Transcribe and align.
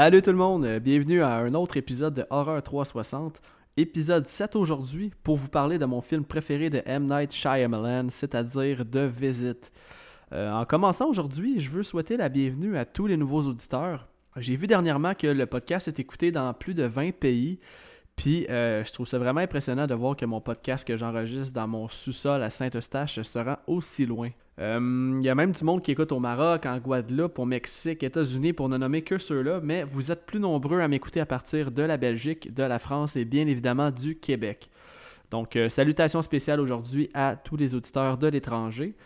Salut 0.00 0.22
tout 0.22 0.30
le 0.30 0.36
monde, 0.36 0.64
bienvenue 0.78 1.22
à 1.22 1.38
un 1.38 1.54
autre 1.54 1.76
épisode 1.76 2.14
de 2.14 2.24
Horror 2.30 2.62
360. 2.62 3.42
Épisode 3.76 4.28
7 4.28 4.54
aujourd'hui 4.54 5.10
pour 5.24 5.36
vous 5.36 5.48
parler 5.48 5.76
de 5.76 5.86
mon 5.86 6.00
film 6.00 6.24
préféré 6.24 6.70
de 6.70 6.80
M. 6.86 7.02
Night 7.02 7.32
Shyamalan, 7.34 8.06
c'est-à-dire 8.08 8.84
The 8.88 8.98
Visit. 8.98 9.72
Euh, 10.32 10.52
en 10.52 10.64
commençant 10.66 11.08
aujourd'hui, 11.08 11.58
je 11.58 11.68
veux 11.70 11.82
souhaiter 11.82 12.16
la 12.16 12.28
bienvenue 12.28 12.78
à 12.78 12.84
tous 12.84 13.08
les 13.08 13.16
nouveaux 13.16 13.42
auditeurs. 13.42 14.06
J'ai 14.36 14.54
vu 14.54 14.68
dernièrement 14.68 15.14
que 15.14 15.26
le 15.26 15.46
podcast 15.46 15.88
est 15.88 15.98
écouté 15.98 16.30
dans 16.30 16.54
plus 16.54 16.74
de 16.74 16.84
20 16.84 17.10
pays. 17.18 17.58
Puis 18.18 18.46
euh, 18.50 18.84
je 18.84 18.92
trouve 18.92 19.06
ça 19.06 19.16
vraiment 19.16 19.40
impressionnant 19.40 19.86
de 19.86 19.94
voir 19.94 20.16
que 20.16 20.26
mon 20.26 20.40
podcast 20.40 20.86
que 20.86 20.96
j'enregistre 20.96 21.54
dans 21.54 21.68
mon 21.68 21.88
sous-sol 21.88 22.42
à 22.42 22.50
Saint-Eustache 22.50 23.22
se 23.22 23.38
rend 23.38 23.56
aussi 23.68 24.06
loin. 24.06 24.30
Il 24.58 24.64
euh, 24.64 25.20
y 25.22 25.28
a 25.28 25.36
même 25.36 25.52
du 25.52 25.62
monde 25.62 25.82
qui 25.82 25.92
écoute 25.92 26.10
au 26.10 26.18
Maroc, 26.18 26.66
en 26.66 26.78
Guadeloupe, 26.78 27.38
au 27.38 27.44
Mexique, 27.44 28.02
États-Unis, 28.02 28.52
pour 28.52 28.68
ne 28.68 28.76
nommer 28.76 29.02
que 29.02 29.18
ceux-là, 29.18 29.60
mais 29.62 29.84
vous 29.84 30.10
êtes 30.10 30.26
plus 30.26 30.40
nombreux 30.40 30.80
à 30.80 30.88
m'écouter 30.88 31.20
à 31.20 31.26
partir 31.26 31.70
de 31.70 31.82
la 31.82 31.96
Belgique, 31.96 32.52
de 32.52 32.64
la 32.64 32.80
France 32.80 33.14
et 33.14 33.24
bien 33.24 33.46
évidemment 33.46 33.92
du 33.92 34.16
Québec. 34.16 34.68
Donc, 35.30 35.54
euh, 35.54 35.68
salutations 35.68 36.20
spéciales 36.20 36.58
aujourd'hui 36.58 37.10
à 37.14 37.36
tous 37.36 37.56
les 37.56 37.72
auditeurs 37.76 38.18
de 38.18 38.26
l'étranger. 38.26 38.96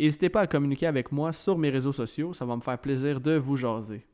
N'hésitez 0.00 0.30
pas 0.30 0.40
à 0.40 0.46
communiquer 0.46 0.86
avec 0.86 1.12
moi 1.12 1.32
sur 1.32 1.58
mes 1.58 1.68
réseaux 1.68 1.92
sociaux, 1.92 2.32
ça 2.32 2.46
va 2.46 2.56
me 2.56 2.62
faire 2.62 2.78
plaisir 2.78 3.20
de 3.20 3.36
vous 3.36 3.56
jaser. 3.56 4.06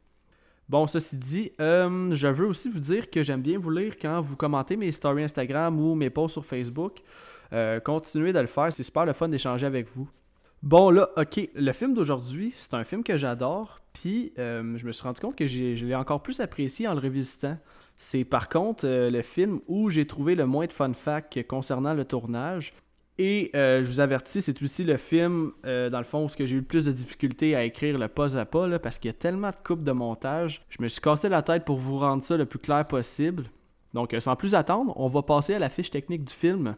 Bon, 0.69 0.86
ceci 0.86 1.16
dit, 1.16 1.52
euh, 1.61 2.12
je 2.12 2.28
veux 2.28 2.47
aussi 2.47 2.69
vous 2.69 2.80
dire 2.80 3.08
que 3.08 3.22
j'aime 3.22 3.41
bien 3.41 3.58
vous 3.58 3.70
lire 3.70 3.94
quand 4.00 4.20
vous 4.20 4.36
commentez 4.36 4.77
mes 4.77 4.92
stories 4.92 5.25
Instagram 5.25 5.80
ou 5.80 5.94
mes 5.94 6.10
posts 6.10 6.34
sur 6.34 6.44
Facebook. 6.44 6.98
continuez 7.84 8.33
de 8.33 8.41
le 8.41 8.47
faire, 8.47 8.72
c'est 8.72 8.83
super 8.83 9.06
le 9.06 9.14
fun 9.14 9.28
d'échanger 9.28 9.66
avec 9.66 9.88
vous. 9.88 10.08
Bon, 10.62 10.91
là, 10.91 11.08
ok, 11.16 11.48
le 11.55 11.72
film 11.72 11.94
d'aujourd'hui, 11.94 12.52
c'est 12.56 12.75
un 12.75 12.83
film 12.83 13.05
que 13.05 13.16
j'adore, 13.16 13.80
puis 13.92 14.33
euh, 14.38 14.77
je 14.77 14.84
me 14.86 14.91
suis 14.91 15.05
rendu 15.05 15.20
compte 15.20 15.36
que 15.36 15.47
je 15.47 15.84
l'ai 15.86 15.94
encore 15.94 16.20
plus 16.20 16.41
apprécié 16.41 16.88
en 16.88 16.94
le 16.94 17.00
revisitant. 17.00 17.56
C'est 17.97 18.25
par 18.25 18.48
contre 18.48 18.84
euh, 18.84 19.08
le 19.08 19.22
film 19.22 19.60
où 19.69 19.88
j'ai 19.88 20.05
trouvé 20.05 20.34
le 20.34 20.47
moins 20.47 20.66
de 20.66 20.72
fun 20.72 20.92
facts 20.94 21.47
concernant 21.47 21.94
le 21.94 22.05
tournage. 22.05 22.72
Et 23.19 23.50
euh, 23.56 23.83
je 23.83 23.88
vous 23.88 24.00
avertis, 24.00 24.41
c'est 24.41 24.62
aussi 24.62 24.84
le 24.84 24.97
film, 24.97 25.52
dans 25.64 25.98
le 25.98 26.05
fond, 26.05 26.24
où 26.24 26.28
j'ai 26.38 26.55
eu 26.55 26.58
le 26.58 26.62
plus 26.62 26.84
de 26.84 26.92
difficultés 26.92 27.56
à 27.56 27.64
écrire 27.64 27.98
le 27.98 28.06
pas 28.08 28.36
à 28.36 28.44
pas, 28.44 28.78
parce 28.78 28.98
qu'il 28.98 29.08
y 29.08 29.10
a 29.10 29.16
tellement 29.16 29.50
de 29.50 29.56
coupes 29.64 29.83
de 29.83 29.92
montage. 29.92 30.62
Je 30.70 30.80
me 30.80 30.88
suis 30.88 31.00
cassé 31.00 31.28
la 31.28 31.42
tête 31.42 31.64
pour 31.64 31.78
vous 31.78 31.98
rendre 31.98 32.22
ça 32.22 32.36
le 32.36 32.47
plus 32.47 32.60
clair 32.60 32.86
possible. 32.86 33.50
Donc, 33.92 34.14
sans 34.20 34.36
plus 34.36 34.55
attendre, 34.55 34.92
on 34.97 35.08
va 35.08 35.22
passer 35.22 35.55
à 35.55 35.58
la 35.58 35.69
fiche 35.69 35.91
technique 35.91 36.25
du 36.25 36.33
film. 36.33 36.77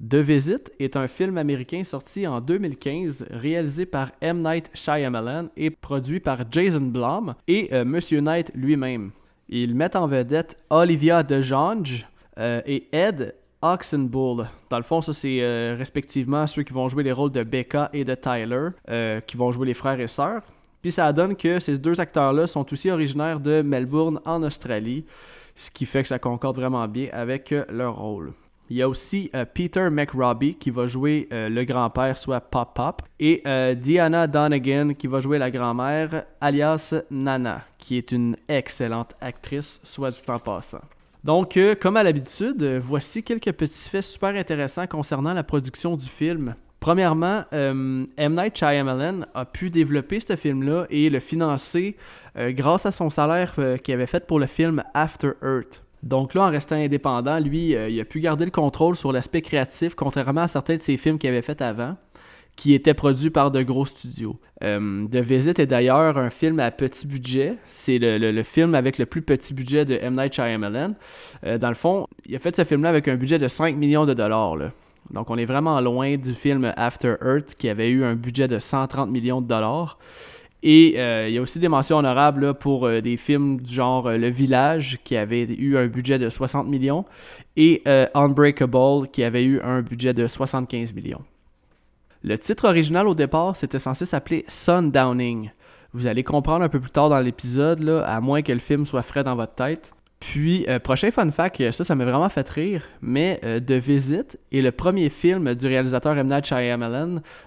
The 0.00 0.14
Visit 0.16 0.70
est 0.78 0.96
un 0.96 1.08
film 1.08 1.38
américain 1.38 1.82
sorti 1.82 2.24
en 2.26 2.40
2015, 2.40 3.26
réalisé 3.30 3.84
par 3.84 4.12
M. 4.20 4.42
Night 4.42 4.70
Shyamalan 4.72 5.48
et 5.56 5.70
produit 5.70 6.20
par 6.20 6.42
Jason 6.50 6.80
Blum 6.80 7.34
et. 7.48 7.68
Euh, 7.72 7.84
Monsieur 7.84 8.20
Knight 8.20 8.52
lui-même. 8.54 9.10
Ils 9.48 9.74
mettent 9.74 9.96
en 9.96 10.06
vedette 10.06 10.58
Olivia 10.70 11.22
DeJonge 11.22 12.06
euh, 12.38 12.60
et 12.64 12.86
Ed 12.92 13.34
Oxenbull. 13.62 14.46
Dans 14.70 14.76
le 14.76 14.82
fond, 14.82 15.00
ça 15.00 15.12
c'est 15.12 15.38
euh, 15.40 15.74
respectivement 15.78 16.46
ceux 16.46 16.62
qui 16.62 16.72
vont 16.72 16.88
jouer 16.88 17.02
les 17.02 17.12
rôles 17.12 17.32
de 17.32 17.42
Becca 17.42 17.90
et 17.92 18.04
de 18.04 18.14
Tyler, 18.14 18.68
qui 19.26 19.36
vont 19.36 19.52
jouer 19.52 19.66
les 19.66 19.74
frères 19.74 20.00
et 20.00 20.08
sœurs. 20.08 20.42
Puis 20.82 20.92
ça 20.92 21.12
donne 21.12 21.34
que 21.34 21.58
ces 21.58 21.76
deux 21.76 22.00
acteurs-là 22.00 22.46
sont 22.46 22.72
aussi 22.72 22.90
originaires 22.90 23.40
de 23.40 23.62
Melbourne 23.62 24.20
en 24.24 24.42
Australie, 24.42 25.04
ce 25.54 25.70
qui 25.70 25.86
fait 25.86 26.02
que 26.02 26.08
ça 26.08 26.18
concorde 26.18 26.56
vraiment 26.56 26.86
bien 26.86 27.08
avec 27.12 27.52
leur 27.68 27.96
rôle. 27.96 28.32
Il 28.70 28.76
y 28.76 28.82
a 28.82 28.88
aussi 28.88 29.30
euh, 29.34 29.46
Peter 29.46 29.88
McRobbie 29.90 30.54
qui 30.54 30.70
va 30.70 30.86
jouer 30.86 31.26
euh, 31.32 31.48
le 31.48 31.64
grand-père, 31.64 32.18
soit 32.18 32.40
Pop 32.40 32.74
Pop, 32.74 33.02
et 33.18 33.40
euh, 33.46 33.74
Diana 33.74 34.26
Donegan 34.26 34.92
qui 34.92 35.06
va 35.06 35.20
jouer 35.20 35.38
la 35.38 35.50
grand-mère, 35.50 36.26
alias 36.40 36.94
Nana, 37.10 37.64
qui 37.78 37.96
est 37.96 38.12
une 38.12 38.36
excellente 38.46 39.14
actrice, 39.22 39.80
soit 39.82 40.10
du 40.10 40.20
temps 40.20 40.38
passant. 40.38 40.82
Donc, 41.24 41.58
comme 41.80 41.96
à 41.96 42.02
l'habitude, 42.02 42.62
voici 42.82 43.22
quelques 43.22 43.52
petits 43.52 43.90
faits 43.90 44.04
super 44.04 44.30
intéressants 44.30 44.86
concernant 44.86 45.34
la 45.34 45.42
production 45.42 45.96
du 45.96 46.06
film. 46.06 46.54
Premièrement, 46.80 47.42
M. 47.50 48.06
Night 48.18 48.56
Shyamalan 48.56 49.22
a 49.34 49.44
pu 49.44 49.68
développer 49.68 50.20
ce 50.20 50.36
film-là 50.36 50.86
et 50.90 51.10
le 51.10 51.18
financer 51.18 51.96
grâce 52.36 52.86
à 52.86 52.92
son 52.92 53.10
salaire 53.10 53.54
qu'il 53.82 53.94
avait 53.94 54.06
fait 54.06 54.26
pour 54.26 54.38
le 54.38 54.46
film 54.46 54.82
After 54.94 55.32
Earth. 55.42 55.82
Donc 56.02 56.34
là, 56.34 56.42
en 56.42 56.50
restant 56.50 56.76
indépendant, 56.76 57.40
lui, 57.40 57.74
euh, 57.74 57.88
il 57.88 58.00
a 58.00 58.04
pu 58.04 58.20
garder 58.20 58.44
le 58.44 58.50
contrôle 58.50 58.94
sur 58.94 59.12
l'aspect 59.12 59.42
créatif, 59.42 59.94
contrairement 59.94 60.42
à 60.42 60.46
certains 60.46 60.76
de 60.76 60.82
ses 60.82 60.96
films 60.96 61.18
qu'il 61.18 61.28
avait 61.28 61.42
fait 61.42 61.60
avant, 61.60 61.96
qui 62.58 62.74
étaient 62.74 62.92
produits 62.92 63.30
par 63.30 63.52
de 63.52 63.62
gros 63.62 63.86
studios. 63.86 64.36
Euh, 64.64 65.06
The 65.06 65.18
Visit 65.18 65.60
est 65.60 65.66
d'ailleurs 65.66 66.18
un 66.18 66.28
film 66.28 66.58
à 66.58 66.72
petit 66.72 67.06
budget. 67.06 67.54
C'est 67.66 67.98
le, 68.00 68.42
film 68.42 68.74
avec 68.74 68.98
le 68.98 69.06
plus 69.06 69.22
petit 69.22 69.54
budget 69.54 69.84
de 69.84 69.94
M. 69.94 70.16
Night 70.16 70.34
Shyamalan. 70.34 70.94
Euh, 71.46 71.56
dans 71.56 71.68
le 71.68 71.76
fond, 71.76 72.08
il 72.26 72.34
a 72.34 72.40
fait 72.40 72.56
ce 72.56 72.64
film-là 72.64 72.88
avec 72.88 73.06
un 73.06 73.14
budget 73.14 73.38
de 73.38 73.46
5 73.46 73.76
millions 73.76 74.06
de 74.06 74.12
dollars. 74.12 74.56
Donc 75.12 75.30
on 75.30 75.38
est 75.38 75.44
vraiment 75.44 75.80
loin 75.80 76.16
du 76.16 76.34
film 76.34 76.72
After 76.76 77.14
Earth 77.24 77.54
qui 77.56 77.68
avait 77.68 77.90
eu 77.90 78.02
un 78.02 78.16
budget 78.16 78.48
de 78.48 78.58
130 78.58 79.08
millions 79.08 79.40
de 79.40 79.46
dollars. 79.46 79.96
Et 80.64 80.94
euh, 80.96 81.28
il 81.28 81.34
y 81.36 81.38
a 81.38 81.40
aussi 81.40 81.60
des 81.60 81.68
mentions 81.68 81.98
honorables 81.98 82.54
pour 82.54 82.86
euh, 82.88 83.00
des 83.00 83.16
films 83.16 83.60
du 83.60 83.72
genre 83.72 84.10
Le 84.10 84.30
Village, 84.30 84.98
qui 85.04 85.16
avait 85.16 85.44
eu 85.44 85.78
un 85.78 85.86
budget 85.86 86.18
de 86.18 86.28
60 86.28 86.66
millions, 86.66 87.04
et 87.56 87.84
Unbreakable, 88.14 89.06
qui 89.12 89.22
avait 89.22 89.44
eu 89.44 89.60
un 89.60 89.82
budget 89.82 90.12
de 90.12 90.26
75 90.26 90.92
millions. 90.92 91.22
Le 92.28 92.36
titre 92.36 92.68
original 92.68 93.08
au 93.08 93.14
départ, 93.14 93.56
c'était 93.56 93.78
censé 93.78 94.04
s'appeler 94.04 94.44
Sundowning. 94.48 95.50
Vous 95.94 96.06
allez 96.06 96.22
comprendre 96.22 96.62
un 96.62 96.68
peu 96.68 96.78
plus 96.78 96.90
tard 96.90 97.08
dans 97.08 97.20
l'épisode, 97.20 98.04
à 98.06 98.20
moins 98.20 98.42
que 98.42 98.52
le 98.52 98.58
film 98.58 98.84
soit 98.84 99.00
frais 99.00 99.24
dans 99.24 99.34
votre 99.34 99.54
tête. 99.54 99.94
Puis, 100.20 100.66
euh, 100.68 100.78
prochain 100.78 101.10
fun 101.10 101.30
fact, 101.30 101.70
ça, 101.70 101.84
ça 101.84 101.94
m'a 101.94 102.04
vraiment 102.04 102.28
fait 102.28 102.46
rire, 102.50 102.82
mais 103.00 103.40
euh, 103.44 103.60
The 103.60 103.82
Visit 103.82 104.38
est 104.52 104.60
le 104.60 104.72
premier 104.72 105.08
film 105.08 105.54
du 105.54 105.66
réalisateur 105.66 106.18
M. 106.18 106.26
Night 106.26 106.52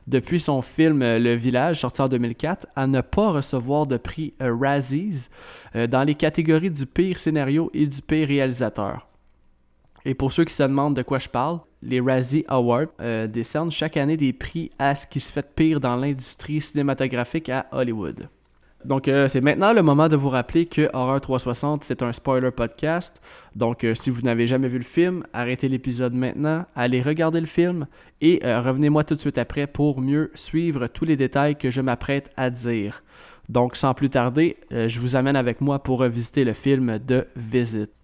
depuis 0.08 0.40
son 0.40 0.64
film 0.64 1.03
euh, 1.03 1.20
Le 1.20 1.36
Village, 1.36 1.81
sorti 1.81 2.02
en 2.02 2.08
2004, 2.08 2.66
à 2.75 2.88
ne 2.88 3.02
pas 3.02 3.30
recevoir 3.30 3.86
de 3.86 3.97
prix 3.97 4.34
Razzies 4.40 5.30
dans 5.75 6.03
les 6.03 6.16
catégories 6.16 6.72
du 6.72 6.88
pire 6.88 7.20
scénario 7.20 7.70
et 7.75 7.86
du 7.86 8.02
pire 8.02 8.28
réalisateur. 8.28 9.11
Et 10.06 10.14
pour 10.16 10.32
ceux 10.32 10.46
qui 10.46 10.54
se 10.54 10.64
demandent 10.64 10.96
de 10.96 11.04
quoi 11.04 11.20
je 11.20 11.30
parle, 11.30 11.60
les 11.82 12.00
Razzie 12.00 12.46
Awards 12.48 12.88
décernent 13.30 13.72
chaque 13.72 13.98
année 13.98 14.18
des 14.18 14.34
prix 14.34 14.72
à 14.80 14.96
ce 14.96 15.06
qui 15.06 15.20
se 15.20 15.32
fait 15.32 15.42
de 15.42 15.54
pire 15.54 15.80
dans 15.80 15.96
l'industrie 15.96 16.62
cinématographique 16.62 17.50
à 17.50 17.68
Hollywood. 17.72 18.30
Donc, 18.86 19.08
euh, 19.08 19.28
c'est 19.28 19.42
maintenant 19.42 19.74
le 19.74 19.84
moment 19.84 20.08
de 20.08 20.16
vous 20.16 20.30
rappeler 20.30 20.66
que 20.66 20.90
Horror 20.94 21.22
360, 21.22 21.84
c'est 21.84 22.02
un 22.02 22.12
spoiler 22.14 22.52
podcast. 22.52 23.22
Donc, 23.56 23.84
euh, 23.84 23.94
si 23.94 24.10
vous 24.10 24.22
n'avez 24.22 24.48
jamais 24.48 24.68
vu 24.68 24.78
le 24.78 24.84
film, 24.84 25.24
arrêtez 25.34 25.68
l'épisode 25.68 26.14
maintenant, 26.14 26.66
allez 26.76 27.02
regarder 27.02 27.40
le 27.40 27.46
film 27.46 27.86
et 28.22 28.40
euh, 28.44 28.62
revenez-moi 28.62 29.04
tout 29.04 29.16
de 29.16 29.20
suite 29.20 29.38
après 29.38 29.68
pour 29.68 30.02
mieux 30.02 30.32
suivre 30.34 30.88
tous 30.88 31.06
les 31.06 31.16
détails 31.16 31.56
que 31.56 31.70
je 31.70 31.82
m'apprête 31.82 32.32
à 32.38 32.50
dire. 32.50 33.04
Donc, 33.50 33.76
sans 33.76 33.94
plus 33.94 34.10
tarder, 34.10 34.58
je 34.72 35.00
vous 35.00 35.18
amène 35.18 35.36
avec 35.36 35.60
moi 35.60 35.84
pour 35.84 36.00
revisiter 36.00 36.46
le 36.46 36.54
film 36.54 37.00
de 37.00 37.28
Visit. 37.36 38.01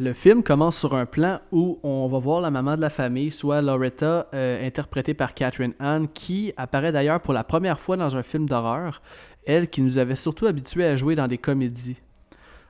Le 0.00 0.12
film 0.12 0.44
commence 0.44 0.78
sur 0.78 0.94
un 0.94 1.06
plan 1.06 1.40
où 1.50 1.80
on 1.82 2.06
va 2.06 2.20
voir 2.20 2.40
la 2.40 2.52
maman 2.52 2.76
de 2.76 2.80
la 2.80 2.88
famille, 2.88 3.32
soit 3.32 3.60
Loretta, 3.60 4.28
euh, 4.32 4.64
interprétée 4.64 5.12
par 5.12 5.34
Catherine 5.34 5.74
Anne, 5.80 6.06
qui 6.06 6.52
apparaît 6.56 6.92
d'ailleurs 6.92 7.20
pour 7.20 7.34
la 7.34 7.42
première 7.42 7.80
fois 7.80 7.96
dans 7.96 8.14
un 8.14 8.22
film 8.22 8.48
d'horreur, 8.48 9.02
elle 9.44 9.68
qui 9.68 9.82
nous 9.82 9.98
avait 9.98 10.14
surtout 10.14 10.46
habitués 10.46 10.84
à 10.84 10.96
jouer 10.96 11.16
dans 11.16 11.26
des 11.26 11.38
comédies. 11.38 11.96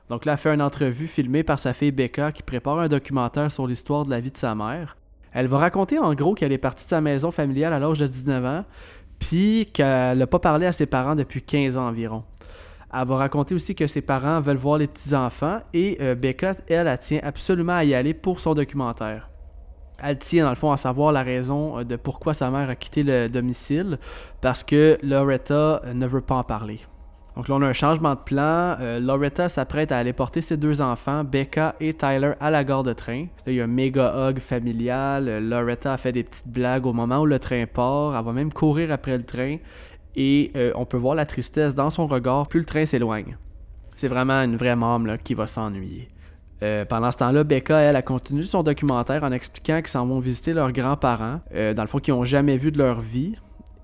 Donc 0.08 0.24
là, 0.24 0.32
elle 0.32 0.38
fait 0.38 0.54
une 0.54 0.62
entrevue 0.62 1.06
filmée 1.06 1.42
par 1.42 1.58
sa 1.58 1.74
fille 1.74 1.92
Becca 1.92 2.32
qui 2.32 2.42
prépare 2.42 2.78
un 2.78 2.88
documentaire 2.88 3.52
sur 3.52 3.66
l'histoire 3.66 4.06
de 4.06 4.10
la 4.10 4.20
vie 4.20 4.30
de 4.30 4.38
sa 4.38 4.54
mère. 4.54 4.96
Elle 5.34 5.48
va 5.48 5.58
raconter 5.58 5.98
en 5.98 6.14
gros 6.14 6.34
qu'elle 6.34 6.52
est 6.52 6.56
partie 6.56 6.86
de 6.86 6.88
sa 6.88 7.02
maison 7.02 7.30
familiale 7.30 7.74
à 7.74 7.78
l'âge 7.78 7.98
de 7.98 8.06
19 8.06 8.44
ans, 8.46 8.64
puis 9.18 9.68
qu'elle 9.74 10.16
n'a 10.16 10.26
pas 10.26 10.38
parlé 10.38 10.64
à 10.64 10.72
ses 10.72 10.86
parents 10.86 11.14
depuis 11.14 11.42
15 11.42 11.76
ans 11.76 11.88
environ. 11.88 12.24
Elle 12.92 13.06
va 13.06 13.16
raconter 13.16 13.54
aussi 13.54 13.74
que 13.74 13.86
ses 13.86 14.00
parents 14.00 14.40
veulent 14.40 14.56
voir 14.56 14.78
les 14.78 14.86
petits-enfants 14.86 15.60
et 15.74 15.98
euh, 16.00 16.14
Becca, 16.14 16.54
elle, 16.68 16.86
elle 16.86 16.98
tient 16.98 17.20
absolument 17.22 17.74
à 17.74 17.84
y 17.84 17.94
aller 17.94 18.14
pour 18.14 18.40
son 18.40 18.54
documentaire. 18.54 19.28
Elle 20.02 20.18
tient 20.18 20.44
dans 20.44 20.50
le 20.50 20.56
fond 20.56 20.72
à 20.72 20.76
savoir 20.78 21.12
la 21.12 21.22
raison 21.22 21.78
euh, 21.78 21.84
de 21.84 21.96
pourquoi 21.96 22.32
sa 22.32 22.50
mère 22.50 22.70
a 22.70 22.76
quitté 22.76 23.02
le 23.02 23.28
domicile, 23.28 23.98
parce 24.40 24.64
que 24.64 24.98
Loretta 25.02 25.82
euh, 25.84 25.92
ne 25.92 26.06
veut 26.06 26.22
pas 26.22 26.36
en 26.36 26.44
parler. 26.44 26.80
Donc 27.36 27.48
là, 27.48 27.56
on 27.56 27.62
a 27.62 27.66
un 27.66 27.72
changement 27.72 28.14
de 28.14 28.20
plan. 28.20 28.76
Loretta 28.98 29.48
s'apprête 29.48 29.92
à 29.92 29.98
aller 29.98 30.12
porter 30.12 30.40
ses 30.40 30.56
deux 30.56 30.80
enfants, 30.80 31.22
Becca 31.22 31.76
et 31.78 31.94
Tyler, 31.94 32.32
à 32.40 32.50
la 32.50 32.64
gare 32.64 32.82
de 32.82 32.92
train. 32.92 33.26
Là, 33.46 33.52
il 33.52 33.54
y 33.54 33.60
a 33.60 33.64
un 33.64 33.68
méga 33.68 34.12
hug 34.28 34.40
familial. 34.40 35.48
Loretta 35.48 35.92
a 35.92 35.96
fait 35.98 36.10
des 36.10 36.24
petites 36.24 36.48
blagues 36.48 36.84
au 36.84 36.92
moment 36.92 37.18
où 37.18 37.26
le 37.26 37.38
train 37.38 37.64
part. 37.72 38.18
Elle 38.18 38.24
va 38.24 38.32
même 38.32 38.52
courir 38.52 38.90
après 38.90 39.16
le 39.16 39.22
train. 39.22 39.58
Et 40.18 40.52
on 40.74 40.84
peut 40.84 40.96
voir 40.96 41.14
la 41.14 41.26
tristesse 41.26 41.74
dans 41.74 41.90
son 41.90 42.06
regard 42.06 42.48
plus 42.48 42.60
le 42.60 42.66
train 42.66 42.84
s'éloigne. 42.84 43.36
C'est 43.96 44.08
vraiment 44.08 44.42
une 44.42 44.56
vraie 44.56 44.76
môme 44.76 45.16
qui 45.22 45.34
va 45.34 45.46
s'ennuyer. 45.46 46.08
pendant 46.88 47.10
ce 47.12 47.18
temps-là, 47.18 47.44
Becca, 47.44 47.78
elle, 47.78 47.96
a 47.96 48.02
continué 48.02 48.42
son 48.42 48.62
documentaire 48.62 49.22
en 49.24 49.32
expliquant 49.32 49.78
qu'ils 49.78 49.88
s'en 49.88 50.06
vont 50.06 50.20
visiter 50.20 50.52
leurs 50.52 50.72
grands-parents, 50.72 51.40
dans 51.52 51.82
le 51.82 51.88
fond, 51.88 51.98
qu'ils 51.98 52.14
n'ont 52.14 52.24
jamais 52.24 52.56
vu 52.56 52.72
de 52.72 52.78
leur 52.78 53.00
vie. 53.00 53.36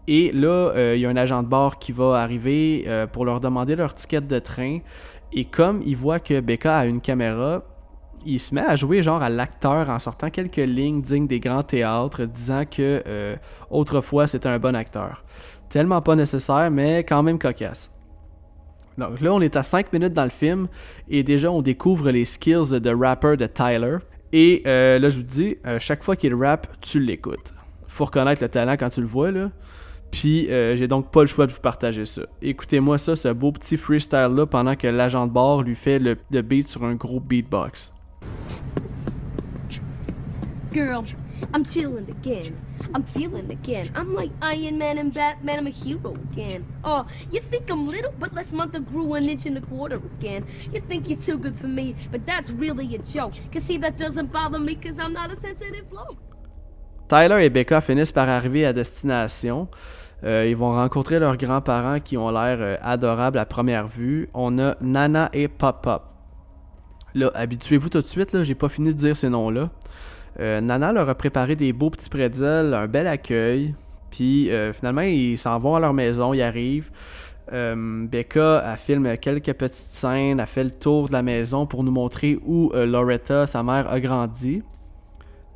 Et 0.06 0.32
là, 0.32 0.72
il 0.94 1.00
y 1.00 1.06
a 1.06 1.08
un 1.08 1.16
agent 1.16 1.42
de 1.42 1.48
bord 1.48 1.78
qui 1.78 1.92
va 1.92 2.20
arriver 2.20 2.86
pour 3.12 3.24
leur 3.24 3.40
demander 3.40 3.76
leur 3.76 3.94
ticket 3.94 4.20
de 4.20 4.38
train. 4.38 4.78
Et 5.32 5.44
comme 5.44 5.82
il 5.84 5.96
voit 5.96 6.20
que 6.20 6.40
Becca 6.40 6.76
a 6.76 6.86
une 6.86 7.00
caméra, 7.00 7.62
il 8.24 8.40
se 8.40 8.54
met 8.54 8.62
à 8.62 8.76
jouer 8.76 9.02
genre 9.02 9.22
à 9.22 9.28
l'acteur 9.28 9.90
en 9.90 9.98
sortant 9.98 10.30
quelques 10.30 10.56
lignes 10.56 11.02
dignes 11.02 11.26
des 11.26 11.40
grands 11.40 11.62
théâtres, 11.62 12.24
disant 12.24 12.64
que 12.64 13.02
euh, 13.06 13.36
autrefois 13.70 14.26
c'était 14.26 14.48
un 14.48 14.58
bon 14.58 14.74
acteur. 14.74 15.24
Tellement 15.68 16.00
pas 16.00 16.16
nécessaire, 16.16 16.70
mais 16.70 17.04
quand 17.04 17.22
même 17.22 17.38
cocasse. 17.38 17.90
Donc 18.98 19.20
là, 19.20 19.34
on 19.34 19.40
est 19.40 19.56
à 19.56 19.62
5 19.62 19.92
minutes 19.92 20.12
dans 20.12 20.24
le 20.24 20.30
film 20.30 20.68
et 21.08 21.22
déjà 21.22 21.50
on 21.50 21.62
découvre 21.62 22.10
les 22.10 22.24
skills 22.24 22.80
de 22.80 22.90
rapper 22.90 23.36
de 23.36 23.46
Tyler. 23.46 23.96
Et 24.32 24.62
euh, 24.66 24.98
là, 24.98 25.08
je 25.08 25.16
vous 25.16 25.24
dis, 25.24 25.56
euh, 25.66 25.78
chaque 25.78 26.02
fois 26.02 26.16
qu'il 26.16 26.34
rappe, 26.34 26.68
tu 26.80 27.00
l'écoutes. 27.00 27.54
Faut 27.86 28.04
reconnaître 28.04 28.42
le 28.42 28.48
talent 28.48 28.72
quand 28.72 28.90
tu 28.90 29.00
le 29.00 29.06
vois, 29.06 29.30
là. 29.30 29.50
Puis 30.10 30.48
euh, 30.50 30.76
j'ai 30.76 30.86
donc 30.86 31.10
pas 31.10 31.22
le 31.22 31.26
choix 31.26 31.46
de 31.46 31.52
vous 31.52 31.60
partager 31.60 32.04
ça. 32.04 32.22
Écoutez-moi 32.40 32.98
ça, 32.98 33.16
ce 33.16 33.28
beau 33.28 33.50
petit 33.50 33.76
freestyle 33.76 34.30
là 34.36 34.46
pendant 34.46 34.76
que 34.76 34.86
l'agent 34.86 35.26
de 35.26 35.32
bord 35.32 35.62
lui 35.62 35.74
fait 35.74 35.98
le, 35.98 36.16
le 36.30 36.42
beat 36.42 36.68
sur 36.68 36.84
un 36.84 36.94
gros 36.94 37.18
beatbox. 37.18 37.92
Girl, 40.72 41.04
I'm 41.52 41.64
chilling 41.64 42.08
again. 42.10 42.60
I'm 42.94 43.02
feeling 43.02 43.50
again. 43.50 43.86
I'm 43.94 44.14
like 44.14 44.30
Iron 44.42 44.78
Man 44.78 44.98
and 44.98 45.12
Batman. 45.12 45.58
I'm 45.58 45.66
a 45.66 45.70
hero 45.70 46.14
again. 46.32 46.64
Oh, 46.84 47.06
you 47.30 47.40
think 47.40 47.70
I'm 47.70 47.86
little, 47.86 48.12
but 48.18 48.34
last 48.34 48.52
month 48.52 48.74
I 48.76 48.80
grew 48.80 49.14
an 49.14 49.28
inch 49.28 49.46
and 49.46 49.58
a 49.58 49.60
quarter 49.60 49.96
again. 49.96 50.44
You 50.72 50.80
think 50.80 51.08
you're 51.08 51.18
too 51.18 51.38
good 51.38 51.58
for 51.58 51.68
me, 51.68 51.94
but 52.10 52.26
that's 52.26 52.50
really 52.50 52.94
a 52.94 52.98
joke. 52.98 53.34
Cause 53.52 53.64
see, 53.64 53.78
that 53.78 53.96
doesn't 53.96 54.32
bother 54.32 54.58
me, 54.58 54.74
cause 54.74 54.98
I'm 54.98 55.12
not 55.12 55.30
a 55.32 55.36
sensitive 55.36 55.88
bloke. 55.90 56.18
Tyler 57.08 57.44
et 57.44 57.50
Becca 57.50 57.80
finissent 57.80 58.12
par 58.12 58.28
arriver 58.28 58.64
à 58.64 58.72
destination. 58.72 59.68
Euh, 60.24 60.46
ils 60.48 60.56
vont 60.56 60.72
rencontrer 60.72 61.18
leurs 61.18 61.36
grands-parents 61.36 62.00
qui 62.00 62.16
ont 62.16 62.30
l'air 62.30 62.58
euh, 62.60 62.76
adorables 62.80 63.38
à 63.38 63.44
première 63.44 63.88
vue. 63.88 64.28
On 64.32 64.58
a 64.58 64.74
Nana 64.80 65.28
et 65.34 65.48
Pop-Pop. 65.48 66.02
Là, 67.14 67.30
habituez-vous 67.34 67.90
tout 67.90 68.00
de 68.00 68.06
suite, 68.06 68.32
là, 68.32 68.42
j'ai 68.42 68.54
pas 68.54 68.68
fini 68.68 68.88
de 68.88 68.98
dire 68.98 69.16
ces 69.16 69.28
noms-là. 69.28 69.70
Euh, 70.40 70.60
Nana 70.60 70.92
leur 70.92 71.08
a 71.08 71.14
préparé 71.14 71.56
des 71.56 71.72
beaux 71.72 71.90
petits 71.90 72.10
pretzels, 72.10 72.74
un 72.74 72.86
bel 72.86 73.06
accueil. 73.06 73.74
Puis 74.10 74.48
finalement, 74.74 75.00
ils 75.00 75.36
s'en 75.36 75.58
vont 75.58 75.74
à 75.74 75.80
leur 75.80 75.92
maison, 75.92 76.32
ils 76.32 76.42
arrivent. 76.42 76.92
Becca, 77.50 78.58
a 78.58 78.76
filme 78.76 79.16
quelques 79.16 79.52
petites 79.54 79.74
scènes, 79.74 80.38
a 80.38 80.46
fait 80.46 80.62
le 80.62 80.70
tour 80.70 81.08
de 81.08 81.12
la 81.12 81.22
maison 81.22 81.66
pour 81.66 81.82
nous 81.82 81.90
montrer 81.90 82.38
où 82.46 82.70
Loretta, 82.72 83.48
sa 83.48 83.64
mère, 83.64 83.90
a 83.90 83.98
grandi. 83.98 84.62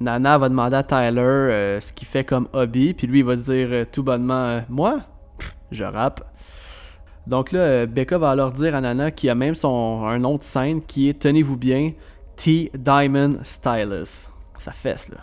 Nana 0.01 0.39
va 0.39 0.49
demander 0.49 0.77
à 0.77 0.83
Tyler 0.85 1.21
euh, 1.21 1.81
ce 1.81 1.93
qu'il 1.93 2.07
fait 2.07 2.25
comme 2.25 2.49
hobby, 2.53 2.95
puis 2.95 3.07
lui 3.07 3.21
il 3.21 3.25
va 3.25 3.35
dire 3.35 3.69
euh, 3.71 3.85
tout 3.91 4.05
bonnement 4.05 4.45
euh, 4.45 4.61
Moi? 4.69 5.01
Je 5.73 5.85
rappe. 5.85 6.25
Donc 7.27 7.53
là, 7.53 7.85
Becca 7.85 8.17
va 8.17 8.31
alors 8.31 8.53
dire 8.53 8.75
à 8.75 8.81
Nana 8.81 9.11
qu'il 9.11 9.29
a 9.29 9.35
même 9.35 9.55
son, 9.55 10.05
un 10.07 10.19
nom 10.19 10.37
de 10.37 10.43
scène 10.43 10.81
qui 10.83 11.09
est, 11.09 11.19
tenez-vous 11.19 11.57
bien, 11.57 11.93
T 12.37 12.71
Diamond 12.75 13.39
Stylus. 13.43 14.31
Ça 14.59 14.73
fesse 14.73 15.09
là. 15.09 15.19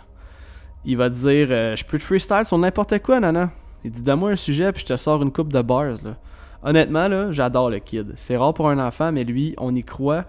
Il 0.84 0.96
va 0.96 1.08
dire 1.08 1.48
Je 1.48 1.84
peux 1.84 1.98
te 1.98 2.02
freestyle 2.02 2.44
sur 2.44 2.58
n'importe 2.58 2.98
quoi, 3.00 3.20
Nana. 3.20 3.50
Il 3.84 3.90
dit 3.90 4.02
Donne-moi 4.02 4.30
un 4.30 4.36
sujet, 4.36 4.72
puis 4.72 4.80
je 4.80 4.86
te 4.86 4.96
sors 4.96 5.22
une 5.22 5.32
coupe 5.32 5.52
de 5.52 5.62
bars. 5.62 5.96
Là. 6.04 6.16
Honnêtement, 6.62 7.08
là, 7.08 7.32
j'adore 7.32 7.70
le 7.70 7.78
kid. 7.78 8.12
C'est 8.16 8.36
rare 8.36 8.54
pour 8.54 8.68
un 8.70 8.78
enfant, 8.78 9.12
mais 9.12 9.24
lui, 9.24 9.54
on 9.58 9.74
y 9.74 9.82
croit, 9.82 10.24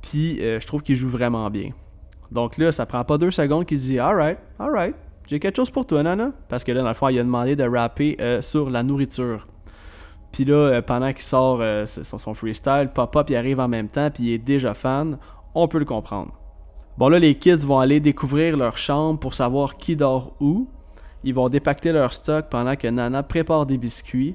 puis 0.00 0.36
je 0.38 0.66
trouve 0.66 0.82
qu'il 0.82 0.96
joue 0.96 1.08
vraiment 1.08 1.50
bien. 1.50 1.70
Donc 2.30 2.56
là, 2.56 2.72
ça 2.72 2.86
prend 2.86 3.04
pas 3.04 3.18
deux 3.18 3.30
secondes 3.30 3.66
qu'il 3.66 3.78
dit 3.78 3.98
Alright, 3.98 4.38
alright, 4.58 4.94
j'ai 5.26 5.40
quelque 5.40 5.56
chose 5.56 5.70
pour 5.70 5.86
toi, 5.86 6.02
Nana. 6.02 6.32
Parce 6.48 6.64
que 6.64 6.72
là, 6.72 6.82
dans 6.82 6.88
le 6.88 6.94
fond, 6.94 7.08
il 7.08 7.18
a 7.18 7.22
demandé 7.22 7.56
de 7.56 7.64
rapper 7.64 8.16
euh, 8.20 8.42
sur 8.42 8.70
la 8.70 8.82
nourriture. 8.82 9.46
Puis 10.32 10.44
là, 10.44 10.54
euh, 10.54 10.82
pendant 10.82 11.12
qu'il 11.12 11.22
sort 11.22 11.58
euh, 11.60 11.86
son, 11.86 12.34
freestyle, 12.34 12.90
Pop-Up 12.92 13.30
il 13.30 13.36
arrive 13.36 13.60
en 13.60 13.68
même 13.68 13.88
temps, 13.88 14.10
puis 14.10 14.24
il 14.24 14.32
est 14.32 14.38
déjà 14.38 14.74
fan. 14.74 15.18
On 15.54 15.68
peut 15.68 15.78
le 15.78 15.84
comprendre. 15.84 16.32
Bon, 16.98 17.08
là, 17.08 17.18
les 17.18 17.34
kids 17.34 17.56
vont 17.56 17.78
aller 17.78 18.00
découvrir 18.00 18.56
leur 18.56 18.76
chambre 18.76 19.18
pour 19.18 19.32
savoir 19.32 19.76
qui 19.78 19.96
dort 19.96 20.34
où. 20.40 20.68
Ils 21.24 21.34
vont 21.34 21.48
dépacter 21.48 21.90
leur 21.90 22.12
stock 22.12 22.46
pendant 22.50 22.76
que 22.76 22.86
Nana 22.88 23.22
prépare 23.22 23.64
des 23.64 23.78
biscuits. 23.78 24.34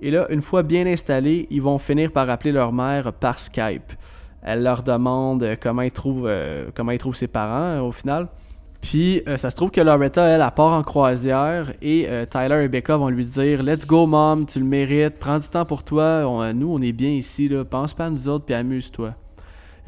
Et 0.00 0.10
là, 0.10 0.26
une 0.30 0.40
fois 0.40 0.62
bien 0.62 0.86
installés, 0.86 1.46
ils 1.50 1.60
vont 1.60 1.78
finir 1.78 2.12
par 2.12 2.30
appeler 2.30 2.52
leur 2.52 2.72
mère 2.72 3.12
par 3.12 3.38
Skype. 3.38 3.92
Elle 4.42 4.62
leur 4.62 4.82
demande 4.82 5.42
euh, 5.42 5.56
comment 5.60 5.82
ils 5.82 5.92
trouvent, 5.92 6.26
euh, 6.26 6.70
comment 6.74 6.92
ils 6.92 6.98
trouvent 6.98 7.16
ses 7.16 7.26
parents 7.26 7.76
euh, 7.76 7.80
au 7.80 7.92
final. 7.92 8.28
Puis 8.80 9.22
ça 9.38 9.50
se 9.50 9.56
trouve 9.56 9.72
que 9.72 9.80
Loretta, 9.80 10.24
elle, 10.24 10.40
elle 10.40 10.50
part 10.54 10.72
en 10.72 10.84
croisière 10.84 11.72
et 11.82 12.08
Tyler 12.30 12.62
et 12.62 12.68
Becca 12.68 12.96
vont 12.96 13.08
lui 13.08 13.24
dire 13.24 13.60
Let's 13.60 13.84
go, 13.84 14.06
mom, 14.06 14.46
tu 14.46 14.60
le 14.60 14.64
mérites, 14.64 15.18
prends 15.18 15.38
du 15.38 15.48
temps 15.48 15.64
pour 15.64 15.82
toi, 15.82 16.52
nous, 16.52 16.72
on 16.72 16.80
est 16.80 16.92
bien 16.92 17.10
ici, 17.10 17.48
là. 17.48 17.64
pense 17.64 17.92
pas 17.92 18.06
à 18.06 18.10
nous 18.10 18.28
autres 18.28 18.44
puis 18.44 18.54
amuse-toi. 18.54 19.14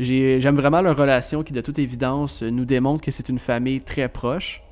J'aime 0.00 0.56
vraiment 0.56 0.81
leur 0.81 0.97
relation 0.97 1.43
qui, 1.43 1.52
de 1.52 1.61
toute 1.61 1.79
évidence, 1.79 2.43
nous 2.43 2.64
démontre 2.64 3.02
que 3.02 3.11
c'est 3.11 3.29
une 3.29 3.38
famille 3.38 3.82
très 3.82 4.08
proche. 4.08 4.62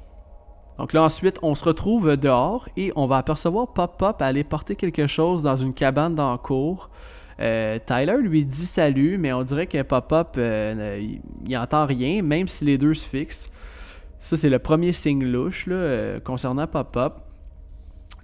Donc 0.79 0.93
là, 0.93 1.03
ensuite, 1.03 1.39
on 1.43 1.55
se 1.55 1.65
retrouve 1.65 2.17
dehors 2.17 2.69
et 2.77 2.93
on 2.97 3.07
va 3.07 3.19
apercevoir 3.19 3.73
Pop 3.73 3.99
Pop 3.99 4.23
aller 4.23 4.45
porter 4.45 4.75
quelque 4.75 5.07
chose 5.07 5.43
dans 5.43 5.57
une 5.57 5.75
cabane 5.75 6.15
dans 6.15 6.31
la 6.31 6.39
cour. 6.39 6.89
Euh, 7.41 7.79
Tyler 7.85 8.17
lui 8.21 8.45
dit 8.45 8.67
salut, 8.67 9.17
mais 9.19 9.33
on 9.33 9.43
dirait 9.43 9.67
que 9.67 9.81
Pop-Up, 9.83 10.35
euh, 10.39 11.01
il, 11.47 11.57
entend 11.57 11.87
rien, 11.87 12.23
même 12.23 12.49
si 12.49 12.65
les 12.65 12.79
deux 12.79 12.95
se 12.95 13.07
fixent. 13.07 13.51
Ça, 14.19 14.37
c'est 14.37 14.51
le 14.51 14.59
premier 14.59 14.93
signe 14.93 15.25
louche 15.25 15.67
là, 15.67 15.77
euh, 15.77 16.21
concernant 16.21 16.67
Pop-Up. 16.67 17.15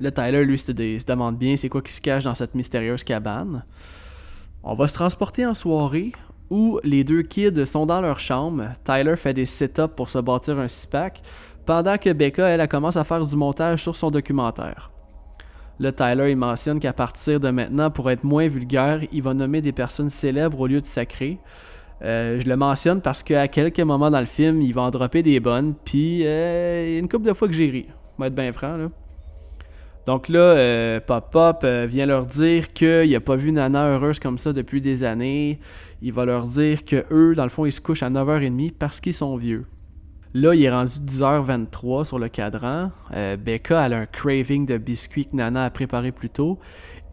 Là, 0.00 0.10
Tyler, 0.10 0.44
lui, 0.44 0.58
se, 0.58 0.72
demande 0.72 1.38
bien 1.38 1.54
c'est 1.56 1.68
quoi 1.68 1.80
qui 1.80 1.92
se 1.92 2.00
cache 2.00 2.24
dans 2.24 2.34
cette 2.34 2.56
mystérieuse 2.56 3.04
cabane. 3.04 3.64
On 4.64 4.74
va 4.74 4.88
se 4.88 4.94
transporter 4.94 5.46
en 5.46 5.54
soirée 5.54 6.12
où 6.50 6.80
les 6.84 7.04
deux 7.04 7.22
kids 7.22 7.66
sont 7.66 7.86
dans 7.86 8.00
leur 8.00 8.18
chambre. 8.18 8.64
Tyler 8.84 9.16
fait 9.16 9.34
des 9.34 9.46
sit-ups 9.46 9.94
pour 9.94 10.08
se 10.08 10.18
bâtir 10.18 10.58
un 10.58 10.68
six-pack, 10.68 11.22
pendant 11.66 11.96
que 11.96 12.12
Becca, 12.12 12.46
elle, 12.46 12.66
commence 12.68 12.96
à 12.96 13.04
faire 13.04 13.24
du 13.24 13.36
montage 13.36 13.82
sur 13.82 13.96
son 13.96 14.10
documentaire. 14.10 14.90
Là, 15.80 15.90
Tyler, 15.90 16.30
il 16.30 16.36
mentionne 16.36 16.78
qu'à 16.78 16.92
partir 16.92 17.40
de 17.40 17.50
maintenant, 17.50 17.90
pour 17.90 18.10
être 18.10 18.22
moins 18.22 18.46
vulgaire, 18.46 19.00
il 19.12 19.22
va 19.22 19.34
nommer 19.34 19.60
des 19.60 19.72
personnes 19.72 20.08
célèbres 20.08 20.60
au 20.60 20.66
lieu 20.66 20.80
de 20.80 20.86
sacrées. 20.86 21.38
Euh, 22.02 22.38
je 22.38 22.48
le 22.48 22.56
mentionne 22.56 23.00
parce 23.00 23.22
qu'à 23.22 23.48
quelques 23.48 23.80
moments 23.80 24.10
dans 24.10 24.20
le 24.20 24.26
film, 24.26 24.60
il 24.62 24.74
va 24.74 24.82
en 24.82 24.90
dropper 24.90 25.22
des 25.22 25.40
bonnes, 25.40 25.74
puis 25.84 26.22
euh, 26.24 26.98
une 26.98 27.08
couple 27.08 27.26
de 27.26 27.32
fois 27.32 27.48
que 27.48 27.54
j'ai 27.54 27.70
ri. 27.70 27.86
On 28.18 28.24
être 28.24 28.34
bien 28.34 28.52
franc, 28.52 28.76
là. 28.76 28.88
Donc 30.06 30.28
là, 30.28 30.38
euh, 30.38 31.00
Pop 31.00 31.30
Pop 31.32 31.64
vient 31.64 32.04
leur 32.04 32.26
dire 32.26 32.74
qu'il 32.74 33.10
n'a 33.10 33.20
pas 33.20 33.36
vu 33.36 33.52
Nana 33.52 33.86
heureuse 33.88 34.18
comme 34.18 34.36
ça 34.36 34.52
depuis 34.52 34.82
des 34.82 35.02
années. 35.02 35.58
Il 36.06 36.12
va 36.12 36.26
leur 36.26 36.46
dire 36.46 36.84
que 36.84 37.06
eux, 37.10 37.34
dans 37.34 37.44
le 37.44 37.48
fond, 37.48 37.64
ils 37.64 37.72
se 37.72 37.80
couchent 37.80 38.02
à 38.02 38.10
9h30 38.10 38.72
parce 38.78 39.00
qu'ils 39.00 39.14
sont 39.14 39.38
vieux. 39.38 39.64
Là, 40.34 40.54
il 40.54 40.62
est 40.62 40.70
rendu 40.70 40.92
10h23 40.92 42.04
sur 42.04 42.18
le 42.18 42.28
cadran. 42.28 42.90
Euh, 43.14 43.38
Becca, 43.38 43.80
a 43.80 43.88
un 43.88 44.04
craving 44.04 44.66
de 44.66 44.76
biscuits 44.76 45.24
que 45.24 45.34
Nana 45.34 45.64
a 45.64 45.70
préparé 45.70 46.12
plus 46.12 46.28
tôt. 46.28 46.58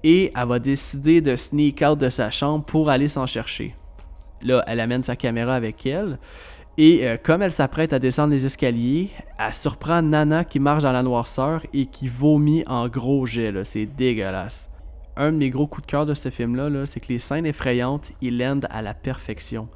Et 0.03 0.33
elle 0.35 0.45
va 0.45 0.59
décider 0.59 1.21
de 1.21 1.37
sneak 1.37 1.81
out 1.87 1.99
de 1.99 2.09
sa 2.09 2.31
chambre 2.31 2.65
pour 2.65 2.89
aller 2.89 3.07
s'en 3.07 3.25
chercher. 3.25 3.77
Là, 4.41 4.61
elle 4.67 4.81
amène 4.81 5.03
sa 5.03 5.15
caméra 5.15 5.55
avec 5.55 5.85
elle. 5.85 6.19
Et 6.77 7.07
euh, 7.07 7.15
comme 7.15 7.41
elle 7.43 7.53
s'apprête 7.53 7.93
à 7.93 7.99
descendre 7.99 8.33
les 8.33 8.45
escaliers, 8.45 9.09
elle 9.39 9.53
surprend 9.53 10.01
Nana 10.01 10.43
qui 10.43 10.59
marche 10.59 10.83
dans 10.83 10.91
la 10.91 11.03
noirceur 11.03 11.61
et 11.71 11.85
qui 11.85 12.09
vomit 12.09 12.65
en 12.67 12.89
gros 12.89 13.25
jet. 13.25 13.53
C'est 13.63 13.85
dégueulasse. 13.85 14.70
Un 15.17 15.31
de 15.31 15.37
mes 15.37 15.49
gros 15.49 15.67
coups 15.67 15.85
de 15.85 15.91
cœur 15.91 16.05
de 16.05 16.13
ce 16.13 16.29
film-là, 16.29 16.85
c'est 16.85 16.99
que 16.99 17.11
les 17.11 17.19
scènes 17.19 17.45
effrayantes, 17.45 18.11
ils 18.21 18.37
l'endent 18.37 18.67
à 18.69 18.81
la 18.81 18.93
perfection 18.93 19.67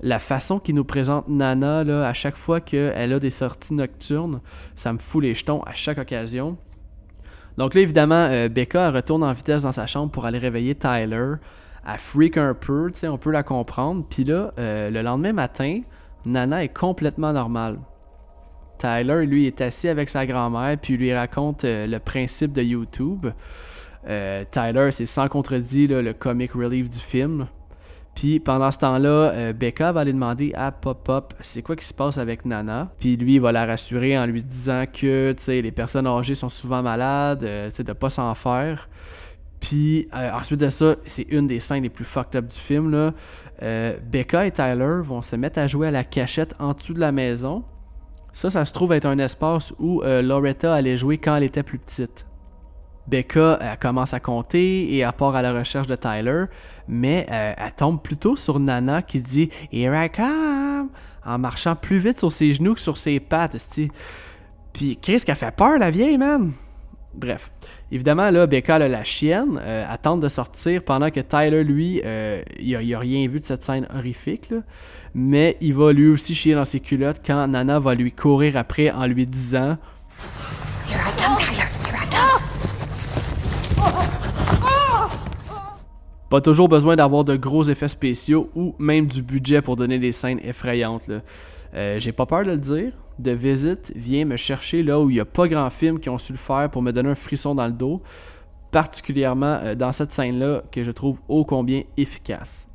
la 0.00 0.18
façon 0.18 0.58
qu'il 0.58 0.74
nous 0.74 0.84
présente 0.84 1.28
Nana 1.28 1.80
à 2.06 2.12
chaque 2.12 2.36
fois 2.36 2.60
qu'elle 2.60 3.12
a 3.12 3.18
des 3.18 3.30
sorties 3.30 3.74
nocturnes, 3.74 4.40
ça 4.76 4.92
me 4.92 4.98
fout 4.98 5.22
les 5.22 5.34
jetons 5.34 5.62
à 5.62 5.72
chaque 5.74 5.98
occasion. 5.98 6.56
Donc 7.56 7.74
là, 7.74 7.80
évidemment, 7.80 8.28
euh, 8.30 8.48
Becca 8.48 8.92
retourne 8.92 9.24
en 9.24 9.32
vitesse 9.32 9.62
dans 9.62 9.72
sa 9.72 9.86
chambre 9.86 10.12
pour 10.12 10.26
aller 10.26 10.38
réveiller 10.38 10.76
Tyler. 10.76 11.34
Elle 11.86 11.98
freak 11.98 12.36
un 12.36 12.54
peu, 12.54 12.92
on 13.04 13.18
peut 13.18 13.32
la 13.32 13.42
comprendre. 13.42 14.04
Puis 14.08 14.22
là, 14.22 14.52
euh, 14.58 14.90
le 14.90 15.02
lendemain 15.02 15.32
matin, 15.32 15.80
Nana 16.24 16.62
est 16.62 16.68
complètement 16.68 17.32
normale. 17.32 17.78
Tyler, 18.78 19.26
lui, 19.26 19.46
est 19.46 19.60
assis 19.60 19.88
avec 19.88 20.08
sa 20.08 20.24
grand-mère, 20.24 20.78
puis 20.80 20.96
lui 20.96 21.12
raconte 21.12 21.64
euh, 21.64 21.88
le 21.88 21.98
principe 21.98 22.52
de 22.52 22.62
YouTube. 22.62 23.26
Tyler, 24.04 24.90
c'est 24.90 25.06
sans 25.06 25.28
contredit 25.28 25.86
le 25.86 26.12
comic 26.12 26.52
relief 26.52 26.88
du 26.88 26.98
film. 26.98 27.48
Puis 28.18 28.40
pendant 28.40 28.72
ce 28.72 28.78
temps-là, 28.78 29.30
euh, 29.30 29.52
Becca 29.52 29.92
va 29.92 30.00
aller 30.00 30.12
demander 30.12 30.52
à 30.56 30.72
Pop 30.72 31.04
Pop 31.04 31.34
c'est 31.38 31.62
quoi 31.62 31.76
qui 31.76 31.84
se 31.84 31.94
passe 31.94 32.18
avec 32.18 32.44
Nana? 32.44 32.90
Puis 32.98 33.16
lui, 33.16 33.36
il 33.36 33.40
va 33.40 33.52
la 33.52 33.64
rassurer 33.64 34.18
en 34.18 34.26
lui 34.26 34.42
disant 34.42 34.86
que 34.92 35.32
les 35.46 35.70
personnes 35.70 36.08
âgées 36.08 36.34
sont 36.34 36.48
souvent 36.48 36.82
malades, 36.82 37.44
euh, 37.44 37.70
de 37.70 37.92
pas 37.92 38.10
s'en 38.10 38.34
faire. 38.34 38.88
Puis 39.60 40.08
ensuite 40.12 40.58
de 40.58 40.68
ça, 40.68 40.96
c'est 41.06 41.28
une 41.30 41.46
des 41.46 41.60
scènes 41.60 41.84
les 41.84 41.90
plus 41.90 42.04
fucked 42.04 42.34
up 42.34 42.46
du 42.46 42.58
film. 42.58 42.90
Là. 42.90 43.12
Becca 44.10 44.46
et 44.46 44.50
Tyler 44.50 45.00
vont 45.04 45.22
se 45.22 45.36
mettre 45.36 45.60
à 45.60 45.68
jouer 45.68 45.86
à 45.86 45.90
la 45.92 46.02
cachette 46.02 46.56
en 46.58 46.72
dessous 46.72 46.94
de 46.94 47.00
la 47.00 47.12
maison. 47.12 47.62
Ça, 48.32 48.50
ça 48.50 48.64
se 48.64 48.72
trouve 48.72 48.92
être 48.92 49.06
un 49.06 49.18
espace 49.18 49.72
où 49.78 50.02
Loretta 50.02 50.74
allait 50.74 50.96
jouer 50.96 51.18
quand 51.18 51.34
elle 51.34 51.42
était 51.44 51.64
plus 51.64 51.78
petite. 51.78 52.27
Becca 53.08 53.76
commence 53.80 54.12
à 54.12 54.20
compter 54.20 54.92
et 54.92 54.98
elle 54.98 55.12
part 55.12 55.34
à 55.34 55.42
la 55.42 55.52
recherche 55.52 55.86
de 55.86 55.96
Tyler, 55.96 56.44
mais 56.86 57.26
euh, 57.30 57.54
elle 57.56 57.72
tombe 57.72 58.02
plutôt 58.02 58.36
sur 58.36 58.60
Nana 58.60 59.02
qui 59.02 59.20
dit 59.20 59.50
Here 59.72 59.94
I 59.94 60.10
come 60.10 60.90
en 61.24 61.38
marchant 61.38 61.74
plus 61.74 61.98
vite 61.98 62.18
sur 62.18 62.32
ses 62.32 62.54
genoux 62.54 62.74
que 62.74 62.80
sur 62.80 62.96
ses 62.96 63.20
pattes. 63.20 63.56
Puis 64.72 64.98
Chris 65.00 65.22
qui 65.24 65.30
a 65.30 65.34
fait 65.34 65.54
peur 65.54 65.78
la 65.78 65.90
vieille 65.90 66.18
man. 66.18 66.52
Bref, 67.14 67.50
évidemment 67.90 68.30
là 68.30 68.46
Becca 68.46 68.76
a 68.76 68.86
la 68.86 69.02
chienne, 69.02 69.58
euh, 69.60 69.84
elle 69.90 69.98
tente 69.98 70.20
de 70.20 70.28
sortir 70.28 70.82
pendant 70.84 71.10
que 71.10 71.20
Tyler 71.20 71.64
lui, 71.64 72.02
euh, 72.04 72.42
il, 72.60 72.94
a, 72.94 72.98
rien 72.98 73.26
vu 73.26 73.40
de 73.40 73.44
cette 73.44 73.64
scène 73.64 73.88
horrifique 73.92 74.52
mais 75.14 75.56
il 75.60 75.74
va 75.74 75.92
lui 75.92 76.08
aussi 76.08 76.34
chier 76.34 76.54
dans 76.54 76.64
ses 76.64 76.80
culottes 76.80 77.20
quand 77.24 77.48
Nana 77.48 77.80
va 77.80 77.94
lui 77.94 78.12
courir 78.12 78.56
après 78.56 78.90
en 78.90 79.06
lui 79.06 79.26
disant 79.26 79.78
Here 80.88 81.00
I 81.00 81.12
come 81.20 81.36
Tyler, 81.36 81.66
here 81.86 81.96
I 81.96 82.06
come. 82.10 82.38
Pas 86.30 86.40
toujours 86.42 86.68
besoin 86.68 86.94
d'avoir 86.96 87.24
de 87.24 87.36
gros 87.36 87.64
effets 87.64 87.88
spéciaux 87.88 88.50
ou 88.54 88.74
même 88.78 89.06
du 89.06 89.22
budget 89.22 89.62
pour 89.62 89.76
donner 89.76 89.98
des 89.98 90.12
scènes 90.12 90.40
effrayantes. 90.42 91.10
Euh, 91.74 91.98
j'ai 91.98 92.12
pas 92.12 92.26
peur 92.26 92.44
de 92.44 92.50
le 92.50 92.58
dire. 92.58 92.92
The 93.22 93.28
Visit 93.28 93.92
vient 93.96 94.24
me 94.24 94.36
chercher 94.36 94.82
là 94.82 95.00
où 95.00 95.10
il 95.10 95.14
n'y 95.14 95.20
a 95.20 95.24
pas 95.24 95.48
grand 95.48 95.70
film 95.70 95.98
qui 95.98 96.08
ont 96.08 96.18
su 96.18 96.32
le 96.32 96.38
faire 96.38 96.70
pour 96.70 96.82
me 96.82 96.92
donner 96.92 97.10
un 97.10 97.14
frisson 97.14 97.54
dans 97.54 97.66
le 97.66 97.72
dos, 97.72 98.02
particulièrement 98.70 99.58
euh, 99.62 99.74
dans 99.74 99.92
cette 99.92 100.12
scène-là 100.12 100.62
que 100.70 100.84
je 100.84 100.90
trouve 100.90 101.18
ô 101.28 101.44
combien 101.44 101.82
efficace. 101.96 102.68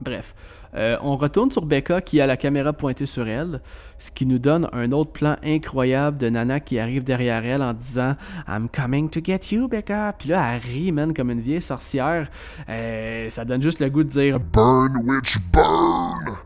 Bref, 0.00 0.34
euh, 0.74 0.96
on 1.02 1.16
retourne 1.16 1.50
sur 1.50 1.66
Becca 1.66 2.00
qui 2.00 2.20
a 2.20 2.26
la 2.26 2.36
caméra 2.36 2.72
pointée 2.72 3.06
sur 3.06 3.28
elle, 3.28 3.60
ce 3.98 4.10
qui 4.10 4.24
nous 4.26 4.38
donne 4.38 4.68
un 4.72 4.90
autre 4.92 5.12
plan 5.12 5.36
incroyable 5.44 6.16
de 6.18 6.28
Nana 6.28 6.60
qui 6.60 6.78
arrive 6.78 7.04
derrière 7.04 7.44
elle 7.44 7.62
en 7.62 7.74
disant 7.74 8.16
I'm 8.48 8.68
coming 8.68 9.10
to 9.10 9.20
get 9.22 9.40
you, 9.50 9.68
Becca. 9.68 10.14
Puis 10.18 10.30
là, 10.30 10.54
elle 10.54 10.62
rit, 10.62 10.92
man, 10.92 11.12
comme 11.12 11.30
une 11.30 11.40
vieille 11.40 11.62
sorcière. 11.62 12.30
Euh, 12.68 13.28
ça 13.28 13.44
donne 13.44 13.62
juste 13.62 13.80
le 13.80 13.90
goût 13.90 14.02
de 14.02 14.08
dire 14.08 14.40
Burn, 14.40 14.96
witch, 15.04 15.38
burn! 15.52 16.36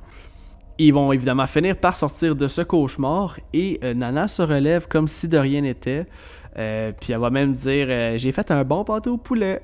Ils 0.79 0.93
vont 0.93 1.13
évidemment 1.13 1.47
finir 1.47 1.77
par 1.77 1.97
sortir 1.97 2.37
de 2.37 2.49
ce 2.49 2.61
cauchemar 2.61 3.39
et 3.55 3.81
euh, 3.83 3.95
Nana 3.95 4.29
se 4.29 4.43
relève 4.43 4.89
comme 4.89 5.09
si 5.09 5.27
de 5.27 5.39
rien 5.39 5.63
n'était. 5.63 6.07
puis 6.55 7.13
elle 7.13 7.19
va 7.19 7.31
même 7.31 7.55
dire 7.55 8.19
J'ai 8.19 8.33
fait 8.33 8.51
un 8.51 8.65
bon 8.65 8.85
pâteau 8.85 9.15
au 9.15 9.19
poulet 9.19 9.63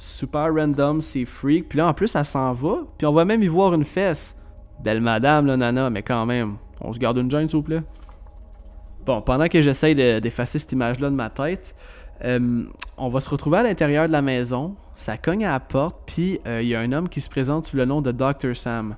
super 0.00 0.52
random, 0.54 1.00
c'est 1.00 1.24
freak. 1.24 1.68
Puis 1.68 1.78
là, 1.78 1.88
en 1.88 1.94
plus, 1.94 2.14
elle 2.16 2.24
s'en 2.24 2.52
va. 2.52 2.86
Puis 2.98 3.06
on 3.06 3.12
va 3.12 3.24
même 3.24 3.42
y 3.42 3.48
voir 3.48 3.74
une 3.74 3.84
fesse. 3.84 4.36
Belle 4.82 5.00
madame, 5.00 5.46
là, 5.46 5.56
Nana, 5.56 5.90
mais 5.90 6.02
quand 6.02 6.24
même, 6.26 6.56
on 6.80 6.92
se 6.92 6.98
garde 6.98 7.18
une 7.18 7.30
joint, 7.30 7.46
s'il 7.46 7.58
vous 7.58 7.62
plaît. 7.62 7.82
Bon, 9.04 9.20
pendant 9.20 9.46
que 9.48 9.60
j'essaye 9.60 9.94
d'effacer 9.94 10.58
cette 10.58 10.72
image-là 10.72 11.10
de 11.10 11.14
ma 11.14 11.30
tête, 11.30 11.74
euh, 12.24 12.64
on 12.96 13.08
va 13.08 13.20
se 13.20 13.30
retrouver 13.30 13.58
à 13.58 13.62
l'intérieur 13.62 14.06
de 14.06 14.12
la 14.12 14.22
maison. 14.22 14.74
Ça 14.96 15.16
cogne 15.16 15.44
à 15.44 15.52
la 15.52 15.60
porte, 15.60 15.96
puis 16.06 16.38
euh, 16.46 16.62
il 16.62 16.68
y 16.68 16.74
a 16.74 16.80
un 16.80 16.92
homme 16.92 17.08
qui 17.08 17.20
se 17.20 17.30
présente 17.30 17.66
sous 17.66 17.76
le 17.76 17.84
nom 17.84 18.02
de 18.02 18.12
Dr. 18.12 18.54
Sam. 18.54 18.96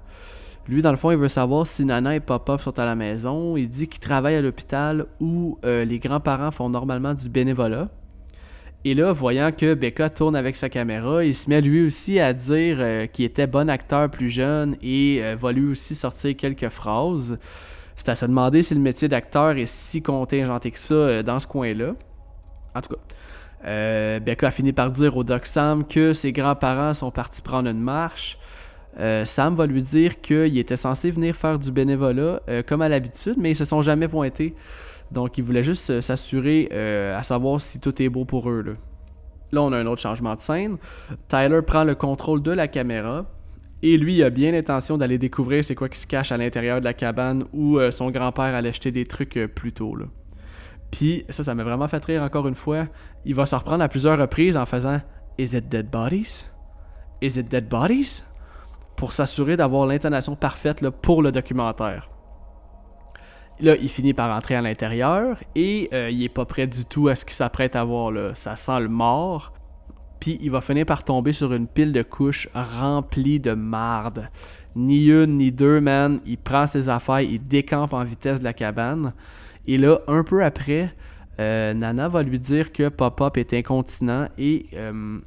Lui, 0.69 0.83
dans 0.83 0.93
le 0.93 0.97
fond, 0.97 1.11
il 1.11 1.17
veut 1.17 1.29
savoir 1.29 1.67
si 1.67 1.85
Nana 1.85 2.15
et 2.15 2.21
Papa 2.21 2.59
sont 2.59 2.79
à 2.79 2.85
la 2.85 2.95
maison. 2.95 3.57
Il 3.57 3.69
dit 3.69 3.89
qu'il 3.89 4.01
travaille 4.01 4.37
à 4.37 4.43
l'hôpital 4.43 5.07
où 5.21 5.59
euh, 5.65 5.85
les 5.85 5.99
grands-parents 5.99 6.53
font 6.53 6.69
normalement 6.69 7.15
du 7.15 7.29
bénévolat. 7.29 7.89
Et 8.85 8.95
là, 8.95 9.13
voyant 9.13 9.53
que 9.53 9.75
Becca 9.75 10.11
tourne 10.11 10.35
avec 10.35 10.57
sa 10.57 10.69
caméra, 10.69 11.25
il 11.25 11.35
se 11.35 11.49
met 11.49 11.61
lui 11.61 11.87
aussi 11.87 12.19
à 12.19 12.33
dire 12.33 12.79
euh, 12.81 13.07
qu'il 13.07 13.25
était 13.25 13.47
bon 13.47 13.71
acteur 13.71 14.11
plus 14.11 14.29
jeune 14.29 14.77
et 14.83 15.21
euh, 15.23 15.37
va 15.39 15.53
lui 15.53 15.71
aussi 15.71 15.95
sortir 15.95 16.37
quelques 16.37 16.69
phrases. 16.69 17.39
C'est 17.95 18.09
à 18.09 18.17
se 18.17 18.27
demander 18.27 18.63
si 18.63 18.75
le 18.75 18.81
métier 18.81 19.07
d'acteur 19.07 19.57
est 19.57 19.67
si 19.67 20.03
contingenté 20.03 20.73
que 20.73 20.81
ça 20.81 20.95
euh, 20.95 21.23
dans 21.23 21.39
ce 21.39 21.47
coin-là. 21.47 21.95
En 22.75 22.81
tout 22.81 22.97
cas, 22.97 24.19
Becca 24.19 24.49
a 24.49 24.51
fini 24.51 24.73
par 24.73 24.91
dire 24.91 25.17
au 25.17 25.23
Doc 25.23 25.47
Sam 25.47 25.87
que 25.87 26.13
ses 26.13 26.33
grands-parents 26.33 26.95
sont 26.95 27.13
partis 27.13 27.43
prendre 27.43 27.69
une 27.69 27.81
marche. 27.81 28.39
Sam 29.25 29.55
va 29.55 29.67
lui 29.67 29.83
dire 29.83 30.21
qu'il 30.23 30.57
était 30.59 30.77
censé 30.77 31.11
venir 31.11 31.37
faire 31.37 31.59
du 31.59 31.71
bénévolat 31.71 32.41
comme 32.67 32.81
à 32.81 32.89
l'habitude, 32.89 33.37
mais 33.37 33.51
ils 33.51 33.57
se 33.57 33.67
sont 33.67 33.83
jamais 33.83 34.09
pointés. 34.09 34.55
Donc, 35.13 35.37
ils 35.37 35.45
voulaient 35.45 35.63
juste 35.63 36.01
s'assurer 36.01 36.71
euh, 36.73 37.17
à 37.17 37.23
savoir 37.23 37.61
si 37.61 37.79
tout 37.79 38.01
est 38.03 38.09
beau 38.09 38.25
pour 38.25 38.49
eux. 38.49 38.63
Là. 39.53 39.63
on 39.63 39.73
a 39.73 39.77
un 39.77 39.87
autre 39.87 40.01
changement 40.01 40.35
de 40.35 40.41
scène. 40.41 40.79
Tyler 41.29 41.61
prend 41.67 41.85
le 41.85 41.95
contrôle 41.95 42.43
de 42.43 42.51
la 42.51 42.67
caméra. 42.67 43.27
Et 43.83 43.99
lui, 43.99 44.17
il 44.17 44.23
a 44.23 44.31
bien 44.31 44.53
l'intention 44.53 44.97
d'aller 44.97 45.19
découvrir 45.19 45.65
c'est 45.65 45.75
quoi 45.75 45.89
qui 45.89 45.99
se 45.99 46.07
cache 46.07 46.33
à 46.33 46.39
l'intérieur 46.39 46.81
de 46.81 46.85
la 46.85 46.95
cabane 46.95 47.45
où 47.53 47.79
euh, 47.79 47.91
son 47.91 48.11
grand-père 48.11 48.55
allait 48.55 48.71
acheter 48.71 48.91
des 48.91 49.05
trucs 49.05 49.37
euh, 49.37 49.49
plus 49.49 49.73
tôt. 49.73 49.99
Puis, 50.91 51.25
ça, 51.29 51.43
ça 51.43 51.55
m'a 51.55 51.65
vraiment 51.65 51.89
fait 51.89 52.03
rire 52.05 52.23
encore 52.23 52.49
une 52.49 52.55
fois. 52.55 52.87
Il 53.25 53.35
va 53.35 53.45
se 53.45 53.55
reprendre 53.55 53.85
à 53.85 53.89
plusieurs 53.89 54.19
reprises 54.19 54.57
en 54.57 54.65
faisant 54.65 55.01
Is 55.37 55.57
it 55.57 55.69
dead 55.69 55.91
bodies? 55.91 56.47
Is 57.21 57.39
it 57.39 57.49
dead 57.49 57.69
bodies? 57.69 58.23
Pour 58.97 59.13
s'assurer 59.13 59.57
d'avoir 59.57 59.87
l'intonation 59.87 60.37
parfaite 60.37 60.89
pour 60.89 61.23
le 61.23 61.33
documentaire. 61.33 62.12
Là, 63.63 63.77
il 63.81 63.89
finit 63.89 64.13
par 64.13 64.37
entrer 64.37 64.57
à 64.57 64.61
l'intérieur 64.61 65.39
et 65.55 65.89
euh, 65.93 66.11
il 66.11 66.25
est 66.25 66.29
pas 66.29 66.45
prêt 66.45 66.67
du 66.67 66.85
tout 66.85 67.07
à 67.07 67.15
ce 67.15 67.25
qu'il 67.25 67.35
s'apprête 67.35 67.77
à 67.77 67.85
voir. 67.85 68.11
Là. 68.11 68.35
Ça 68.35 68.57
sent 68.57 68.81
le 68.81 68.89
mort. 68.89 69.53
Puis 70.19 70.37
il 70.43 70.51
va 70.51 70.61
finir 70.61 70.85
par 70.85 71.05
tomber 71.05 71.33
sur 71.33 71.53
une 71.53 71.69
pile 71.69 71.93
de 71.93 72.03
couches 72.03 72.49
remplie 72.55 73.39
de 73.39 73.53
marde. 73.53 74.29
Ni 74.75 75.07
une 75.11 75.39
ni 75.39 75.53
deux, 75.53 75.81
man. 75.81 76.19
Il 76.27 76.39
prend 76.39 76.67
ses 76.67 76.89
affaires, 76.89 77.21
il 77.21 77.47
décampe 77.47 77.93
en 77.93 78.03
vitesse 78.03 78.41
de 78.41 78.45
la 78.45 78.53
cabane. 78.53 79.13
Et 79.69 79.79
là, 79.79 80.01
un 80.09 80.25
peu 80.25 80.43
après, 80.43 80.93
euh, 81.39 81.73
Nana 81.73 82.09
va 82.09 82.25
lui 82.25 82.41
dire 82.41 82.73
que 82.73 82.89
Pop-Up 82.89 83.37
est 83.37 83.55
incontinent 83.55 84.27
et 84.39 84.67
euh, 84.75 85.21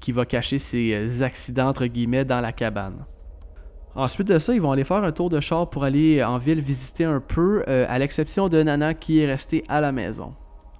qu'il 0.00 0.14
va 0.14 0.24
cacher 0.24 0.56
ses 0.56 1.22
accidents, 1.22 1.68
entre 1.68 1.84
guillemets, 1.84 2.24
dans 2.24 2.40
la 2.40 2.52
cabane. 2.52 3.04
Ensuite 3.94 4.28
de 4.28 4.38
ça, 4.38 4.54
ils 4.54 4.60
vont 4.60 4.72
aller 4.72 4.84
faire 4.84 5.04
un 5.04 5.12
tour 5.12 5.28
de 5.28 5.38
char 5.40 5.68
pour 5.68 5.84
aller 5.84 6.24
en 6.24 6.38
ville 6.38 6.62
visiter 6.62 7.04
un 7.04 7.20
peu, 7.20 7.62
euh, 7.68 7.84
à 7.88 7.98
l'exception 7.98 8.48
de 8.48 8.62
Nana 8.62 8.94
qui 8.94 9.20
est 9.20 9.26
restée 9.26 9.64
à 9.68 9.82
la 9.82 9.92
maison. 9.92 10.32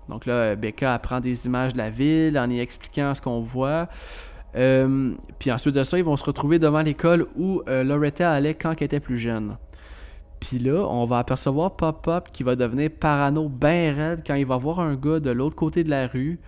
Donc 0.09 0.25
là, 0.25 0.57
Becca 0.57 0.95
apprend 0.95 1.21
des 1.21 1.47
images 1.47 1.75
de 1.75 1.79
la 1.79 1.91
ville 1.91 2.39
en 2.39 2.49
y 2.49 2.59
expliquant 2.59 3.13
ce 3.15 3.21
qu'on 3.21 3.41
voit. 3.41 3.89
Euh, 4.57 5.13
puis 5.39 5.53
ensuite 5.53 5.75
de 5.75 5.85
ça, 5.85 5.99
ils 5.99 6.05
vont 6.05 6.17
se 6.17 6.25
retrouver 6.25 6.59
devant 6.59 6.81
l'école 6.81 7.27
où 7.37 7.63
euh, 7.69 7.85
Loretta 7.85 8.33
allait 8.33 8.55
quand 8.55 8.73
elle 8.79 8.85
était 8.85 9.01
plus 9.01 9.19
jeune. 9.19 9.57
Puis 10.41 10.59
là, 10.59 10.87
on 10.89 11.05
va 11.05 11.19
apercevoir 11.19 11.77
Pop-Up 11.77 12.29
qui 12.33 12.43
va 12.43 12.57
devenir 12.57 12.91
parano 12.99 13.49
bien 13.49 13.95
raide 13.95 14.23
quand 14.27 14.35
il 14.35 14.47
va 14.47 14.57
voir 14.57 14.81
un 14.81 14.97
gars 14.97 15.21
de 15.21 15.31
l'autre 15.31 15.55
côté 15.55 15.85
de 15.85 15.91
la 15.91 16.07
rue. 16.07 16.41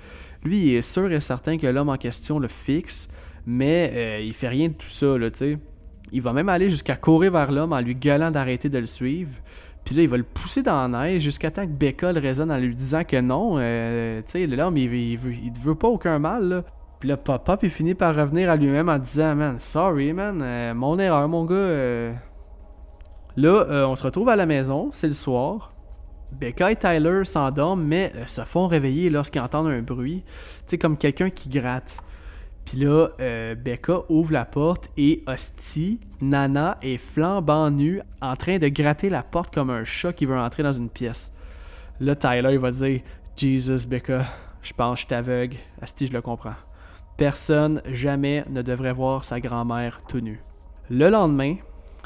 Lui, 0.42 0.66
il 0.66 0.74
est 0.74 0.82
sûr 0.82 1.12
et 1.12 1.20
certain 1.20 1.58
que 1.58 1.66
l'homme 1.66 1.90
en 1.90 1.96
question 1.96 2.38
le 2.38 2.48
fixe, 2.48 3.06
mais 3.46 4.20
il 4.26 4.34
fait 4.34 4.48
rien 4.48 4.68
de 4.68 4.74
tout 4.74 4.88
ça, 4.88 5.16
là, 5.16 5.30
tu 5.30 5.38
sais. 5.38 5.58
Il 6.12 6.22
va 6.22 6.32
même 6.32 6.48
aller 6.48 6.70
jusqu'à 6.70 6.96
courir 6.96 7.32
vers 7.32 7.50
l'homme 7.50 7.72
en 7.72 7.80
lui 7.80 7.94
gueulant 7.94 8.30
d'arrêter 8.30 8.68
de 8.68 8.78
le 8.78 8.86
suivre. 8.86 9.32
Puis 9.84 9.94
là, 9.94 10.02
il 10.02 10.08
va 10.08 10.16
le 10.16 10.22
pousser 10.22 10.62
dans 10.62 10.88
la 10.88 11.04
neige 11.04 11.22
jusqu'à 11.22 11.50
temps 11.50 11.66
que 11.66 11.72
Becca 11.72 12.12
le 12.12 12.20
résonne 12.20 12.50
en 12.50 12.58
lui 12.58 12.74
disant 12.74 13.04
que 13.04 13.20
non. 13.20 13.56
Euh, 13.58 14.22
tu 14.24 14.32
sais, 14.32 14.46
l'homme, 14.46 14.76
il, 14.78 14.92
il, 14.94 15.18
veut, 15.18 15.34
veut 15.62 15.74
pas 15.74 15.88
aucun 15.88 16.18
mal. 16.18 16.64
Puis 17.00 17.08
là, 17.08 17.18
Pop-Up, 17.18 17.60
il 17.62 17.70
finit 17.70 17.94
par 17.94 18.14
revenir 18.14 18.48
à 18.48 18.56
lui-même 18.56 18.88
en 18.88 18.98
disant 18.98 19.34
Man, 19.34 19.58
sorry, 19.58 20.12
man, 20.14 20.40
euh, 20.42 20.72
mon 20.72 20.98
erreur, 20.98 21.28
mon 21.28 21.44
gars. 21.44 21.54
Euh. 21.54 22.12
Là, 23.36 23.88
on 23.88 23.96
se 23.96 24.04
retrouve 24.04 24.28
à 24.28 24.36
la 24.36 24.46
maison, 24.46 24.90
c'est 24.92 25.08
le 25.08 25.12
soir. 25.12 25.72
Becca 26.30 26.70
et 26.70 26.76
Tyler 26.76 27.24
s'endorment, 27.24 27.84
mais 27.84 28.12
se 28.26 28.42
font 28.42 28.68
réveiller 28.68 29.10
lorsqu'ils 29.10 29.40
entendent 29.40 29.66
un 29.66 29.82
bruit. 29.82 30.22
Tu 30.24 30.62
sais, 30.68 30.78
comme 30.78 30.96
quelqu'un 30.96 31.30
qui 31.30 31.48
gratte. 31.48 31.96
Puis 32.64 32.78
là, 32.78 33.08
euh, 33.20 33.54
Becca 33.54 34.00
ouvre 34.08 34.32
la 34.32 34.44
porte 34.44 34.90
et 34.96 35.22
hostie, 35.26 36.00
Nana 36.20 36.78
est 36.82 36.96
flambant 36.96 37.70
nue 37.70 38.00
en 38.22 38.36
train 38.36 38.58
de 38.58 38.68
gratter 38.68 39.10
la 39.10 39.22
porte 39.22 39.52
comme 39.52 39.70
un 39.70 39.84
chat 39.84 40.12
qui 40.12 40.24
veut 40.24 40.38
entrer 40.38 40.62
dans 40.62 40.72
une 40.72 40.88
pièce. 40.88 41.30
Là, 42.00 42.16
Tyler 42.16 42.50
il 42.52 42.58
va 42.58 42.70
dire 42.70 43.00
Jesus, 43.36 43.86
Becca, 43.86 44.24
je 44.62 44.72
pense 44.72 45.00
que 45.00 45.02
je 45.02 45.06
t'aveugle. 45.08 45.56
Asti, 45.82 46.06
je 46.06 46.12
le 46.12 46.22
comprends. 46.22 46.54
Personne 47.16 47.82
jamais 47.86 48.44
ne 48.48 48.62
devrait 48.62 48.92
voir 48.92 49.24
sa 49.24 49.40
grand-mère 49.40 50.02
tout 50.08 50.20
nue. 50.20 50.42
Le 50.90 51.10
lendemain, 51.10 51.56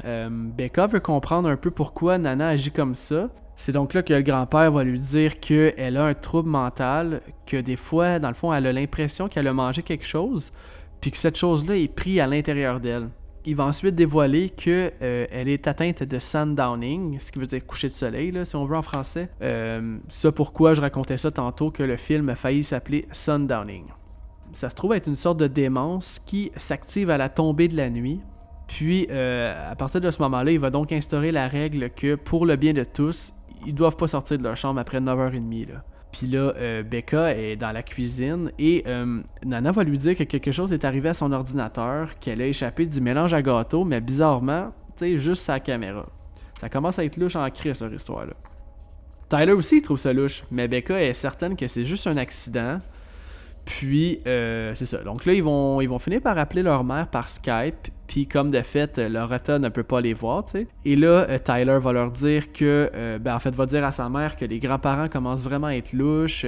euh, 0.04 0.28
Becca 0.30 0.86
veut 0.86 1.00
comprendre 1.00 1.48
un 1.48 1.56
peu 1.56 1.70
pourquoi 1.70 2.18
Nana 2.18 2.48
agit 2.48 2.70
comme 2.70 2.94
ça. 2.94 3.30
C'est 3.58 3.72
donc 3.72 3.92
là 3.92 4.04
que 4.04 4.14
le 4.14 4.22
grand-père 4.22 4.70
va 4.70 4.84
lui 4.84 5.00
dire 5.00 5.40
qu'elle 5.40 5.96
a 5.96 6.04
un 6.04 6.14
trouble 6.14 6.48
mental, 6.48 7.22
que 7.44 7.56
des 7.56 7.74
fois, 7.74 8.20
dans 8.20 8.28
le 8.28 8.34
fond, 8.34 8.54
elle 8.54 8.68
a 8.68 8.72
l'impression 8.72 9.26
qu'elle 9.26 9.48
a 9.48 9.52
mangé 9.52 9.82
quelque 9.82 10.06
chose, 10.06 10.52
puis 11.00 11.10
que 11.10 11.16
cette 11.16 11.36
chose-là 11.36 11.76
est 11.76 11.92
prise 11.92 12.20
à 12.20 12.28
l'intérieur 12.28 12.78
d'elle. 12.78 13.08
Il 13.44 13.56
va 13.56 13.64
ensuite 13.64 13.96
dévoiler 13.96 14.50
qu'elle 14.50 14.92
euh, 15.02 15.26
est 15.32 15.66
atteinte 15.66 16.04
de 16.04 16.18
sundowning, 16.20 17.18
ce 17.18 17.32
qui 17.32 17.40
veut 17.40 17.46
dire 17.46 17.66
coucher 17.66 17.88
de 17.88 17.92
soleil, 17.92 18.32
si 18.44 18.54
on 18.54 18.64
veut 18.64 18.76
en 18.76 18.82
français. 18.82 19.28
Euh, 19.42 19.98
ça 20.08 20.30
pourquoi 20.30 20.74
je 20.74 20.80
racontais 20.80 21.16
ça 21.16 21.32
tantôt, 21.32 21.72
que 21.72 21.82
le 21.82 21.96
film 21.96 22.28
a 22.28 22.36
failli 22.36 22.62
s'appeler 22.62 23.06
Sundowning. 23.10 23.86
ça 24.52 24.70
se 24.70 24.76
trouve 24.76 24.94
être 24.94 25.08
une 25.08 25.16
sorte 25.16 25.40
de 25.40 25.48
démence 25.48 26.20
qui 26.20 26.52
s'active 26.54 27.10
à 27.10 27.18
la 27.18 27.28
tombée 27.28 27.66
de 27.66 27.76
la 27.76 27.90
nuit. 27.90 28.20
Puis, 28.68 29.08
euh, 29.10 29.72
à 29.72 29.74
partir 29.74 30.00
de 30.00 30.12
ce 30.12 30.22
moment-là, 30.22 30.52
il 30.52 30.60
va 30.60 30.70
donc 30.70 30.92
instaurer 30.92 31.32
la 31.32 31.48
règle 31.48 31.90
que 31.90 32.14
pour 32.14 32.46
le 32.46 32.54
bien 32.54 32.74
de 32.74 32.84
tous, 32.84 33.34
ils 33.66 33.74
doivent 33.74 33.96
pas 33.96 34.08
sortir 34.08 34.38
de 34.38 34.42
leur 34.42 34.56
chambre 34.56 34.80
après 34.80 35.00
9h30. 35.00 35.68
Là. 35.68 35.82
Puis 36.12 36.26
là, 36.26 36.54
euh, 36.56 36.82
Becca 36.82 37.36
est 37.36 37.56
dans 37.56 37.72
la 37.72 37.82
cuisine 37.82 38.50
et 38.58 38.82
euh, 38.86 39.20
Nana 39.44 39.72
va 39.72 39.84
lui 39.84 39.98
dire 39.98 40.16
que 40.16 40.24
quelque 40.24 40.52
chose 40.52 40.72
est 40.72 40.84
arrivé 40.84 41.10
à 41.10 41.14
son 41.14 41.32
ordinateur, 41.32 42.18
qu'elle 42.18 42.40
a 42.40 42.46
échappé 42.46 42.86
du 42.86 43.00
mélange 43.00 43.34
à 43.34 43.42
gâteau, 43.42 43.84
mais 43.84 44.00
bizarrement, 44.00 44.72
tu 44.96 45.18
juste 45.18 45.42
sa 45.42 45.60
caméra. 45.60 46.06
Ça 46.60 46.68
commence 46.68 46.98
à 46.98 47.04
être 47.04 47.18
louche 47.18 47.36
en 47.36 47.48
crise, 47.50 47.80
leur 47.80 47.92
histoire-là. 47.92 48.32
Tyler 49.28 49.52
aussi, 49.52 49.76
il 49.76 49.82
trouve 49.82 49.98
ça 49.98 50.12
louche, 50.12 50.42
mais 50.50 50.66
Becca 50.66 51.00
est 51.00 51.12
certaine 51.12 51.54
que 51.54 51.68
c'est 51.68 51.84
juste 51.84 52.06
un 52.06 52.16
accident. 52.16 52.80
Puis, 53.68 54.22
euh, 54.26 54.72
c'est 54.74 54.86
ça. 54.86 55.02
Donc 55.04 55.26
là, 55.26 55.34
ils 55.34 55.42
vont, 55.42 55.82
ils 55.82 55.88
vont 55.88 55.98
finir 55.98 56.22
par 56.22 56.38
appeler 56.38 56.62
leur 56.62 56.84
mère 56.84 57.06
par 57.06 57.28
Skype. 57.28 57.88
Puis, 58.06 58.26
comme 58.26 58.50
de 58.50 58.62
fait, 58.62 58.96
Loretta 58.96 59.58
ne 59.58 59.68
peut 59.68 59.82
pas 59.82 60.00
les 60.00 60.14
voir, 60.14 60.46
tu 60.46 60.52
sais. 60.52 60.66
Et 60.86 60.96
là, 60.96 61.26
euh, 61.28 61.38
Tyler 61.38 61.78
va 61.78 61.92
leur 61.92 62.10
dire 62.10 62.50
que, 62.50 62.90
euh, 62.94 63.18
ben, 63.18 63.36
en 63.36 63.38
fait, 63.38 63.54
va 63.54 63.66
dire 63.66 63.84
à 63.84 63.90
sa 63.90 64.08
mère 64.08 64.36
que 64.36 64.46
les 64.46 64.58
grands-parents 64.58 65.08
commencent 65.08 65.44
vraiment 65.44 65.66
à 65.66 65.74
être 65.74 65.92
louches. 65.92 66.46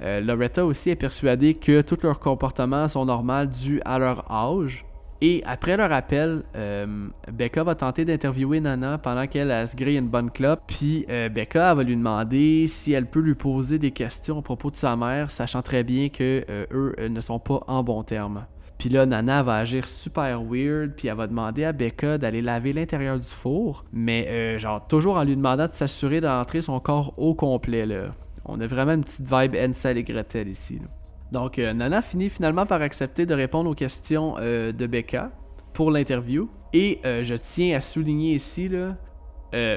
Loretta 0.00 0.66
aussi 0.66 0.90
est 0.90 0.96
persuadée 0.96 1.54
que 1.54 1.82
tous 1.82 2.02
leurs 2.02 2.18
comportements 2.18 2.88
sont 2.88 3.04
normaux 3.04 3.46
dus 3.46 3.80
à 3.84 4.00
leur 4.00 4.28
âge. 4.28 4.84
Et 5.20 5.42
après 5.46 5.76
leur 5.76 5.92
appel, 5.92 6.42
euh, 6.56 7.08
Becca 7.32 7.62
va 7.62 7.74
tenter 7.74 8.04
d'interviewer 8.04 8.60
Nana 8.60 8.98
pendant 8.98 9.26
qu'elle 9.26 9.66
se 9.66 9.76
grille 9.76 9.96
une 9.96 10.08
bonne 10.08 10.30
clope. 10.30 10.60
Puis 10.66 11.06
euh, 11.08 11.28
Becca 11.28 11.74
va 11.74 11.82
lui 11.82 11.96
demander 11.96 12.66
si 12.66 12.92
elle 12.92 13.06
peut 13.06 13.20
lui 13.20 13.34
poser 13.34 13.78
des 13.78 13.90
questions 13.90 14.38
à 14.38 14.42
propos 14.42 14.70
de 14.70 14.76
sa 14.76 14.96
mère, 14.96 15.30
sachant 15.30 15.62
très 15.62 15.82
bien 15.82 16.08
que 16.08 16.44
euh, 16.50 16.66
eux 16.72 17.08
ne 17.08 17.20
sont 17.20 17.38
pas 17.38 17.60
en 17.66 17.82
bons 17.82 18.02
termes. 18.02 18.44
Puis 18.76 18.88
là, 18.88 19.06
Nana 19.06 19.42
va 19.42 19.56
agir 19.56 19.88
super 19.88 20.42
weird, 20.42 20.92
puis 20.96 21.08
elle 21.08 21.16
va 21.16 21.26
demander 21.26 21.64
à 21.64 21.72
Becca 21.72 22.18
d'aller 22.18 22.42
laver 22.42 22.72
l'intérieur 22.72 23.18
du 23.18 23.26
four, 23.26 23.84
mais 23.92 24.58
genre 24.58 24.86
toujours 24.88 25.16
en 25.16 25.22
lui 25.22 25.36
demandant 25.36 25.68
de 25.68 25.72
s'assurer 25.72 26.20
d'entrer 26.20 26.60
son 26.60 26.80
corps 26.80 27.14
au 27.16 27.34
complet. 27.34 27.86
Là. 27.86 28.08
On 28.44 28.60
a 28.60 28.66
vraiment 28.66 28.92
une 28.92 29.04
petite 29.04 29.30
vibe 29.30 29.56
Ansel 29.56 29.96
et 29.96 30.02
Gretel 30.02 30.48
ici. 30.48 30.80
Donc, 31.34 31.58
euh, 31.58 31.72
Nana 31.72 32.00
finit 32.00 32.30
finalement 32.30 32.64
par 32.64 32.80
accepter 32.80 33.26
de 33.26 33.34
répondre 33.34 33.68
aux 33.68 33.74
questions 33.74 34.36
euh, 34.38 34.70
de 34.70 34.86
Becca 34.86 35.32
pour 35.72 35.90
l'interview. 35.90 36.48
Et 36.72 37.00
euh, 37.04 37.24
je 37.24 37.34
tiens 37.34 37.76
à 37.76 37.80
souligner 37.80 38.34
ici, 38.34 38.70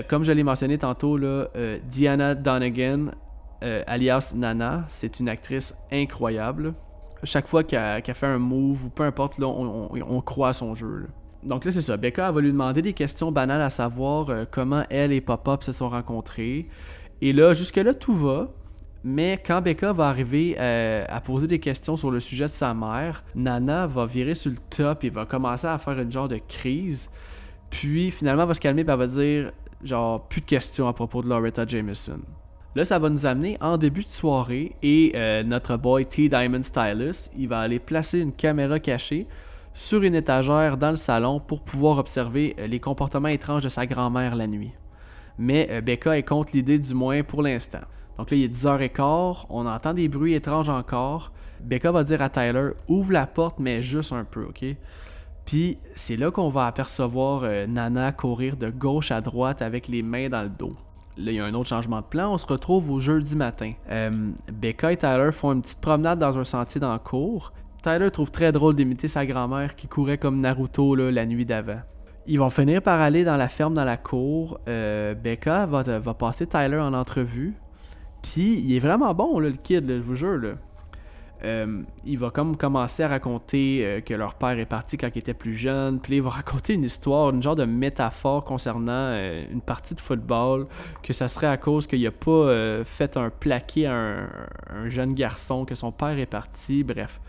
comme 0.07 0.23
je 0.23 0.31
l'ai 0.31 0.43
mentionné 0.43 0.77
tantôt, 0.77 1.17
là, 1.17 1.47
Diana 1.89 2.35
Donegan, 2.35 3.11
alias 3.61 4.33
Nana, 4.35 4.85
c'est 4.87 5.19
une 5.19 5.29
actrice 5.29 5.75
incroyable. 5.91 6.75
Chaque 7.23 7.47
fois 7.47 7.63
qu'elle 7.63 8.03
fait 8.03 8.27
un 8.27 8.37
move 8.37 8.85
ou 8.85 8.89
peu 8.89 9.03
importe, 9.03 9.39
là, 9.39 9.47
on, 9.47 10.21
croit 10.21 10.49
à 10.49 10.53
son 10.53 10.75
jeu. 10.75 11.07
Donc 11.43 11.65
là, 11.65 11.71
c'est 11.71 11.81
ça. 11.81 11.97
Becca 11.97 12.31
va 12.31 12.41
lui 12.41 12.51
demander 12.51 12.83
des 12.83 12.93
questions 12.93 13.31
banales 13.31 13.61
à 13.61 13.71
savoir 13.71 14.27
comment 14.51 14.83
elle 14.91 15.11
et 15.11 15.21
Pop-Up 15.21 15.63
se 15.63 15.71
sont 15.71 15.89
rencontrés. 15.89 16.67
Et 17.21 17.33
là, 17.33 17.53
jusque-là, 17.53 17.95
tout 17.95 18.15
va. 18.15 18.49
Mais 19.03 19.41
quand 19.45 19.61
Becca 19.61 19.93
va 19.93 20.09
arriver 20.09 20.55
euh, 20.59 21.05
à 21.07 21.21
poser 21.21 21.47
des 21.47 21.59
questions 21.59 21.97
sur 21.97 22.11
le 22.11 22.19
sujet 22.19 22.45
de 22.45 22.49
sa 22.49 22.73
mère, 22.73 23.23
Nana 23.35 23.87
va 23.87 24.05
virer 24.05 24.35
sur 24.35 24.51
le 24.51 24.57
top 24.69 25.03
et 25.03 25.09
va 25.09 25.25
commencer 25.25 25.67
à 25.67 25.77
faire 25.77 25.99
une 25.99 26.11
genre 26.11 26.27
de 26.27 26.39
crise. 26.47 27.09
Puis 27.69 28.11
finalement, 28.11 28.43
elle 28.43 28.47
va 28.49 28.53
se 28.53 28.59
calmer 28.59 28.81
et 28.81 28.85
elle 28.89 28.97
va 28.97 29.07
dire 29.07 29.51
genre 29.83 30.27
plus 30.27 30.41
de 30.41 30.45
questions 30.47 30.87
à 30.87 30.93
propos 30.93 31.21
de 31.21 31.29
Loretta 31.29 31.65
Jameson. 31.65 32.19
Là, 32.75 32.85
ça 32.85 32.99
va 32.99 33.09
nous 33.09 33.25
amener 33.25 33.57
en 33.61 33.77
début 33.77 34.03
de 34.03 34.09
soirée 34.09 34.75
et 34.83 35.11
euh, 35.15 35.43
notre 35.43 35.77
boy 35.77 36.05
T 36.05 36.29
Diamond 36.29 36.63
Stylus, 36.63 37.29
il 37.37 37.47
va 37.47 37.59
aller 37.59 37.79
placer 37.79 38.19
une 38.19 38.33
caméra 38.33 38.79
cachée 38.79 39.27
sur 39.73 40.03
une 40.03 40.15
étagère 40.15 40.77
dans 40.77 40.89
le 40.89 40.95
salon 40.95 41.39
pour 41.39 41.61
pouvoir 41.61 41.97
observer 41.97 42.55
euh, 42.59 42.67
les 42.67 42.79
comportements 42.79 43.29
étranges 43.29 43.63
de 43.63 43.69
sa 43.69 43.85
grand-mère 43.85 44.35
la 44.35 44.47
nuit. 44.47 44.71
Mais 45.39 45.81
Becca 45.81 46.17
est 46.17 46.23
contre 46.23 46.49
l'idée 46.53 46.79
du 46.79 46.95
moins 46.95 47.21
pour 47.21 47.43
l'instant. 47.43 47.81
Donc 48.17 48.31
là, 48.31 48.37
il 48.37 48.43
est 48.43 48.55
10h15, 48.55 49.45
on 49.49 49.65
entend 49.65 49.93
des 49.93 50.07
bruits 50.07 50.33
étranges 50.33 50.69
encore. 50.69 51.31
Becca 51.61 51.91
va 51.91 52.03
dire 52.03 52.21
à 52.21 52.29
Tyler 52.29 52.71
ouvre 52.87 53.11
la 53.11 53.27
porte, 53.27 53.59
mais 53.59 53.81
juste 53.81 54.13
un 54.13 54.23
peu, 54.23 54.45
ok? 54.45 54.65
Puis 55.45 55.77
c'est 55.95 56.17
là 56.17 56.29
qu'on 56.29 56.49
va 56.49 56.65
apercevoir 56.67 57.41
euh, 57.43 57.67
Nana 57.67 58.11
courir 58.11 58.57
de 58.57 58.69
gauche 58.69 59.11
à 59.11 59.21
droite 59.21 59.61
avec 59.61 59.87
les 59.87 60.03
mains 60.03 60.29
dans 60.29 60.43
le 60.43 60.49
dos. 60.49 60.75
Là, 61.17 61.31
il 61.31 61.35
y 61.35 61.39
a 61.39 61.45
un 61.45 61.53
autre 61.53 61.69
changement 61.69 62.01
de 62.01 62.05
plan. 62.05 62.33
On 62.33 62.37
se 62.37 62.45
retrouve 62.45 62.91
au 62.91 62.99
jeudi 62.99 63.35
matin. 63.35 63.73
Euh, 63.89 64.31
Becca 64.51 64.91
et 64.91 64.97
Tyler 64.97 65.31
font 65.31 65.53
une 65.53 65.61
petite 65.61 65.81
promenade 65.81 66.19
dans 66.19 66.37
un 66.37 66.43
sentier 66.43 66.79
dans 66.81 66.93
le 66.93 66.99
cours. 66.99 67.53
Tyler 67.81 68.11
trouve 68.11 68.29
très 68.29 68.51
drôle 68.51 68.75
d'imiter 68.75 69.07
sa 69.07 69.25
grand-mère 69.25 69.75
qui 69.75 69.87
courait 69.87 70.17
comme 70.17 70.41
Naruto 70.41 70.95
la 70.95 71.25
nuit 71.25 71.45
d'avant. 71.45 71.79
Ils 72.27 72.39
vont 72.39 72.49
finir 72.49 72.81
par 72.81 72.99
aller 72.99 73.23
dans 73.23 73.37
la 73.37 73.47
ferme 73.47 73.73
dans 73.73 73.85
la 73.85 73.95
cour. 73.95 74.59
Euh, 74.67 75.15
Becca 75.15 75.65
va, 75.65 75.81
va 75.81 76.13
passer 76.13 76.45
Tyler 76.45 76.77
en 76.77 76.93
entrevue. 76.93 77.55
Puis 78.21 78.59
il 78.59 78.75
est 78.75 78.79
vraiment 78.79 79.13
bon, 79.13 79.39
le 79.39 79.51
kid, 79.51 79.87
je 79.87 80.01
vous 80.01 80.15
jure. 80.15 80.57
Euh, 81.43 81.83
il 82.03 82.17
va 82.17 82.31
comme 82.31 82.57
commencer 82.57 83.03
à 83.03 83.09
raconter 83.09 83.85
euh, 83.85 84.01
que 84.01 84.15
leur 84.15 84.33
père 84.33 84.57
est 84.57 84.65
parti 84.65 84.97
quand 84.97 85.09
il 85.13 85.19
était 85.19 85.35
plus 85.35 85.55
jeune. 85.55 85.99
Puis 85.99 86.15
il 86.15 86.21
va 86.21 86.29
raconter 86.29 86.73
une 86.73 86.83
histoire, 86.83 87.29
une 87.29 87.43
genre 87.43 87.55
de 87.55 87.65
métaphore 87.65 88.43
concernant 88.43 88.91
euh, 88.91 89.45
une 89.51 89.61
partie 89.61 89.93
de 89.93 90.01
football, 90.01 90.67
que 91.03 91.13
ça 91.13 91.27
serait 91.27 91.47
à 91.47 91.57
cause 91.57 91.85
qu'il 91.85 92.01
n'a 92.01 92.11
pas 92.11 92.83
fait 92.83 93.17
un 93.17 93.29
plaqué 93.29 93.85
à 93.85 94.27
un, 94.73 94.89
jeune 94.89 95.13
garçon, 95.13 95.65
que 95.65 95.75
son 95.75 95.91
père 95.91 96.17
est 96.17 96.25
parti. 96.25 96.83
Bref, 96.83 97.19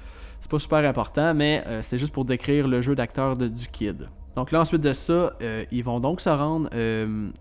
c'est 0.41 0.51
pas 0.51 0.59
super 0.59 0.79
important, 0.79 1.35
mais 1.35 1.65
c'est 1.83 1.99
juste 1.99 2.13
pour 2.13 2.25
décrire 2.25 2.67
le 2.67 2.81
jeu 2.81 2.95
d'acteur 2.95 3.37
du 3.37 3.69
kid. 3.69 4.09
Donc 4.39 4.53
là, 4.53 4.61
ensuite 4.61 4.83
de 4.83 4.93
ça, 4.93 5.33
ils 5.73 5.83
vont 5.83 5.99
donc 5.99 6.21
se 6.21 6.29
rendre 6.29 6.71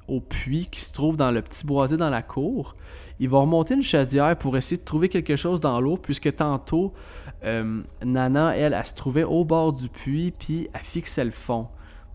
au 0.08 0.20
puits 0.20 0.68
qui 0.72 0.82
se 0.82 0.92
trouve 0.92 1.16
dans 1.16 1.30
le 1.30 1.44
petit 1.44 1.64
boisé 1.64 1.96
dans 1.96 2.10
la 2.10 2.24
cour. 2.24 2.76
Ils 3.20 3.30
vont 3.30 3.42
remonter 3.42 3.76
une 3.76 3.84
chaudière 3.84 4.36
pour 4.36 4.58
essayer 4.58 4.78
de 4.78 4.86
trouver 4.86 5.08
quelque 5.08 5.36
chose 5.36 5.60
dans 5.60 5.80
l'eau, 5.80 5.98
puisque 5.98 6.36
tantôt, 6.36 6.94
euh, 7.44 7.82
Nana, 8.04 8.58
elle, 8.58 8.74
elle, 8.74 8.86
se 8.86 8.96
trouvait 8.96 9.24
au 9.24 9.44
bord 9.46 9.74
du 9.74 9.90
puits, 9.90 10.34
puis 10.38 10.70
elle 10.74 10.82
fixait 10.82 11.26
le 11.26 11.32
fond. 11.32 11.68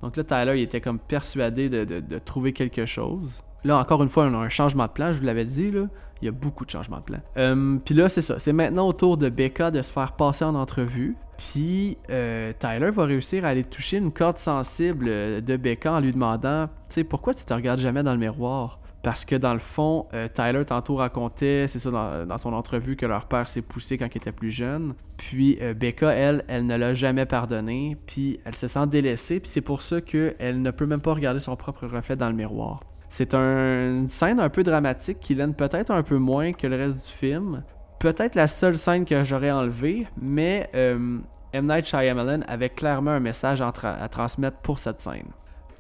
Donc 0.03 0.17
là, 0.17 0.25
Tyler, 0.25 0.55
il 0.57 0.63
était 0.63 0.81
comme 0.81 0.99
persuadé 0.99 1.69
de, 1.69 2.19
trouver 2.19 2.53
quelque 2.53 2.87
chose. 2.87 3.41
Là, 3.63 3.79
encore 3.79 4.03
une 4.03 4.09
fois, 4.09 4.25
on 4.25 4.35
a 4.35 4.39
un 4.39 4.49
changement 4.49 4.87
de 4.87 4.91
plan, 4.91 5.13
je 5.13 5.19
vous 5.19 5.25
l'avais 5.25 5.45
dit, 5.45 5.71
là. 5.71 5.87
Il 6.21 6.27
y 6.27 6.29
a 6.29 6.33
beaucoup 6.33 6.65
de 6.65 6.71
changements 6.71 6.99
de 6.99 7.03
plan. 7.03 7.19
Euh, 7.37 7.79
puis 7.85 7.97
là, 7.97 8.09
c'est 8.09 8.23
ça. 8.23 8.39
C'est 8.39 8.53
maintenant 8.53 8.87
au 8.87 8.93
tour 8.93 9.17
de 9.17 9.29
Becca 9.29 9.73
de 9.73 9.83
se 9.83 9.91
faire 9.91 10.13
passer 10.13 10.45
en 10.45 10.55
entrevue. 10.55 11.17
Puis 11.51 11.99
euh, 12.09 12.53
Tyler 12.59 12.91
va 12.91 13.05
réussir 13.05 13.45
à 13.45 13.49
aller 13.49 13.65
toucher 13.65 13.97
une 13.97 14.13
corde 14.13 14.39
sensible 14.39 15.07
de 15.43 15.57
Becca 15.57 15.93
en 15.93 16.01
lui 16.01 16.13
demandant 16.13 16.67
Tu 16.89 16.95
sais, 16.95 17.05
pourquoi 17.05 17.35
tu 17.35 17.45
te 17.45 17.53
regardes 17.53 17.81
jamais 17.81 18.03
dans 18.03 18.13
le 18.13 18.19
miroir? 18.19 18.79
Parce 19.03 19.25
que 19.25 19.35
dans 19.35 19.53
le 19.53 19.59
fond, 19.59 20.07
euh, 20.15 20.29
Tyler 20.29 20.65
tantôt 20.65 20.95
racontait, 20.95 21.67
c'est 21.67 21.81
ça 21.81 21.91
dans, 21.91 22.39
son 22.39 22.53
entrevue, 22.53 22.95
que 22.95 23.07
leur 23.07 23.27
père 23.27 23.49
s'est 23.49 23.63
poussé 23.63 23.99
quand 23.99 24.07
il 24.15 24.19
était 24.19 24.31
plus 24.31 24.53
jeune. 24.53 24.95
Puis 25.17 25.59
euh, 25.61 25.75
Becca, 25.75 26.13
elle, 26.13 26.45
elle 26.47 26.67
ne 26.67 26.77
l'a 26.77 26.95
jamais 26.95 27.27
pardonné. 27.27 27.97
Puis 28.07 28.39
elle 28.45 28.55
se 28.55 28.69
sent 28.69 28.87
délaissée. 28.87 29.41
Puis 29.41 29.51
c'est 29.51 29.61
pour 29.61 29.83
ça 29.83 30.01
qu'elle 30.01 30.63
ne 30.63 30.71
peut 30.71 30.87
même 30.87 31.01
pas 31.01 31.15
regarder 31.15 31.41
son 31.41 31.57
propre 31.57 31.89
reflet 31.89 32.15
dans 32.15 32.29
le 32.29 32.37
miroir. 32.37 32.85
C'est 33.09 33.35
une 33.35 34.07
scène 34.07 34.39
un 34.39 34.49
peu 34.49 34.63
dramatique 34.63 35.19
qui 35.21 35.35
l'aide 35.35 35.57
peut-être 35.57 35.91
un 35.91 36.05
peu 36.05 36.17
moins 36.17 36.53
que 36.53 36.69
le 36.69 36.77
reste 36.77 37.09
du 37.09 37.13
film. 37.13 37.63
Peut-être 38.03 38.35
la 38.35 38.49
seule 38.49 38.77
scène 38.77 39.05
que 39.05 39.23
j'aurais 39.23 39.53
enlevée, 39.53 40.09
mais 40.21 40.69
euh, 40.75 41.19
M. 41.53 41.67
Night 41.67 41.87
Shyamalan 41.87 42.41
avait 42.49 42.69
clairement 42.69 43.13
un 43.13 43.21
message 43.21 43.63
à 43.63 44.09
transmettre 44.09 44.57
pour 44.57 44.81
cette 44.81 44.99
scène. 44.99 45.29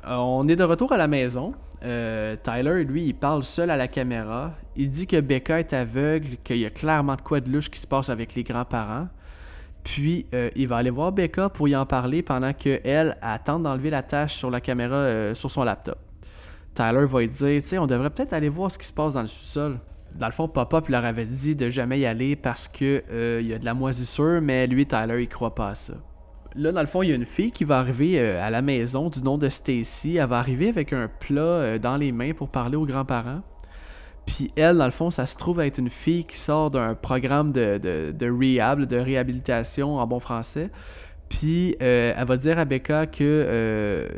on 0.07 0.47
est 0.47 0.55
de 0.55 0.63
retour 0.63 0.93
à 0.93 0.97
la 0.97 1.09
maison. 1.09 1.53
Euh, 1.83 2.37
Tyler, 2.41 2.85
lui, 2.85 3.07
il 3.07 3.15
parle 3.15 3.43
seul 3.43 3.71
à 3.71 3.77
la 3.77 3.89
caméra. 3.89 4.53
Il 4.77 4.89
dit 4.89 5.09
que 5.09 5.21
Becca 5.21 5.59
est 5.59 5.73
aveugle, 5.73 6.37
qu'il 6.45 6.59
y 6.59 6.65
a 6.65 6.71
clairement 6.71 7.17
de 7.17 7.23
quoi 7.23 7.41
de 7.41 7.51
louche 7.51 7.69
qui 7.69 7.81
se 7.81 7.89
passe 7.89 8.09
avec 8.09 8.37
les 8.37 8.45
grands-parents. 8.45 9.09
Puis, 9.83 10.27
euh, 10.33 10.49
il 10.55 10.69
va 10.69 10.77
aller 10.77 10.91
voir 10.91 11.11
Becca 11.11 11.49
pour 11.49 11.67
y 11.67 11.75
en 11.75 11.87
parler 11.87 12.23
pendant 12.23 12.53
qu'elle 12.53 13.19
attend 13.21 13.59
d'enlever 13.59 13.91
la 13.91 14.05
tâche 14.05 14.35
sur 14.35 14.49
la 14.49 14.61
caméra 14.61 14.95
euh, 14.95 15.35
sur 15.35 15.51
son 15.51 15.65
laptop. 15.65 15.99
Tyler 16.73 17.05
va 17.05 17.19
lui 17.19 17.29
dire, 17.29 17.63
tu 17.63 17.69
sais, 17.69 17.79
on 17.79 17.89
devrait 17.89 18.11
peut-être 18.11 18.33
aller 18.33 18.49
voir 18.49 18.71
ce 18.71 18.79
qui 18.79 18.87
se 18.87 18.93
passe 18.93 19.15
dans 19.15 19.23
le 19.23 19.27
sous-sol. 19.27 19.81
Dans 20.17 20.27
le 20.27 20.33
fond, 20.33 20.49
Papa 20.49 20.83
leur 20.89 21.05
avait 21.05 21.25
dit 21.25 21.57
de 21.57 21.69
jamais 21.69 22.01
y 22.01 22.07
aller 22.07 22.37
parce 22.37 22.69
qu'il 22.69 23.03
y 23.09 23.53
a 23.53 23.59
de 23.59 23.65
la 23.65 23.75
moisissure, 23.75 24.41
mais 24.43 24.67
lui, 24.67 24.87
Tyler, 24.87 25.23
il 25.23 25.29
croit 25.29 25.55
pas 25.55 25.69
à 25.69 25.75
ça 25.75 25.95
là, 26.55 26.73
dans 26.73 26.81
le 26.81 26.87
fond, 26.87 27.03
il 27.03 27.11
y 27.11 27.13
a 27.13 27.15
une 27.15 27.25
fille 27.25 27.53
qui 27.53 27.65
va 27.65 27.79
arriver 27.79 28.19
euh, 28.19 28.45
à 28.45 28.51
la 28.51 28.63
maison 28.63 29.09
du 29.09 29.23
nom 29.23 29.39
de 29.39 29.49
Stacy. 29.49 30.17
Elle 30.17 30.29
va 30.29 30.39
arriver 30.39 30.69
avec 30.69 30.93
un 30.93 31.09
plat 31.09 31.43
euh, 31.43 31.79
dans 31.79 31.97
les 31.97 32.13
mains 32.13 32.33
pour 32.33 32.49
parler 32.49 32.77
aux 32.77 32.87
grands-parents. 32.87 33.43
Puis 34.27 34.53
elle, 34.57 34.77
dans 34.77 34.85
le 34.85 34.93
fond, 34.93 35.11
ça 35.11 35.27
se 35.27 35.37
trouve 35.37 35.61
être 35.61 35.79
une 35.79 35.91
fille 35.91 36.25
qui 36.25 36.39
sort 36.39 36.71
d'un 36.71 36.95
programme 36.95 37.53
de, 37.53 38.15
rehab, 38.23 38.85
de 38.85 38.97
réhabilitation 38.97 39.97
en 39.97 40.07
bon 40.07 40.21
français. 40.21 40.71
Puis 41.29 41.77
euh, 41.83 42.15
elle 42.17 42.27
va 42.27 42.37
dire 42.37 42.59
à 42.59 42.65
Becca 42.65 43.07
que 43.07 44.09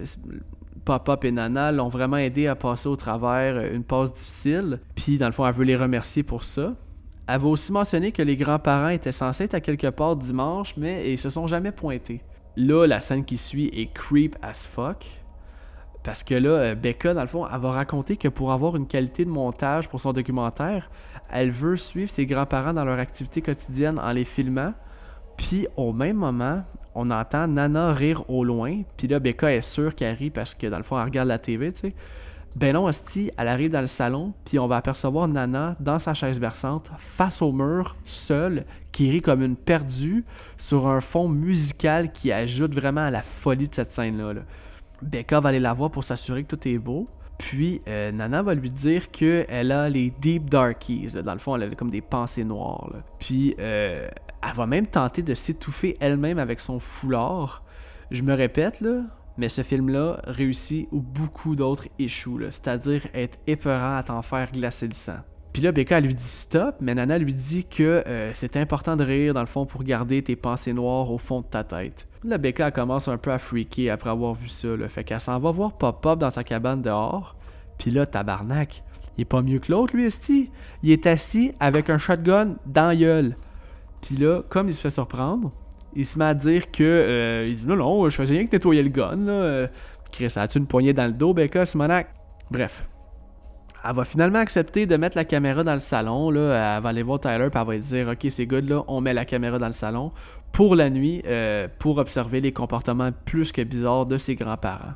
Papa 0.84 1.18
et 1.22 1.30
Nana 1.30 1.72
l'ont 1.72 1.88
vraiment 1.88 2.16
aidé 2.16 2.46
à 2.46 2.54
passer 2.54 2.88
au 2.88 2.96
travers 2.96 3.72
une 3.72 3.84
passe 3.84 4.12
difficile. 4.12 4.80
Puis 4.94 5.18
dans 5.18 5.26
le 5.26 5.32
fond, 5.32 5.46
elle 5.46 5.54
veut 5.54 5.64
les 5.64 5.76
remercier 5.76 6.22
pour 6.22 6.44
ça. 6.44 6.74
Elle 7.26 7.40
va 7.40 7.48
aussi 7.48 7.72
mentionner 7.72 8.12
que 8.12 8.22
les 8.22 8.36
grands-parents 8.36 8.88
étaient 8.88 9.12
censés 9.12 9.44
être 9.44 9.54
à 9.54 9.60
quelque 9.60 9.86
part 9.86 10.16
dimanche, 10.16 10.76
mais 10.76 11.10
ils 11.10 11.18
se 11.18 11.30
sont 11.30 11.46
jamais 11.46 11.72
pointés. 11.72 12.20
Là, 12.56 12.86
la 12.86 13.00
scène 13.00 13.24
qui 13.24 13.38
suit 13.38 13.70
est 13.72 13.92
creep 13.92 14.36
as 14.42 14.66
fuck. 14.66 15.06
Parce 16.04 16.22
que 16.22 16.34
là, 16.34 16.50
euh, 16.50 16.74
Becca, 16.74 17.14
dans 17.14 17.22
le 17.22 17.26
fond, 17.26 17.46
elle 17.50 17.60
va 17.60 17.70
raconter 17.72 18.16
que 18.16 18.28
pour 18.28 18.52
avoir 18.52 18.76
une 18.76 18.86
qualité 18.86 19.24
de 19.24 19.30
montage 19.30 19.88
pour 19.88 20.00
son 20.00 20.12
documentaire, 20.12 20.90
elle 21.32 21.50
veut 21.50 21.76
suivre 21.76 22.10
ses 22.10 22.26
grands-parents 22.26 22.74
dans 22.74 22.84
leur 22.84 22.98
activité 22.98 23.40
quotidienne 23.40 23.98
en 23.98 24.12
les 24.12 24.24
filmant. 24.24 24.74
Puis 25.36 25.66
au 25.76 25.92
même 25.92 26.16
moment, 26.16 26.64
on 26.94 27.10
entend 27.10 27.48
Nana 27.48 27.92
rire 27.92 28.28
au 28.30 28.44
loin. 28.44 28.82
Puis 28.96 29.08
là, 29.08 29.18
Becca 29.18 29.52
est 29.52 29.62
sûre 29.62 29.94
qu'elle 29.94 30.16
rit 30.16 30.30
parce 30.30 30.54
que 30.54 30.66
dans 30.66 30.78
le 30.78 30.82
fond, 30.82 30.98
elle 30.98 31.04
regarde 31.04 31.28
la 31.28 31.38
TV, 31.38 31.72
tu 31.72 31.80
sais. 31.80 31.94
Ben 32.56 32.72
non, 32.72 32.86
Asti, 32.86 33.32
elle 33.36 33.48
arrive 33.48 33.72
dans 33.72 33.80
le 33.80 33.88
salon, 33.88 34.32
puis 34.44 34.60
on 34.60 34.68
va 34.68 34.76
apercevoir 34.76 35.26
Nana 35.26 35.74
dans 35.80 35.98
sa 35.98 36.14
chaise 36.14 36.38
berçante, 36.38 36.92
face 36.98 37.42
au 37.42 37.50
mur, 37.50 37.96
seule, 38.04 38.64
qui 38.92 39.10
rit 39.10 39.22
comme 39.22 39.42
une 39.42 39.56
perdue, 39.56 40.24
sur 40.56 40.86
un 40.86 41.00
fond 41.00 41.26
musical 41.26 42.12
qui 42.12 42.30
ajoute 42.30 42.72
vraiment 42.72 43.00
à 43.00 43.10
la 43.10 43.22
folie 43.22 43.68
de 43.68 43.74
cette 43.74 43.92
scène-là. 43.92 44.42
Becca 45.02 45.40
va 45.40 45.48
aller 45.48 45.58
la 45.58 45.74
voir 45.74 45.90
pour 45.90 46.04
s'assurer 46.04 46.44
que 46.44 46.54
tout 46.54 46.68
est 46.68 46.78
beau. 46.78 47.08
Puis 47.38 47.80
euh, 47.88 48.12
Nana 48.12 48.42
va 48.42 48.54
lui 48.54 48.70
dire 48.70 49.10
qu'elle 49.10 49.72
a 49.72 49.88
les 49.88 50.10
deep 50.10 50.48
darkies. 50.48 51.08
Dans 51.24 51.32
le 51.32 51.38
fond, 51.38 51.56
elle 51.56 51.64
a 51.64 51.74
comme 51.74 51.90
des 51.90 52.00
pensées 52.00 52.44
noires. 52.44 52.90
Puis 53.18 53.54
euh, 53.58 54.08
elle 54.42 54.54
va 54.54 54.66
même 54.66 54.86
tenter 54.86 55.22
de 55.22 55.34
s'étouffer 55.34 55.96
elle-même 56.00 56.38
avec 56.38 56.60
son 56.60 56.78
foulard. 56.78 57.64
Je 58.10 58.22
me 58.22 58.34
répète, 58.34 58.80
là, 58.80 59.02
mais 59.36 59.48
ce 59.48 59.62
film-là 59.62 60.20
réussit 60.24 60.88
où 60.92 61.00
beaucoup 61.00 61.56
d'autres 61.56 61.88
échouent, 61.98 62.50
c'est-à-dire 62.50 63.06
être 63.14 63.38
épeurant 63.46 63.96
à 63.96 64.02
t'en 64.02 64.22
faire 64.22 64.52
glacer 64.52 64.86
le 64.86 64.94
sang. 64.94 65.18
Puis 65.52 65.62
là, 65.62 65.70
Becca, 65.70 65.98
elle 65.98 66.04
lui 66.04 66.14
dit 66.14 66.22
stop, 66.22 66.76
mais 66.80 66.94
Nana 66.94 67.16
lui 67.16 67.32
dit 67.32 67.64
que 67.64 68.02
euh, 68.06 68.32
c'est 68.34 68.56
important 68.56 68.96
de 68.96 69.04
rire, 69.04 69.34
dans 69.34 69.40
le 69.40 69.46
fond, 69.46 69.66
pour 69.66 69.84
garder 69.84 70.22
tes 70.22 70.34
pensées 70.34 70.72
noires 70.72 71.10
au 71.10 71.18
fond 71.18 71.40
de 71.40 71.46
ta 71.46 71.62
tête. 71.62 72.08
Là, 72.24 72.38
Becca, 72.38 72.70
commence 72.70 73.06
un 73.08 73.18
peu 73.18 73.32
à 73.32 73.38
freaker 73.38 73.92
après 73.92 74.08
avoir 74.08 74.32
vu 74.32 74.48
ça, 74.48 74.68
là. 74.68 74.88
Fait 74.88 75.04
qu'elle 75.04 75.20
s'en 75.20 75.38
va 75.38 75.50
voir 75.50 75.72
Pop-Pop 75.74 76.18
dans 76.18 76.30
sa 76.30 76.42
cabane 76.42 76.80
dehors. 76.80 77.36
Puis 77.76 77.90
là, 77.90 78.06
tabarnak, 78.06 78.82
il 79.18 79.22
est 79.22 79.26
pas 79.26 79.42
mieux 79.42 79.58
que 79.58 79.70
l'autre, 79.70 79.94
lui, 79.94 80.06
esti. 80.06 80.50
Il 80.82 80.90
est 80.90 81.06
assis 81.06 81.52
avec 81.60 81.90
un 81.90 81.98
shotgun 81.98 82.56
dans 82.64 82.88
la 82.88 82.96
gueule. 82.96 83.36
Là, 84.18 84.42
comme 84.48 84.68
il 84.68 84.74
se 84.74 84.80
fait 84.80 84.90
surprendre, 84.90 85.52
il 85.94 86.06
se 86.06 86.18
met 86.18 86.24
à 86.24 86.34
dire 86.34 86.70
que. 86.70 86.82
Euh, 86.82 87.46
il 87.48 87.56
dit 87.56 87.66
non, 87.66 87.76
non, 87.76 88.08
je 88.08 88.16
faisais 88.16 88.34
rien 88.34 88.46
que 88.46 88.52
nettoyer 88.52 88.82
le 88.82 88.88
gun, 88.88 89.16
là. 89.16 89.32
Euh, 89.32 89.66
Chris, 90.10 90.32
as-tu 90.36 90.58
une 90.58 90.66
poignée 90.66 90.94
dans 90.94 91.06
le 91.06 91.12
dos, 91.12 91.34
Becca, 91.34 91.66
Simonac? 91.66 92.08
Bref. 92.50 92.86
Elle 93.86 93.94
va 93.94 94.04
finalement 94.06 94.38
accepter 94.38 94.86
de 94.86 94.96
mettre 94.96 95.16
la 95.18 95.26
caméra 95.26 95.62
dans 95.62 95.74
le 95.74 95.78
salon. 95.78 96.30
Là. 96.30 96.76
Elle 96.76 96.82
va 96.82 96.88
aller 96.88 97.02
voir 97.02 97.20
Tyler 97.20 97.34
et 97.34 97.50
elle 97.54 97.66
va 97.66 97.72
lui 97.72 97.80
dire 97.80 98.08
Ok, 98.08 98.26
c'est 98.30 98.46
good, 98.46 98.66
là, 98.66 98.82
on 98.88 99.02
met 99.02 99.12
la 99.12 99.26
caméra 99.26 99.58
dans 99.58 99.66
le 99.66 99.72
salon 99.72 100.10
pour 100.54 100.74
la 100.74 100.88
nuit 100.88 101.20
euh, 101.26 101.68
pour 101.78 101.98
observer 101.98 102.40
les 102.40 102.52
comportements 102.52 103.10
plus 103.26 103.52
que 103.52 103.60
bizarres 103.60 104.06
de 104.06 104.16
ses 104.16 104.34
grands-parents. 104.34 104.94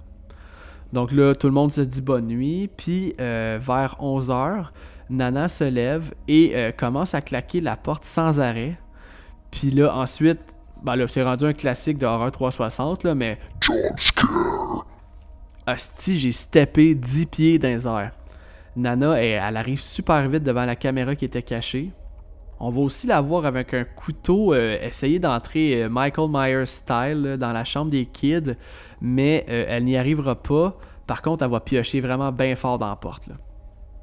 Donc 0.94 1.12
là, 1.12 1.34
tout 1.34 1.48
le 1.48 1.52
monde 1.52 1.70
se 1.70 1.82
dit 1.82 2.00
bonne 2.00 2.28
nuit. 2.28 2.70
Puis 2.74 3.14
vers 3.18 3.96
11h, 4.00 4.68
Nana 5.10 5.48
se 5.48 5.64
lève 5.64 6.14
et 6.28 6.72
commence 6.78 7.12
à 7.12 7.20
claquer 7.20 7.60
la 7.60 7.76
porte 7.76 8.06
sans 8.06 8.40
arrêt. 8.40 8.78
Puis 9.50 9.70
là, 9.70 9.94
ensuite, 9.94 10.40
ben 10.82 10.96
là, 10.96 11.06
c'est 11.08 11.22
rendu 11.22 11.44
un 11.44 11.52
classique 11.52 11.98
de 11.98 12.06
horreur 12.06 12.30
360, 12.32 13.04
là, 13.04 13.14
mais. 13.14 13.38
Hostie, 15.66 16.18
j'ai 16.18 16.32
steppé 16.32 16.94
10 16.94 17.26
pieds 17.26 17.58
dans 17.58 17.68
les 17.68 17.86
airs. 17.86 18.12
Nana, 18.76 19.20
elle, 19.22 19.56
arrive 19.56 19.80
super 19.80 20.28
vite 20.28 20.44
devant 20.44 20.64
la 20.64 20.76
caméra 20.76 21.14
qui 21.14 21.24
était 21.24 21.42
cachée. 21.42 21.90
On 22.60 22.70
va 22.70 22.80
aussi 22.80 23.06
la 23.06 23.20
voir 23.20 23.46
avec 23.46 23.72
un 23.72 23.84
couteau 23.84 24.52
euh, 24.52 24.78
essayer 24.82 25.20
d'entrer 25.20 25.84
euh, 25.84 25.88
Michael 25.88 26.28
Myers 26.28 26.66
style 26.66 27.36
dans 27.38 27.52
la 27.52 27.62
chambre 27.64 27.90
des 27.90 28.06
kids, 28.06 28.56
mais 29.00 29.46
euh, 29.48 29.66
elle 29.68 29.84
n'y 29.84 29.96
arrivera 29.96 30.34
pas. 30.34 30.76
Par 31.06 31.22
contre, 31.22 31.44
elle 31.44 31.50
va 31.50 31.60
piocher 31.60 32.00
vraiment 32.00 32.32
bien 32.32 32.56
fort 32.56 32.78
dans 32.78 32.88
la 32.88 32.96
porte. 32.96 33.28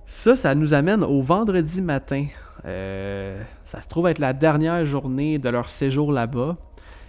Ça, 0.05 0.37
ça 0.37 0.55
nous 0.55 0.73
amène 0.73 1.03
au 1.03 1.21
vendredi 1.21 1.81
matin. 1.81 2.27
Ça 3.63 3.81
se 3.81 3.87
trouve 3.87 4.07
être 4.07 4.17
la 4.17 4.33
dernière 4.33 4.83
journée 4.87 5.37
de 5.37 5.49
leur 5.49 5.69
séjour 5.69 6.11
là-bas. 6.11 6.57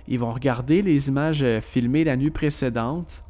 Ils 0.06 0.18
vont 0.18 0.32
regarder 0.32 0.82
les 0.82 1.09
images 1.09 1.44
filmées 1.61 2.04
la 2.04 2.16
nuit 2.16 2.30
précédente. 2.30 3.24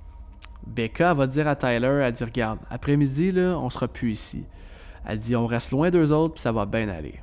Becca 0.66 1.14
va 1.14 1.28
dire 1.28 1.46
à 1.46 1.54
Tyler, 1.54 2.00
elle 2.02 2.12
dit 2.12 2.24
regarde, 2.24 2.58
après-midi 2.68 3.30
là, 3.30 3.56
on 3.56 3.70
sera 3.70 3.86
plus 3.86 4.10
ici. 4.10 4.44
Elle 5.06 5.18
dit 5.18 5.36
on 5.36 5.46
reste 5.46 5.70
loin 5.70 5.90
d'eux 5.90 6.10
autres 6.10 6.34
puis 6.34 6.42
ça 6.42 6.50
va 6.50 6.66
bien 6.66 6.88
aller. 6.88 7.20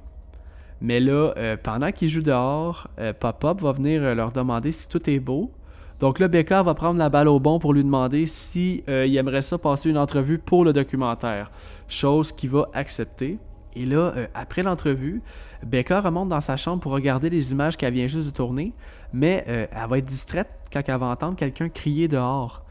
Mais 0.83 0.99
là, 0.99 1.33
euh, 1.37 1.57
pendant 1.61 1.91
qu'ils 1.91 2.09
jouent 2.09 2.21
dehors, 2.21 2.87
Pop-Up 3.19 3.61
va 3.61 3.71
venir 3.71 4.13
leur 4.13 4.31
demander 4.31 4.71
si 4.71 4.87
tout 4.87 5.09
est 5.09 5.19
beau. 5.19 5.51
Donc 5.99 6.19
là, 6.19 6.27
Becca 6.27 6.61
va 6.61 6.75
prendre 6.75 6.99
la 6.99 7.09
balle 7.09 7.27
au 7.27 7.39
bon 7.39 7.57
pour 7.57 7.73
lui 7.73 7.83
demander 7.83 8.27
si 8.27 8.83
il 8.87 9.17
aimerait 9.17 9.41
ça 9.41 9.57
passer 9.57 9.89
une 9.89 9.97
entrevue 9.97 10.37
pour 10.37 10.63
le 10.65 10.73
documentaire. 10.73 11.49
Chose 11.87 12.31
qu'il 12.31 12.51
va 12.51 12.69
accepter. 12.73 13.39
Et 13.75 13.85
là, 13.85 14.13
euh, 14.15 14.27
après 14.33 14.63
l'entrevue, 14.63 15.21
Becca 15.65 16.01
remonte 16.01 16.29
dans 16.29 16.41
sa 16.41 16.57
chambre 16.57 16.81
pour 16.81 16.91
regarder 16.91 17.29
les 17.29 17.51
images 17.51 17.77
qu'elle 17.77 17.93
vient 17.93 18.07
juste 18.07 18.27
de 18.27 18.33
tourner, 18.33 18.73
mais 19.11 19.43
euh, 19.47 19.65
elle 19.71 19.89
va 19.89 19.97
être 19.97 20.05
distraite 20.05 20.49
quand 20.71 20.81
elle 20.85 20.97
va 20.97 21.07
entendre 21.07 21.35
quelqu'un 21.35 21.69
crier 21.69 22.07
dehors. 22.07 22.63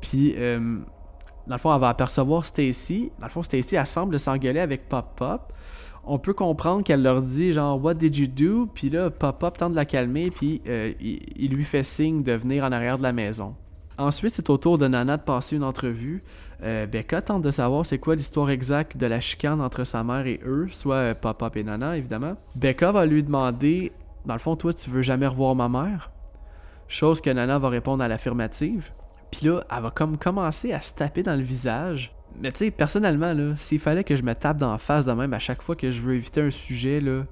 Puis, 0.00 0.34
euh, 0.36 0.78
dans 1.46 1.54
le 1.54 1.58
fond, 1.58 1.72
elle 1.74 1.80
va 1.80 1.88
apercevoir 1.90 2.44
Stacy. 2.44 3.12
Dans 3.18 3.26
le 3.26 3.30
fond, 3.30 3.42
Stacy, 3.42 3.76
elle 3.76 3.86
semble 3.86 4.18
s'engueuler 4.18 4.60
avec 4.60 4.88
Pop-Pop. 4.88 5.52
On 6.06 6.18
peut 6.18 6.34
comprendre 6.34 6.82
qu'elle 6.82 7.02
leur 7.02 7.22
dit 7.22 7.52
genre 7.52 7.82
What 7.82 7.94
did 7.94 8.16
you 8.16 8.26
do? 8.26 8.66
Puis 8.72 8.90
là, 8.90 9.10
Pop-Pop 9.10 9.56
tente 9.56 9.72
de 9.72 9.76
la 9.76 9.84
calmer, 9.84 10.30
puis 10.30 10.60
il 10.66 11.50
lui 11.50 11.64
fait 11.64 11.82
signe 11.82 12.22
de 12.22 12.32
venir 12.32 12.64
en 12.64 12.72
arrière 12.72 12.98
de 12.98 13.02
la 13.02 13.12
maison. 13.12 13.54
Ensuite, 13.96 14.32
c'est 14.32 14.50
au 14.50 14.56
tour 14.56 14.76
de 14.76 14.88
Nana 14.88 15.16
de 15.16 15.22
passer 15.22 15.56
une 15.56 15.62
entrevue. 15.62 16.24
Euh, 16.62 16.86
Becca 16.86 17.22
tente 17.22 17.42
de 17.42 17.50
savoir 17.50 17.86
c'est 17.86 17.98
quoi 17.98 18.16
l'histoire 18.16 18.50
exacte 18.50 18.96
de 18.96 19.06
la 19.06 19.20
chicane 19.20 19.60
entre 19.60 19.84
sa 19.84 20.02
mère 20.02 20.26
et 20.26 20.40
eux, 20.44 20.66
soit 20.70 20.96
euh, 20.96 21.14
Papa 21.14 21.50
et 21.54 21.62
Nana, 21.62 21.96
évidemment. 21.96 22.36
Becca 22.56 22.90
va 22.90 23.06
lui 23.06 23.22
demander 23.22 23.92
Dans 24.26 24.34
le 24.34 24.40
fond, 24.40 24.56
toi, 24.56 24.72
tu 24.72 24.90
veux 24.90 25.02
jamais 25.02 25.26
revoir 25.26 25.54
ma 25.54 25.68
mère? 25.68 26.10
Chose 26.88 27.20
que 27.20 27.30
Nana 27.30 27.58
va 27.58 27.68
répondre 27.68 28.02
à 28.02 28.08
l'affirmative. 28.08 28.90
Puis 29.30 29.46
là, 29.46 29.64
elle 29.70 29.82
va 29.82 29.90
comme 29.90 30.16
commencer 30.16 30.72
à 30.72 30.80
se 30.80 30.92
taper 30.94 31.22
dans 31.22 31.36
le 31.36 31.42
visage. 31.42 32.13
Mais 32.40 32.52
tu 32.52 32.58
sais, 32.58 32.70
personnellement, 32.70 33.34
s'il 33.56 33.78
fallait 33.78 34.04
que 34.04 34.16
je 34.16 34.22
me 34.22 34.34
tape 34.34 34.56
dans 34.56 34.72
la 34.72 34.78
face 34.78 35.04
de 35.04 35.12
même 35.12 35.32
à 35.32 35.38
chaque 35.38 35.62
fois 35.62 35.76
que 35.76 35.90
je 35.90 36.00
veux 36.00 36.14
éviter 36.14 36.40
un 36.40 36.50
sujet, 36.50 37.00
euh, 37.02 37.22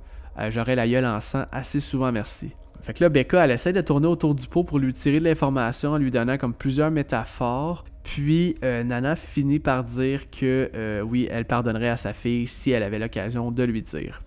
j'aurais 0.48 0.76
la 0.76 0.88
gueule 0.88 1.06
en 1.06 1.20
sang 1.20 1.44
assez 1.50 1.80
souvent, 1.80 2.12
merci. 2.12 2.52
Fait 2.82 2.94
que 2.94 3.04
là, 3.04 3.08
Becca, 3.08 3.44
elle 3.44 3.52
essaie 3.52 3.72
de 3.72 3.80
tourner 3.80 4.08
autour 4.08 4.34
du 4.34 4.46
pot 4.48 4.64
pour 4.64 4.80
lui 4.80 4.92
tirer 4.92 5.20
de 5.20 5.24
l'information 5.24 5.92
en 5.92 5.98
lui 5.98 6.10
donnant 6.10 6.36
comme 6.36 6.52
plusieurs 6.52 6.90
métaphores. 6.90 7.84
Puis 8.02 8.56
euh, 8.64 8.82
Nana 8.82 9.14
finit 9.14 9.60
par 9.60 9.84
dire 9.84 10.30
que 10.30 10.68
euh, 10.74 11.00
oui, 11.00 11.28
elle 11.30 11.44
pardonnerait 11.44 11.90
à 11.90 11.96
sa 11.96 12.12
fille 12.12 12.48
si 12.48 12.72
elle 12.72 12.82
avait 12.82 12.98
l'occasion 12.98 13.52
de 13.52 13.62
lui 13.62 13.82
dire. 13.82 14.22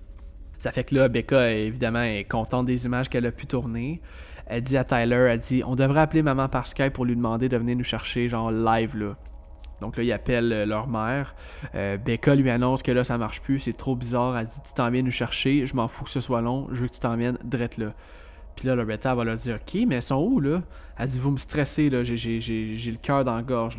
Ça 0.57 0.71
fait 0.71 0.85
que 0.85 0.95
là, 0.95 1.09
Becca, 1.09 1.51
évidemment, 1.51 2.01
est 2.01 2.23
contente 2.23 2.65
des 2.65 2.85
images 2.85 3.09
qu'elle 3.09 3.25
a 3.25 3.31
pu 3.31 3.45
tourner. 3.45 4.01
Elle 4.47 4.61
dit 4.61 4.77
à 4.77 4.85
Tyler, 4.85 5.27
elle 5.31 5.39
dit 5.39 5.61
On 5.65 5.75
devrait 5.75 5.99
appeler 5.99 6.23
maman 6.23 6.47
par 6.47 6.65
Skype 6.65 6.93
pour 6.93 7.03
lui 7.03 7.15
demander 7.15 7.49
de 7.49 7.57
venir 7.57 7.75
nous 7.75 7.83
chercher, 7.83 8.29
genre 8.29 8.51
live 8.51 8.95
là. 8.95 9.17
Donc 9.81 9.97
là, 9.97 10.03
ils 10.03 10.11
appellent 10.11 10.53
euh, 10.53 10.65
leur 10.65 10.88
mère. 10.88 11.35
Becca 11.73 12.35
lui 12.35 12.49
annonce 12.49 12.83
que 12.83 12.91
là, 12.91 13.03
ça 13.03 13.17
marche 13.17 13.41
plus, 13.41 13.59
c'est 13.59 13.73
trop 13.73 13.95
bizarre. 13.95 14.38
Elle 14.38 14.47
dit 14.47 14.61
Tu 14.65 14.73
t'en 14.73 14.91
nous 14.91 15.11
chercher, 15.11 15.65
je 15.65 15.75
m'en 15.75 15.88
fous 15.88 16.05
que 16.05 16.09
ce 16.09 16.21
soit 16.21 16.41
long, 16.41 16.67
je 16.71 16.81
veux 16.81 16.88
que 16.88 16.93
tu 16.93 16.99
t'en 16.99 17.15
viennes 17.15 17.38
drette 17.43 17.77
là. 17.77 17.93
Puis 18.55 18.67
là, 18.67 18.75
Loretta 18.75 19.13
va 19.13 19.23
leur 19.23 19.35
dire 19.35 19.55
Ok, 19.55 19.81
mais 19.88 19.97
ils 19.97 20.01
sont 20.01 20.21
où 20.21 20.39
là? 20.39 20.61
Elle 20.97 21.09
dit 21.09 21.19
Vous 21.19 21.31
me 21.31 21.38
stressez, 21.38 21.89
là, 21.89 22.03
j'ai, 22.03 22.39
le 22.39 22.97
cœur 22.97 23.25
dans 23.25 23.35
la 23.35 23.43
gorge. 23.43 23.77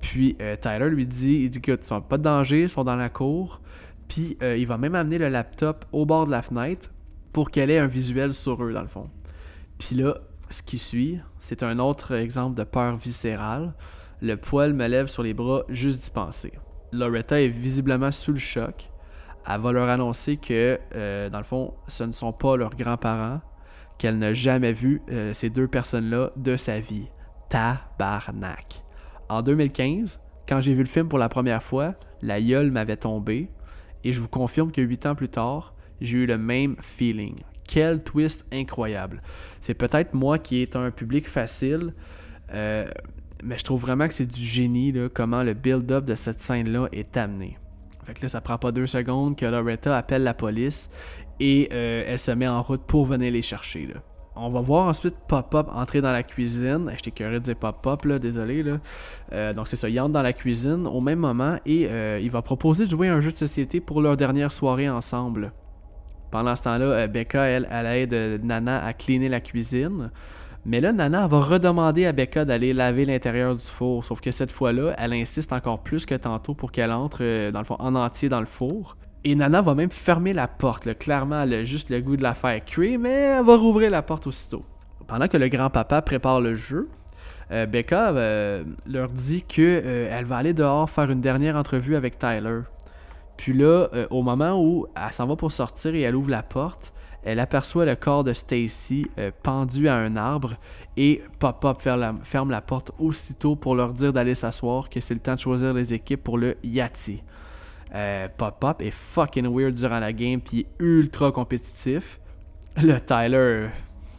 Puis 0.00 0.36
euh, 0.40 0.56
Tyler 0.56 0.90
lui 0.90 1.06
dit 1.06 1.40
Il 1.44 1.50
dit 1.50 1.60
que 1.60 1.76
sont 1.82 2.00
pas 2.00 2.18
de 2.18 2.22
danger, 2.22 2.62
ils 2.62 2.68
sont 2.68 2.84
dans 2.84 2.96
la 2.96 3.08
cour. 3.08 3.60
Puis 4.08 4.36
euh, 4.42 4.56
il 4.56 4.66
va 4.66 4.76
même 4.76 4.94
amener 4.94 5.18
le 5.18 5.28
laptop 5.28 5.86
au 5.92 6.04
bord 6.04 6.26
de 6.26 6.30
la 6.30 6.42
fenêtre 6.42 6.90
pour 7.32 7.50
qu'elle 7.50 7.70
ait 7.70 7.78
un 7.78 7.86
visuel 7.86 8.34
sur 8.34 8.62
eux, 8.62 8.72
dans 8.72 8.82
le 8.82 8.88
fond. 8.88 9.08
Puis 9.78 9.96
là, 9.96 10.18
ce 10.50 10.62
qui 10.62 10.76
suit, 10.76 11.18
c'est 11.40 11.62
un 11.62 11.78
autre 11.78 12.12
exemple 12.12 12.54
de 12.54 12.64
peur 12.64 12.96
viscérale. 12.96 13.72
Le 14.22 14.36
poil 14.36 14.72
me 14.72 14.86
lève 14.86 15.08
sur 15.08 15.24
les 15.24 15.34
bras 15.34 15.64
juste 15.68 16.04
d'y 16.04 16.10
penser. 16.12 16.52
Loretta 16.92 17.40
est 17.40 17.48
visiblement 17.48 18.12
sous 18.12 18.32
le 18.32 18.38
choc. 18.38 18.88
Elle 19.50 19.60
va 19.60 19.72
leur 19.72 19.88
annoncer 19.88 20.36
que, 20.36 20.78
euh, 20.94 21.28
dans 21.28 21.38
le 21.38 21.44
fond, 21.44 21.74
ce 21.88 22.04
ne 22.04 22.12
sont 22.12 22.32
pas 22.32 22.56
leurs 22.56 22.76
grands-parents, 22.76 23.40
qu'elle 23.98 24.18
n'a 24.18 24.32
jamais 24.32 24.72
vu 24.72 25.02
euh, 25.10 25.34
ces 25.34 25.50
deux 25.50 25.66
personnes-là 25.66 26.30
de 26.36 26.56
sa 26.56 26.78
vie. 26.78 27.08
Tabarnak. 27.48 28.84
En 29.28 29.42
2015, 29.42 30.20
quand 30.48 30.60
j'ai 30.60 30.74
vu 30.74 30.84
le 30.84 30.88
film 30.88 31.08
pour 31.08 31.18
la 31.18 31.28
première 31.28 31.62
fois, 31.62 31.96
la 32.22 32.40
gueule 32.40 32.70
m'avait 32.70 32.96
tombé 32.96 33.50
et 34.04 34.12
je 34.12 34.20
vous 34.20 34.28
confirme 34.28 34.70
que 34.70 34.80
huit 34.80 35.04
ans 35.04 35.16
plus 35.16 35.30
tard, 35.30 35.74
j'ai 36.00 36.18
eu 36.18 36.26
le 36.26 36.38
même 36.38 36.76
feeling. 36.78 37.40
Quel 37.68 38.04
twist 38.04 38.46
incroyable. 38.52 39.20
C'est 39.60 39.74
peut-être 39.74 40.14
moi 40.14 40.38
qui 40.38 40.62
est 40.62 40.76
un 40.76 40.92
public 40.92 41.28
facile, 41.28 41.92
euh, 42.54 42.86
mais 43.42 43.58
je 43.58 43.64
trouve 43.64 43.80
vraiment 43.80 44.08
que 44.08 44.14
c'est 44.14 44.26
du 44.26 44.40
génie 44.40 44.94
comment 45.12 45.42
le 45.42 45.54
build-up 45.54 46.04
de 46.04 46.14
cette 46.14 46.40
scène-là 46.40 46.88
est 46.92 47.16
amené. 47.16 47.58
Fait 48.04 48.14
que 48.14 48.22
là, 48.22 48.28
ça 48.28 48.40
prend 48.40 48.58
pas 48.58 48.72
deux 48.72 48.86
secondes 48.86 49.36
que 49.36 49.46
Loretta 49.46 49.96
appelle 49.96 50.22
la 50.22 50.34
police 50.34 50.90
et 51.38 51.68
euh, 51.72 52.04
elle 52.06 52.18
se 52.18 52.32
met 52.32 52.48
en 52.48 52.62
route 52.62 52.82
pour 52.82 53.06
venir 53.06 53.32
les 53.32 53.42
chercher. 53.42 53.86
Là. 53.86 54.00
On 54.34 54.48
va 54.50 54.60
voir 54.60 54.86
ensuite 54.86 55.14
Pop-Up 55.28 55.68
entrer 55.72 56.00
dans 56.00 56.10
la 56.10 56.22
cuisine. 56.22 56.90
J'étais 56.96 57.10
curieux 57.10 57.38
de 57.38 57.44
dire 57.44 57.56
Pop-Up, 57.56 58.04
là, 58.04 58.18
désolé. 58.18 58.62
Là. 58.62 58.78
Euh, 59.32 59.52
donc 59.52 59.68
c'est 59.68 59.76
ça, 59.76 59.88
il 59.88 60.00
entre 60.00 60.12
dans 60.12 60.22
la 60.22 60.32
cuisine 60.32 60.86
au 60.86 61.00
même 61.00 61.18
moment 61.18 61.58
et 61.66 61.86
euh, 61.88 62.18
il 62.20 62.30
va 62.30 62.42
proposer 62.42 62.84
de 62.84 62.90
jouer 62.90 63.08
un 63.08 63.20
jeu 63.20 63.30
de 63.30 63.36
société 63.36 63.80
pour 63.80 64.00
leur 64.00 64.16
dernière 64.16 64.50
soirée 64.50 64.88
ensemble. 64.88 65.52
Pendant 66.30 66.56
ce 66.56 66.64
temps-là, 66.64 67.06
Becca, 67.08 67.42
elle, 67.42 67.68
elle 67.70 67.86
aide 67.86 68.42
Nana 68.42 68.82
à 68.84 68.94
cleaner 68.94 69.28
la 69.28 69.40
cuisine. 69.40 70.10
Mais 70.64 70.78
là, 70.78 70.92
Nana 70.92 71.26
va 71.26 71.40
redemander 71.40 72.06
à 72.06 72.12
Becca 72.12 72.44
d'aller 72.44 72.72
laver 72.72 73.04
l'intérieur 73.04 73.56
du 73.56 73.64
four. 73.64 74.04
Sauf 74.04 74.20
que 74.20 74.30
cette 74.30 74.52
fois-là, 74.52 74.94
elle 74.96 75.12
insiste 75.12 75.52
encore 75.52 75.80
plus 75.80 76.06
que 76.06 76.14
tantôt 76.14 76.54
pour 76.54 76.70
qu'elle 76.70 76.92
entre 76.92 77.22
euh, 77.22 77.50
en 77.52 77.94
entier 77.96 78.28
dans 78.28 78.38
le 78.38 78.46
four. 78.46 78.96
Et 79.24 79.34
Nana 79.34 79.60
va 79.60 79.74
même 79.74 79.90
fermer 79.90 80.32
la 80.32 80.46
porte. 80.46 80.96
Clairement, 80.98 81.42
elle 81.42 81.54
a 81.54 81.64
juste 81.64 81.90
le 81.90 82.00
goût 82.00 82.16
de 82.16 82.22
la 82.22 82.34
faire 82.34 82.64
cuire, 82.64 82.98
mais 82.98 83.10
elle 83.10 83.44
va 83.44 83.56
rouvrir 83.56 83.90
la 83.90 84.02
porte 84.02 84.28
aussitôt. 84.28 84.64
Pendant 85.08 85.26
que 85.26 85.36
le 85.36 85.48
grand-papa 85.48 86.00
prépare 86.02 86.40
le 86.40 86.54
jeu, 86.54 86.88
euh, 87.50 87.66
Becca 87.66 88.10
euh, 88.10 88.62
leur 88.86 89.08
dit 89.08 89.42
qu'elle 89.42 90.24
va 90.24 90.36
aller 90.36 90.54
dehors 90.54 90.88
faire 90.88 91.10
une 91.10 91.20
dernière 91.20 91.56
entrevue 91.56 91.96
avec 91.96 92.18
Tyler. 92.20 92.60
Puis 93.36 93.52
là, 93.52 93.88
au 94.10 94.22
moment 94.22 94.62
où 94.62 94.86
elle 94.94 95.12
s'en 95.12 95.26
va 95.26 95.34
pour 95.34 95.50
sortir 95.50 95.94
et 95.96 96.02
elle 96.02 96.14
ouvre 96.14 96.30
la 96.30 96.44
porte, 96.44 96.92
elle 97.24 97.38
aperçoit 97.38 97.84
le 97.84 97.94
corps 97.94 98.24
de 98.24 98.32
Stacy 98.32 99.06
euh, 99.18 99.30
pendu 99.42 99.88
à 99.88 99.94
un 99.94 100.16
arbre 100.16 100.54
et 100.96 101.22
Pop-Up 101.38 101.78
ferme 102.22 102.50
la, 102.50 102.60
porte 102.60 102.90
aussitôt 102.98 103.54
pour 103.54 103.74
leur 103.76 103.92
dire 103.92 104.12
d'aller 104.12 104.34
s'asseoir, 104.34 104.88
que 104.88 105.00
c'est 105.00 105.14
le 105.14 105.20
temps 105.20 105.34
de 105.34 105.38
choisir 105.40 105.72
les 105.72 105.94
équipes 105.94 106.22
pour 106.22 106.36
le 106.36 106.56
Yahtzee. 106.64 107.22
Euh, 107.94 108.28
Pop-Up 108.36 108.82
est 108.82 108.90
fucking 108.90 109.46
weird 109.46 109.74
durant 109.74 110.00
la 110.00 110.12
game 110.12 110.40
puis 110.40 110.66
ultra 110.80 111.30
compétitif. 111.30 112.18
Le 112.82 112.98
Tyler, 112.98 113.68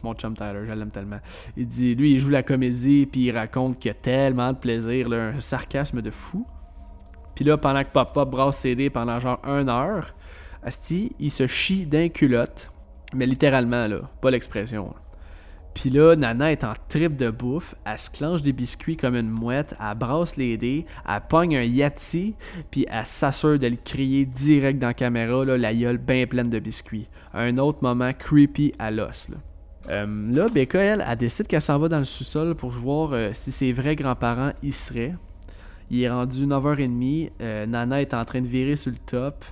mon 0.02 0.14
chum 0.14 0.34
Tyler, 0.34 0.62
je 0.66 0.72
l'aime 0.72 0.90
tellement. 0.90 1.18
Il 1.56 1.66
dit, 1.66 1.94
lui, 1.94 2.12
il 2.12 2.18
joue 2.18 2.30
la 2.30 2.42
comédie 2.42 3.06
puis 3.06 3.26
il 3.26 3.36
raconte 3.36 3.78
qu'il 3.78 3.90
a 3.90 3.94
tellement 3.94 4.52
de 4.52 4.58
plaisir, 4.58 5.12
un 5.12 5.40
sarcasme 5.40 6.00
de 6.00 6.10
fou. 6.10 6.46
Puis 7.34 7.44
là, 7.44 7.58
pendant 7.58 7.82
que 7.82 7.90
Pop-Up 7.90 8.28
brasse 8.28 8.58
ses 8.58 8.90
pendant 8.90 9.18
genre 9.18 9.40
une 9.44 9.68
heure, 9.68 10.14
Asti, 10.62 11.10
il 11.18 11.30
se 11.30 11.46
chie 11.46 11.84
d'un 11.84 12.08
culotte 12.08 12.70
mais 13.14 13.26
littéralement, 13.26 13.86
là, 13.86 14.10
pas 14.20 14.30
l'expression. 14.30 14.94
Puis 15.74 15.90
là, 15.90 16.14
Nana 16.14 16.52
est 16.52 16.62
en 16.62 16.72
trip 16.88 17.16
de 17.16 17.30
bouffe, 17.30 17.74
elle 17.84 17.98
se 17.98 18.08
clenche 18.08 18.42
des 18.42 18.52
biscuits 18.52 18.96
comme 18.96 19.16
une 19.16 19.28
mouette, 19.28 19.74
elle 19.80 19.98
brasse 19.98 20.36
les 20.36 20.56
dés, 20.56 20.86
elle 21.08 21.20
pogne 21.28 21.56
un 21.56 21.62
yati, 21.62 22.36
puis 22.70 22.86
elle 22.88 23.04
s'assure 23.04 23.58
de 23.58 23.66
le 23.66 23.76
crier 23.76 24.24
direct 24.24 24.78
dans 24.78 24.88
la 24.88 24.94
caméra, 24.94 25.44
là, 25.44 25.58
la 25.58 25.74
gueule 25.74 25.98
bien 25.98 26.26
pleine 26.26 26.48
de 26.48 26.60
biscuits. 26.60 27.08
Un 27.32 27.58
autre 27.58 27.80
moment 27.82 28.12
creepy 28.12 28.72
à 28.78 28.92
l'os. 28.92 29.28
Là. 29.30 29.36
Euh, 29.90 30.32
là, 30.32 30.48
Becca, 30.48 30.80
elle, 30.80 31.04
elle 31.06 31.18
décide 31.18 31.48
qu'elle 31.48 31.60
s'en 31.60 31.78
va 31.78 31.88
dans 31.88 31.98
le 31.98 32.04
sous-sol 32.04 32.54
pour 32.54 32.70
voir 32.70 33.12
euh, 33.12 33.30
si 33.32 33.50
ses 33.50 33.72
vrais 33.72 33.96
grands-parents 33.96 34.52
y 34.62 34.72
seraient. 34.72 35.14
Il 35.90 36.02
est 36.02 36.08
rendu 36.08 36.46
9h30, 36.46 37.30
euh, 37.40 37.66
Nana 37.66 38.00
est 38.00 38.14
en 38.14 38.24
train 38.24 38.40
de 38.40 38.46
virer 38.46 38.76
sur 38.76 38.90
le 38.90 38.96
top. 38.96 39.44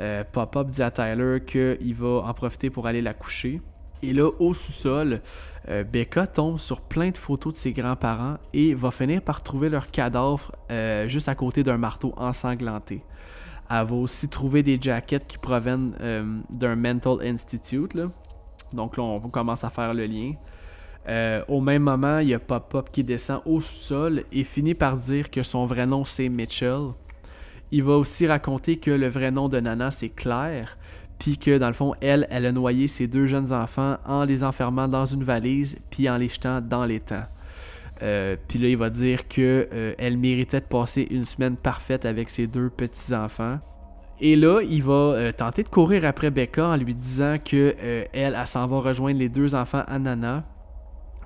Euh, 0.00 0.24
Pop-Up 0.30 0.68
dit 0.68 0.82
à 0.82 0.90
Tyler 0.90 1.38
qu'il 1.44 1.94
va 1.94 2.22
en 2.24 2.34
profiter 2.34 2.70
pour 2.70 2.86
aller 2.86 3.02
la 3.02 3.14
coucher. 3.14 3.60
Et 4.02 4.12
là, 4.12 4.30
au 4.38 4.54
sous-sol, 4.54 5.20
euh, 5.68 5.82
Becca 5.82 6.26
tombe 6.28 6.58
sur 6.58 6.80
plein 6.80 7.10
de 7.10 7.16
photos 7.16 7.52
de 7.54 7.58
ses 7.58 7.72
grands-parents 7.72 8.36
et 8.52 8.74
va 8.74 8.92
finir 8.92 9.22
par 9.22 9.42
trouver 9.42 9.68
leur 9.68 9.90
cadavre 9.90 10.52
euh, 10.70 11.08
juste 11.08 11.28
à 11.28 11.34
côté 11.34 11.64
d'un 11.64 11.78
marteau 11.78 12.14
ensanglanté. 12.16 13.02
Elle 13.68 13.86
va 13.86 13.94
aussi 13.96 14.28
trouver 14.28 14.62
des 14.62 14.78
jackets 14.80 15.26
qui 15.26 15.36
proviennent 15.36 15.92
d'un 16.48 16.76
Mental 16.76 17.18
Institute. 17.22 17.98
Donc 18.72 18.96
là, 18.96 19.02
on 19.02 19.20
commence 19.28 19.62
à 19.62 19.68
faire 19.68 19.92
le 19.92 20.06
lien. 20.06 20.32
au 21.48 21.60
même 21.60 21.82
moment, 21.82 22.20
il 22.20 22.28
y 22.28 22.34
a 22.34 22.38
Pop-Up 22.38 22.88
qui 22.90 23.04
descend 23.04 23.42
au 23.44 23.60
sous-sol 23.60 24.24
et 24.32 24.44
finit 24.44 24.74
par 24.74 24.96
dire 24.96 25.30
que 25.30 25.42
son 25.42 25.66
vrai 25.66 25.86
nom 25.86 26.06
c'est 26.06 26.30
Mitchell. 26.30 26.92
Il 27.70 27.82
va 27.82 27.96
aussi 27.96 28.26
raconter 28.26 28.76
que 28.78 28.90
le 28.90 29.08
vrai 29.08 29.30
nom 29.30 29.48
de 29.48 29.60
Nana, 29.60 29.90
c'est 29.90 30.08
Claire, 30.08 30.78
puis 31.18 31.36
que 31.36 31.58
dans 31.58 31.66
le 31.66 31.74
fond, 31.74 31.94
elle, 32.00 32.26
elle 32.30 32.46
a 32.46 32.52
noyé 32.52 32.88
ses 32.88 33.06
deux 33.06 33.26
jeunes 33.26 33.52
enfants 33.52 33.96
en 34.06 34.24
les 34.24 34.44
enfermant 34.44 34.88
dans 34.88 35.04
une 35.04 35.24
valise, 35.24 35.76
puis 35.90 36.08
en 36.08 36.16
les 36.16 36.28
jetant 36.28 36.60
dans 36.60 36.84
l'étang. 36.84 37.24
Euh, 38.02 38.36
puis 38.46 38.58
là, 38.58 38.68
il 38.68 38.76
va 38.76 38.90
dire 38.90 39.26
que 39.28 39.68
euh, 39.72 39.94
elle 39.98 40.16
méritait 40.16 40.60
de 40.60 40.66
passer 40.66 41.06
une 41.10 41.24
semaine 41.24 41.56
parfaite 41.56 42.04
avec 42.04 42.30
ses 42.30 42.46
deux 42.46 42.70
petits 42.70 43.12
enfants. 43.12 43.58
Et 44.20 44.36
là, 44.36 44.60
il 44.62 44.82
va 44.82 44.92
euh, 44.92 45.32
tenter 45.32 45.62
de 45.62 45.68
courir 45.68 46.04
après 46.04 46.30
Becca 46.30 46.68
en 46.68 46.76
lui 46.76 46.94
disant 46.94 47.36
que 47.44 47.74
elle, 48.12 48.36
elle 48.36 48.46
s'en 48.46 48.66
va 48.66 48.80
rejoindre 48.80 49.18
les 49.18 49.28
deux 49.28 49.54
enfants 49.54 49.82
à 49.86 49.98
Nana. 49.98 50.44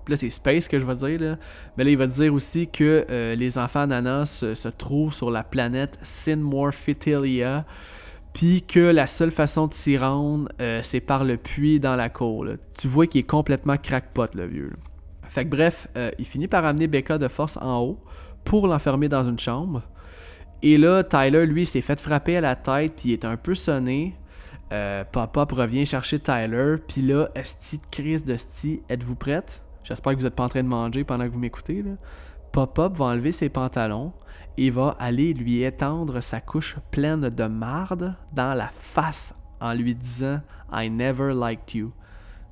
Puis 0.04 0.12
là, 0.12 0.16
c'est 0.16 0.30
Space 0.30 0.68
que 0.68 0.78
je 0.78 0.84
vais 0.84 0.94
dire. 0.94 1.36
Mais 1.76 1.84
là, 1.84 1.90
il 1.90 1.96
va 1.96 2.06
dire 2.06 2.34
aussi 2.34 2.66
que 2.66 3.06
euh, 3.08 3.34
les 3.34 3.58
enfants 3.58 3.80
ananas 3.80 4.44
se, 4.54 4.68
trouvent 4.68 5.14
sur 5.14 5.30
la 5.30 5.44
planète 5.44 5.98
Sinmorphitilia. 6.02 7.64
Puis 8.32 8.62
que 8.62 8.80
la 8.80 9.06
seule 9.06 9.30
façon 9.30 9.66
de 9.66 9.74
s'y 9.74 9.98
rendre, 9.98 10.48
euh, 10.60 10.80
c'est 10.82 11.00
par 11.00 11.24
le 11.24 11.36
puits 11.36 11.78
dans 11.78 11.96
la 11.96 12.08
cour. 12.08 12.46
Tu 12.78 12.88
vois 12.88 13.06
qu'il 13.06 13.20
est 13.20 13.28
complètement 13.28 13.76
crackpot, 13.76 14.26
le 14.34 14.46
vieux. 14.46 14.72
Fait 15.28 15.44
que 15.44 15.50
bref, 15.50 15.86
euh, 15.96 16.10
il 16.18 16.24
finit 16.24 16.48
par 16.48 16.64
amener 16.64 16.86
Becca 16.86 17.18
de 17.18 17.28
force 17.28 17.58
en 17.58 17.80
haut 17.80 18.00
pour 18.44 18.66
l'enfermer 18.66 19.08
dans 19.08 19.24
une 19.24 19.38
chambre. 19.38 19.82
Et 20.62 20.78
là, 20.78 21.04
Tyler, 21.04 21.46
lui, 21.46 21.66
s'est 21.66 21.80
fait 21.80 22.00
frapper 22.00 22.38
à 22.38 22.40
la 22.40 22.56
tête, 22.56 22.94
puis 22.96 23.10
il 23.10 23.12
est 23.12 23.24
un 23.24 23.36
peu 23.36 23.54
sonné. 23.54 24.14
Pop-Up 25.12 25.52
revient 25.52 25.84
chercher 25.84 26.18
Tyler, 26.18 26.76
puis 26.88 27.02
là, 27.02 27.28
esti 27.34 27.78
de 27.78 28.24
de 28.24 28.36
sti, 28.38 28.80
êtes-vous 28.88 29.16
prête? 29.16 29.60
J'espère 29.84 30.12
que 30.12 30.18
vous 30.18 30.24
n'êtes 30.24 30.34
pas 30.34 30.44
en 30.44 30.48
train 30.48 30.62
de 30.62 30.68
manger 30.68 31.04
pendant 31.04 31.24
que 31.24 31.30
vous 31.30 31.38
m'écoutez. 31.38 31.84
Pop-Up 32.52 32.96
va 32.96 33.06
enlever 33.06 33.32
ses 33.32 33.48
pantalons 33.48 34.12
et 34.58 34.70
va 34.70 34.96
aller 34.98 35.32
lui 35.32 35.62
étendre 35.62 36.20
sa 36.20 36.40
couche 36.40 36.76
pleine 36.90 37.28
de 37.30 37.44
marde 37.44 38.14
dans 38.32 38.54
la 38.54 38.68
face 38.68 39.34
en 39.60 39.72
lui 39.72 39.94
disant 39.94 40.40
I 40.72 40.90
never 40.90 41.32
liked 41.34 41.74
you. 41.74 41.92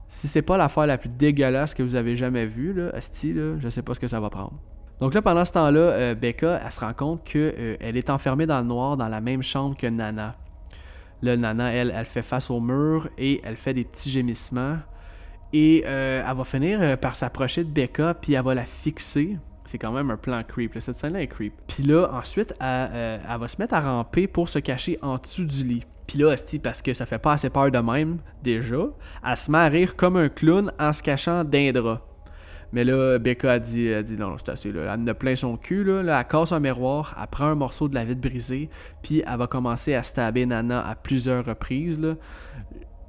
Si 0.08 0.26
c'est 0.26 0.42
pas 0.42 0.56
l'affaire 0.56 0.86
la 0.86 0.98
plus 0.98 1.08
dégueulasse 1.08 1.74
que 1.74 1.82
vous 1.82 1.94
avez 1.94 2.16
jamais 2.16 2.46
vue, 2.46 2.72
là, 2.72 2.90
Asti, 2.94 3.32
là, 3.32 3.56
je 3.58 3.68
sais 3.68 3.82
pas 3.82 3.94
ce 3.94 4.00
que 4.00 4.08
ça 4.08 4.18
va 4.18 4.28
prendre. 4.28 4.54
Donc 4.98 5.14
là, 5.14 5.22
pendant 5.22 5.44
ce 5.44 5.52
temps-là, 5.52 5.80
euh, 5.80 6.14
Becca, 6.14 6.60
elle 6.62 6.70
se 6.70 6.80
rend 6.80 6.92
compte 6.92 7.24
qu'elle 7.24 7.54
euh, 7.58 7.76
est 7.80 8.10
enfermée 8.10 8.44
dans 8.44 8.58
le 8.58 8.66
noir 8.66 8.96
dans 8.96 9.08
la 9.08 9.20
même 9.20 9.42
chambre 9.42 9.76
que 9.76 9.86
Nana. 9.86 10.36
Là, 11.22 11.36
Nana, 11.36 11.72
elle, 11.72 11.92
elle 11.96 12.04
fait 12.04 12.22
face 12.22 12.50
au 12.50 12.60
mur 12.60 13.08
et 13.18 13.40
elle 13.44 13.56
fait 13.56 13.72
des 13.72 13.84
petits 13.84 14.10
gémissements. 14.10 14.78
Et 15.52 15.82
euh, 15.86 16.24
elle 16.26 16.36
va 16.36 16.44
finir 16.44 16.78
euh, 16.80 16.96
par 16.96 17.16
s'approcher 17.16 17.64
de 17.64 17.70
Becca, 17.70 18.14
puis 18.14 18.34
elle 18.34 18.44
va 18.44 18.54
la 18.54 18.64
fixer. 18.64 19.36
C'est 19.64 19.78
quand 19.78 19.92
même 19.92 20.10
un 20.10 20.16
plan 20.16 20.42
creep. 20.46 20.76
Cette 20.78 20.94
scène-là 20.94 21.22
est 21.22 21.26
creep. 21.26 21.54
Puis 21.66 21.82
là, 21.82 22.10
ensuite, 22.12 22.54
euh, 22.62 23.18
elle, 23.28 23.38
va 23.38 23.48
se 23.48 23.56
mettre 23.58 23.74
à 23.74 23.80
ramper 23.80 24.26
pour 24.26 24.48
se 24.48 24.58
cacher 24.58 24.98
en 25.02 25.16
dessous 25.16 25.44
du 25.44 25.64
lit. 25.64 25.84
Puis 26.06 26.18
là, 26.18 26.34
parce 26.62 26.82
que 26.82 26.92
ça 26.92 27.06
fait 27.06 27.20
pas 27.20 27.34
assez 27.34 27.50
peur 27.50 27.70
de 27.70 27.78
même, 27.78 28.18
déjà, 28.42 28.88
elle 29.24 29.36
se 29.36 29.50
met 29.50 29.58
à 29.58 29.68
rire 29.68 29.94
comme 29.94 30.16
un 30.16 30.28
clown 30.28 30.72
en 30.78 30.92
se 30.92 31.02
cachant 31.02 31.44
d'un 31.44 31.70
drap. 31.70 32.00
Mais 32.72 32.82
là, 32.84 33.18
Becca 33.18 33.52
a 33.52 33.58
dit, 33.58 33.90
dit 34.04 34.16
non, 34.16 34.36
c'est 34.38 34.48
assez. 34.48 34.72
Là. 34.72 34.94
Elle 34.94 35.08
a 35.08 35.14
plein 35.14 35.34
son 35.34 35.56
cul. 35.56 35.84
Là. 35.84 36.02
là. 36.02 36.20
elle 36.20 36.26
casse 36.26 36.52
un 36.52 36.60
miroir, 36.60 37.16
elle 37.20 37.26
prend 37.28 37.46
un 37.46 37.54
morceau 37.56 37.88
de 37.88 37.94
la 37.94 38.04
vitre 38.04 38.20
brisée, 38.20 38.70
puis 39.02 39.22
elle 39.26 39.38
va 39.38 39.46
commencer 39.46 39.94
à 39.94 40.02
stabber 40.02 40.46
Nana 40.46 40.84
à 40.84 40.94
plusieurs 40.94 41.44
reprises. 41.44 42.00
Là 42.00 42.14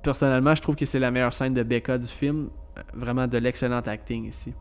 personnellement, 0.01 0.55
je 0.55 0.61
trouve 0.61 0.75
que 0.75 0.85
c'est 0.85 0.99
la 0.99 1.11
meilleure 1.11 1.33
scène 1.33 1.53
de 1.53 1.63
Becca 1.63 1.97
du 1.97 2.07
film. 2.07 2.49
Vraiment 2.93 3.27
de 3.27 3.37
l'excellent 3.37 3.81
acting 3.85 4.27
ici. 4.27 4.53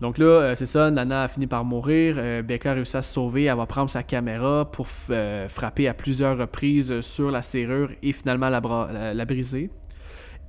Donc 0.00 0.18
là, 0.18 0.26
euh, 0.26 0.54
c'est 0.54 0.66
ça, 0.66 0.90
Nana 0.90 1.24
a 1.24 1.28
fini 1.28 1.46
par 1.46 1.64
mourir. 1.64 2.16
Euh, 2.18 2.42
Becca 2.42 2.70
a 2.70 2.74
réussi 2.74 2.96
à 2.96 3.02
se 3.02 3.12
sauver. 3.12 3.44
Elle 3.44 3.56
va 3.56 3.66
prendre 3.66 3.90
sa 3.90 4.02
caméra 4.02 4.70
pour 4.70 4.86
euh, 5.10 5.48
frapper 5.48 5.88
à 5.88 5.94
plusieurs 5.94 6.38
reprises 6.38 7.00
sur 7.00 7.30
la 7.30 7.42
serrure 7.42 7.90
et 8.02 8.12
finalement 8.12 8.48
la, 8.48 9.24
briser. 9.24 9.70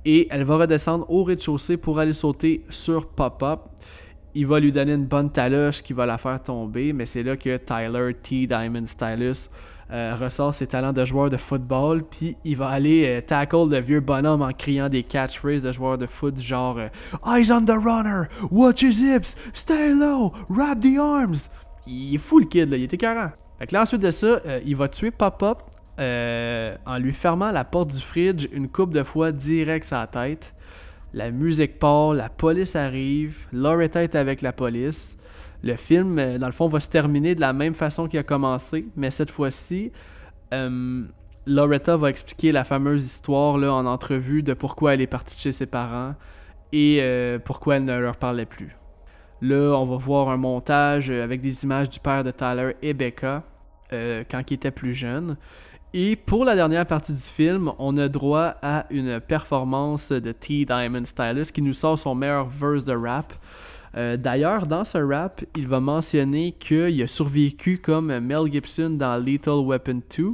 Et 0.04 0.28
elle 0.30 0.44
va 0.44 0.56
redescendre 0.56 1.10
au 1.10 1.24
rez-de-chaussée 1.24 1.76
pour 1.76 1.98
aller 1.98 2.12
sauter 2.12 2.62
sur 2.68 3.08
Pop-Up. 3.08 3.60
Il 4.34 4.46
va 4.46 4.60
lui 4.60 4.70
donner 4.70 4.92
une 4.92 5.06
bonne 5.06 5.32
taloche 5.32 5.82
qui 5.82 5.92
va 5.92 6.06
la 6.06 6.16
faire 6.16 6.40
tomber, 6.40 6.92
mais 6.92 7.04
c'est 7.04 7.24
là 7.24 7.36
que 7.36 7.56
Tyler 7.56 8.14
T. 8.22 8.46
Diamond 8.46 8.86
Stylus 8.86 9.50
euh, 9.92 10.14
ressort 10.14 10.54
ses 10.54 10.68
talents 10.68 10.92
de 10.92 11.04
joueur 11.04 11.30
de 11.30 11.36
football, 11.36 12.04
puis 12.04 12.36
il 12.44 12.56
va 12.56 12.68
aller 12.68 13.04
euh, 13.06 13.20
tackle 13.20 13.68
le 13.68 13.80
vieux 13.80 13.98
bonhomme 14.00 14.40
en 14.40 14.52
criant 14.52 14.88
des 14.88 15.02
catchphrases 15.02 15.62
de 15.62 15.72
joueurs 15.72 15.98
de 15.98 16.06
foot 16.06 16.38
genre 16.40 16.78
euh, 16.78 16.88
Eyes 17.26 17.50
on 17.50 17.64
the 17.64 17.72
runner, 17.72 18.28
watch 18.52 18.82
his 18.82 19.02
hips, 19.02 19.36
stay 19.52 19.92
low, 19.92 20.32
wrap 20.48 20.80
the 20.80 20.96
arms. 20.96 21.48
Il 21.86 22.14
est 22.14 22.18
fou 22.18 22.38
le 22.38 22.46
kid, 22.46 22.70
là, 22.70 22.76
il 22.76 22.84
était 22.84 22.96
carré. 22.96 23.30
Fait 23.58 23.66
que 23.66 23.74
là, 23.74 23.82
ensuite 23.82 24.00
de 24.00 24.12
ça, 24.12 24.40
il 24.64 24.76
va 24.76 24.88
tuer 24.88 25.10
Pop-Up 25.10 25.58
en 25.98 26.98
lui 26.98 27.12
fermant 27.12 27.50
la 27.50 27.64
porte 27.64 27.90
du 27.90 28.00
fridge 28.00 28.46
une 28.52 28.68
coupe 28.68 28.94
de 28.94 29.02
fois 29.02 29.32
direct 29.32 29.90
la 29.90 30.06
tête. 30.06 30.54
La 31.12 31.32
musique 31.32 31.80
part, 31.80 32.14
la 32.14 32.28
police 32.28 32.76
arrive, 32.76 33.46
Loretta 33.52 34.04
est 34.04 34.14
avec 34.14 34.40
la 34.40 34.52
police. 34.52 35.16
Le 35.62 35.76
film, 35.76 36.18
euh, 36.18 36.38
dans 36.38 36.46
le 36.46 36.52
fond, 36.52 36.68
va 36.68 36.80
se 36.80 36.88
terminer 36.88 37.34
de 37.34 37.40
la 37.40 37.52
même 37.52 37.74
façon 37.74 38.08
qu'il 38.08 38.18
a 38.18 38.22
commencé, 38.22 38.86
mais 38.96 39.10
cette 39.10 39.30
fois-ci, 39.30 39.92
Euh, 40.52 41.04
Loretta 41.46 41.96
va 41.96 42.10
expliquer 42.10 42.50
la 42.50 42.64
fameuse 42.64 43.04
histoire 43.04 43.56
là, 43.56 43.72
en 43.72 43.86
entrevue 43.86 44.42
de 44.42 44.52
pourquoi 44.52 44.94
elle 44.94 45.00
est 45.00 45.06
partie 45.06 45.36
de 45.36 45.40
chez 45.40 45.52
ses 45.52 45.66
parents 45.66 46.16
et 46.72 46.98
euh, 47.00 47.38
pourquoi 47.38 47.76
elle 47.76 47.84
ne 47.84 47.96
leur 47.96 48.16
parlait 48.16 48.46
plus. 48.46 48.76
Là, 49.40 49.76
on 49.78 49.86
va 49.86 49.96
voir 49.96 50.28
un 50.28 50.36
montage 50.36 51.08
avec 51.08 51.40
des 51.40 51.62
images 51.62 51.88
du 51.88 52.00
père 52.00 52.24
de 52.24 52.32
Tyler 52.32 52.74
et 52.82 52.94
Becca 52.94 53.44
quand 53.90 54.42
il 54.50 54.54
était 54.54 54.72
plus 54.72 54.92
jeune. 54.92 55.36
Et 55.94 56.16
pour 56.16 56.44
la 56.44 56.56
dernière 56.56 56.86
partie 56.86 57.14
du 57.14 57.20
film, 57.20 57.72
on 57.78 57.96
a 57.98 58.08
droit 58.08 58.54
à 58.60 58.86
une 58.90 59.20
performance 59.20 60.12
de 60.12 60.32
T. 60.32 60.64
Diamond 60.64 61.04
Stylus 61.04 61.52
qui 61.52 61.62
nous 61.62 61.72
sort 61.72 61.98
son 61.98 62.14
meilleur 62.16 62.48
verse 62.48 62.84
de 62.84 62.92
rap. 62.92 63.32
Euh, 63.96 64.16
d'ailleurs, 64.16 64.66
dans 64.66 64.84
ce 64.84 64.98
rap, 64.98 65.42
il 65.56 65.66
va 65.66 65.80
mentionner 65.80 66.52
qu'il 66.52 67.02
a 67.02 67.06
survécu 67.06 67.78
comme 67.78 68.18
Mel 68.20 68.50
Gibson 68.50 68.90
dans 68.90 69.16
Lethal 69.16 69.64
Weapon 69.64 70.00
2. 70.16 70.32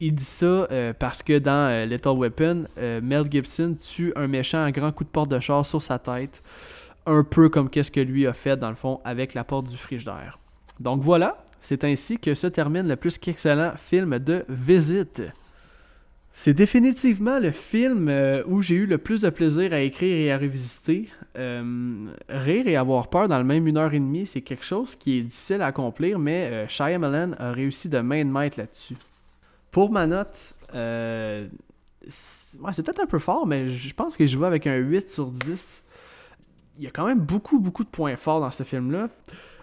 Il 0.00 0.14
dit 0.16 0.24
ça 0.24 0.46
euh, 0.46 0.92
parce 0.98 1.22
que 1.22 1.38
dans 1.38 1.70
euh, 1.70 1.86
Lethal 1.86 2.16
Weapon, 2.16 2.64
Mel 2.76 3.30
Gibson 3.30 3.76
tue 3.80 4.12
un 4.16 4.26
méchant 4.26 4.64
à 4.64 4.72
grand 4.72 4.90
coup 4.90 5.04
de 5.04 5.08
porte 5.08 5.30
de 5.30 5.38
char 5.38 5.64
sur 5.64 5.80
sa 5.80 5.98
tête, 5.98 6.42
un 7.06 7.22
peu 7.22 7.48
comme 7.48 7.70
qu'est-ce 7.70 7.90
que 7.90 8.00
lui 8.00 8.26
a 8.26 8.32
fait 8.32 8.56
dans 8.56 8.70
le 8.70 8.76
fond 8.76 9.00
avec 9.04 9.34
la 9.34 9.44
porte 9.44 9.68
du 9.68 9.76
frigidaire. 9.76 10.38
Donc 10.80 11.02
voilà, 11.02 11.44
c'est 11.60 11.84
ainsi 11.84 12.18
que 12.18 12.34
se 12.34 12.48
termine 12.48 12.88
le 12.88 12.96
plus 12.96 13.18
qu'excellent 13.18 13.74
film 13.76 14.18
de 14.18 14.44
visite. 14.48 15.22
C'est 16.34 16.54
définitivement 16.54 17.38
le 17.38 17.50
film 17.50 18.08
euh, 18.08 18.42
où 18.46 18.62
j'ai 18.62 18.74
eu 18.74 18.86
le 18.86 18.96
plus 18.96 19.20
de 19.20 19.30
plaisir 19.30 19.72
à 19.72 19.80
écrire 19.80 20.16
et 20.16 20.32
à 20.32 20.38
revisiter. 20.38 21.08
Euh, 21.36 22.06
rire 22.28 22.66
et 22.66 22.76
avoir 22.76 23.08
peur 23.08 23.28
dans 23.28 23.38
le 23.38 23.44
même 23.44 23.66
une 23.66 23.76
heure 23.76 23.92
et 23.92 24.00
demie, 24.00 24.26
c'est 24.26 24.40
quelque 24.40 24.64
chose 24.64 24.94
qui 24.94 25.18
est 25.18 25.22
difficile 25.22 25.60
à 25.60 25.66
accomplir, 25.66 26.18
mais 26.18 26.48
euh, 26.50 26.68
Shyamalan 26.68 27.32
a 27.38 27.52
réussi 27.52 27.88
de 27.88 27.98
main 27.98 28.24
de 28.24 28.30
maître 28.30 28.58
là-dessus. 28.58 28.96
Pour 29.70 29.90
ma 29.90 30.06
note, 30.06 30.54
c'est 32.08 32.82
peut-être 32.82 33.00
un 33.00 33.06
peu 33.06 33.18
fort, 33.18 33.46
mais 33.46 33.68
je 33.68 33.94
pense 33.94 34.16
que 34.16 34.26
je 34.26 34.38
vais 34.38 34.46
avec 34.46 34.66
un 34.66 34.76
8 34.76 35.10
sur 35.10 35.30
10. 35.30 35.82
Il 36.78 36.84
y 36.84 36.86
a 36.86 36.90
quand 36.90 37.06
même 37.06 37.20
beaucoup, 37.20 37.60
beaucoup 37.60 37.84
de 37.84 37.88
points 37.88 38.16
forts 38.16 38.40
dans 38.40 38.50
ce 38.50 38.62
film-là. 38.62 39.08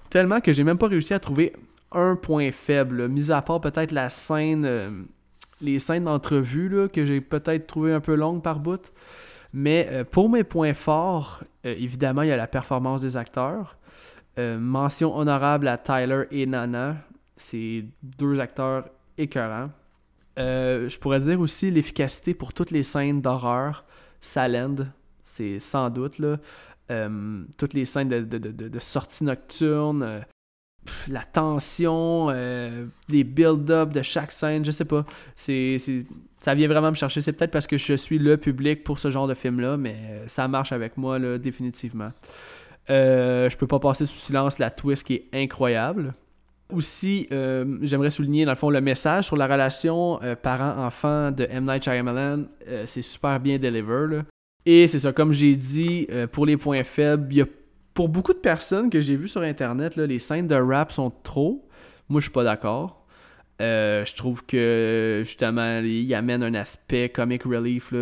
Tellement 0.09 0.39
que 0.39 0.53
j'ai 0.53 0.63
même 0.63 0.77
pas 0.77 0.87
réussi 0.87 1.13
à 1.13 1.19
trouver 1.19 1.53
un 1.91 2.15
point 2.15 2.51
faible, 2.51 3.07
mis 3.07 3.31
à 3.31 3.41
part 3.41 3.61
peut-être 3.61 3.91
la 3.91 4.09
scène 4.09 5.07
les 5.61 5.79
scènes 5.79 6.05
d'entrevue 6.05 6.87
que 6.91 7.05
j'ai 7.05 7.21
peut-être 7.21 7.67
trouvé 7.67 7.93
un 7.93 7.99
peu 7.99 8.15
longues 8.15 8.41
par 8.41 8.59
bout. 8.59 8.91
Mais 9.53 9.87
euh, 9.91 10.03
pour 10.03 10.29
mes 10.29 10.43
points 10.43 10.73
forts, 10.73 11.43
euh, 11.65 11.73
évidemment, 11.77 12.21
il 12.21 12.29
y 12.29 12.31
a 12.31 12.37
la 12.37 12.47
performance 12.47 13.01
des 13.01 13.17
acteurs. 13.17 13.77
Euh, 14.37 14.57
mention 14.59 15.15
honorable 15.15 15.67
à 15.67 15.77
Tyler 15.77 16.25
et 16.31 16.45
Nana. 16.45 16.97
C'est 17.35 17.85
deux 18.03 18.39
acteurs 18.39 18.85
écœurants. 19.17 19.69
je 20.37 20.97
pourrais 20.99 21.19
dire 21.19 21.39
aussi 21.39 21.71
l'efficacité 21.71 22.33
pour 22.33 22.53
toutes 22.53 22.71
les 22.71 22.83
scènes 22.83 23.21
d'horreur. 23.21 23.85
Salend, 24.21 24.75
c'est 25.23 25.59
sans 25.59 25.89
doute 25.89 26.19
là. 26.19 26.37
toutes 27.57 27.73
les 27.73 27.85
scènes 27.85 28.09
de, 28.09 28.21
de, 28.21 28.37
de 28.51 28.79
sortie 28.79 29.23
nocturne, 29.23 30.25
la 31.07 31.23
tension, 31.23 32.27
euh, 32.29 32.85
les 33.09 33.23
build-up 33.23 33.89
de 33.91 34.01
chaque 34.01 34.31
scène, 34.31 34.63
je 34.65 34.71
sais 34.71 34.85
pas. 34.85 35.05
C'est, 35.35 35.77
ça 36.39 36.53
vient 36.53 36.67
vraiment 36.67 36.89
me 36.89 36.95
chercher. 36.95 37.21
C'est 37.21 37.33
peut-être 37.33 37.51
parce 37.51 37.67
que 37.67 37.77
je 37.77 37.93
suis 37.93 38.19
le 38.19 38.37
public 38.37 38.83
pour 38.83 38.99
ce 38.99 39.09
genre 39.09 39.27
de 39.27 39.33
film-là, 39.33 39.77
mais 39.77 39.95
euh, 39.95 40.27
ça 40.27 40.47
marche 40.47 40.71
avec 40.71 40.97
moi, 40.97 41.19
là, 41.19 41.37
définitivement. 41.37 42.11
Euh, 42.89 43.49
je 43.49 43.57
peux 43.57 43.67
pas 43.67 43.79
passer 43.79 44.05
sous 44.05 44.17
silence 44.17 44.59
la 44.59 44.71
twist 44.71 45.05
qui 45.05 45.13
est 45.15 45.29
incroyable. 45.33 46.13
Aussi, 46.71 47.27
j'aimerais 47.81 48.11
souligner, 48.11 48.45
dans 48.45 48.51
le 48.51 48.55
fond, 48.55 48.69
le 48.69 48.79
message 48.79 49.25
sur 49.25 49.35
la 49.35 49.47
relation 49.47 50.19
parent-enfant 50.43 51.31
de 51.31 51.47
M. 51.49 51.63
Night 51.63 51.83
Shyamalan. 51.83 52.43
c'est 52.85 53.01
super 53.01 53.39
bien 53.39 53.57
deliver, 53.57 54.21
Et 54.67 54.87
c'est 54.87 54.99
ça, 54.99 55.11
comme 55.11 55.31
j'ai 55.31 55.55
dit, 55.55 56.07
pour 56.31 56.45
les 56.45 56.57
points 56.57 56.83
faibles, 56.83 57.25
il 57.31 57.37
y 57.37 57.41
a 57.41 57.45
pour 57.99 58.07
beaucoup 58.07 58.31
de 58.31 58.37
personnes 58.37 58.89
que 58.89 59.01
j'ai 59.01 59.17
vues 59.17 59.27
sur 59.27 59.41
Internet, 59.41 59.97
les 59.97 60.19
scènes 60.19 60.47
de 60.47 60.55
rap 60.55 60.93
sont 60.93 61.11
trop. 61.21 61.67
Moi, 62.07 62.21
je 62.21 62.27
suis 62.27 62.31
pas 62.31 62.45
d'accord. 62.45 63.05
Euh, 63.59 64.05
je 64.05 64.15
trouve 64.15 64.45
que 64.45 65.23
justement, 65.25 65.79
il 65.79 66.13
amène 66.13 66.41
un 66.41 66.53
aspect 66.53 67.09
comic 67.09 67.43
relief 67.43 67.93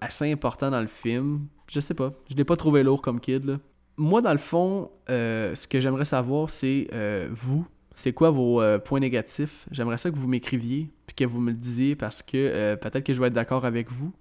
assez 0.00 0.32
important 0.32 0.70
dans 0.70 0.80
le 0.80 0.86
film. 0.86 1.48
Je 1.70 1.80
sais 1.80 1.92
pas, 1.92 2.14
je 2.30 2.34
l'ai 2.34 2.44
pas 2.44 2.56
trouvé 2.56 2.82
lourd 2.82 3.02
comme 3.02 3.20
kid. 3.20 3.58
Moi, 3.98 4.22
dans 4.22 4.32
le 4.32 4.38
fond, 4.38 4.90
euh, 5.10 5.54
ce 5.54 5.68
que 5.68 5.80
j'aimerais 5.80 6.06
savoir, 6.06 6.48
c'est 6.48 6.88
euh, 6.94 7.28
vous, 7.30 7.66
c'est 7.94 8.14
quoi 8.14 8.30
vos 8.30 8.62
points 8.86 9.00
négatifs? 9.00 9.66
J'aimerais 9.70 9.98
ça 9.98 10.10
que 10.10 10.16
vous 10.16 10.28
m'écriviez 10.28 10.88
puis 11.06 11.14
que 11.14 11.24
vous 11.26 11.42
me 11.42 11.50
le 11.50 11.58
disiez 11.58 11.94
parce 11.94 12.22
que 12.22 12.74
peut-être 12.76 13.04
que 13.04 13.12
je 13.12 13.20
vais 13.20 13.26
être 13.26 13.34
d'accord 13.34 13.66
avec 13.66 13.90
vous. 13.90 14.14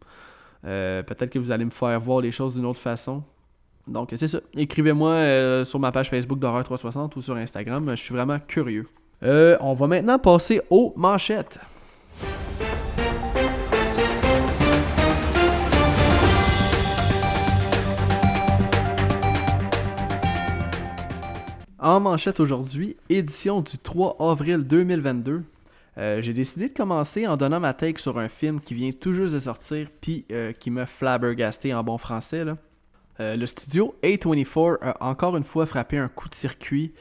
peut-être 0.64 1.30
que 1.30 1.40
vous 1.40 1.52
allez 1.52 1.64
me 1.64 1.70
faire 1.70 1.98
voir 2.02 2.20
les 2.20 2.32
choses 2.32 2.56
d'une 2.56 2.66
autre 2.66 2.82
façon. 2.82 3.24
Donc, 3.88 4.10
c'est 4.16 4.28
ça. 4.28 4.40
Écrivez-moi 4.56 5.12
euh, 5.12 5.64
sur 5.64 5.80
ma 5.80 5.92
page 5.92 6.10
Facebook 6.10 6.40
d'Horreur 6.40 6.64
360 6.64 7.16
ou 7.16 7.22
sur 7.22 7.36
Instagram. 7.36 7.90
Je 7.90 8.02
suis 8.02 8.14
vraiment 8.14 8.40
curieux. 8.40 8.88
Euh, 9.24 9.58
on 9.60 9.74
va 9.74 9.88
maintenant 9.88 10.20
passer 10.20 10.62
aux 10.70 10.94
manchettes. 10.96 11.60
En 21.80 22.00
manchette 22.00 22.40
aujourd'hui, 22.40 22.96
édition 23.10 23.62
du 23.62 23.80
3 23.80 24.18
avril 24.20 24.64
2022. 24.64 25.44
Euh, 25.98 26.22
j'ai 26.22 26.34
décidé 26.34 26.70
de 26.70 26.74
commencer 26.74 27.26
en 27.26 27.38
donnant 27.38 27.60
ma 27.60 27.74
take 27.74 28.00
sur 28.00 28.20
un 28.20 28.30
film 28.30 28.62
qui 28.62 28.76
vient 28.76 28.92
tout 28.92 29.14
juste 29.14 29.34
de 29.34 29.40
sortir 29.40 29.88
puis 30.00 30.26
qui 30.60 30.70
m'a 30.70 30.86
flabbergasté 30.86 31.74
en 31.74 31.84
bon 31.84 31.98
français. 31.98 32.46
Là. 32.46 32.56
Euh, 33.20 33.36
le 33.36 33.46
studio 33.46 33.96
A24 34.04 34.78
a 34.82 35.04
encore 35.06 35.38
une 35.38 35.44
fois 35.44 35.66
frappé 35.66 35.98
un 35.98 36.08
coup 36.08 36.30
de 36.30 36.36
circuit 36.36 36.94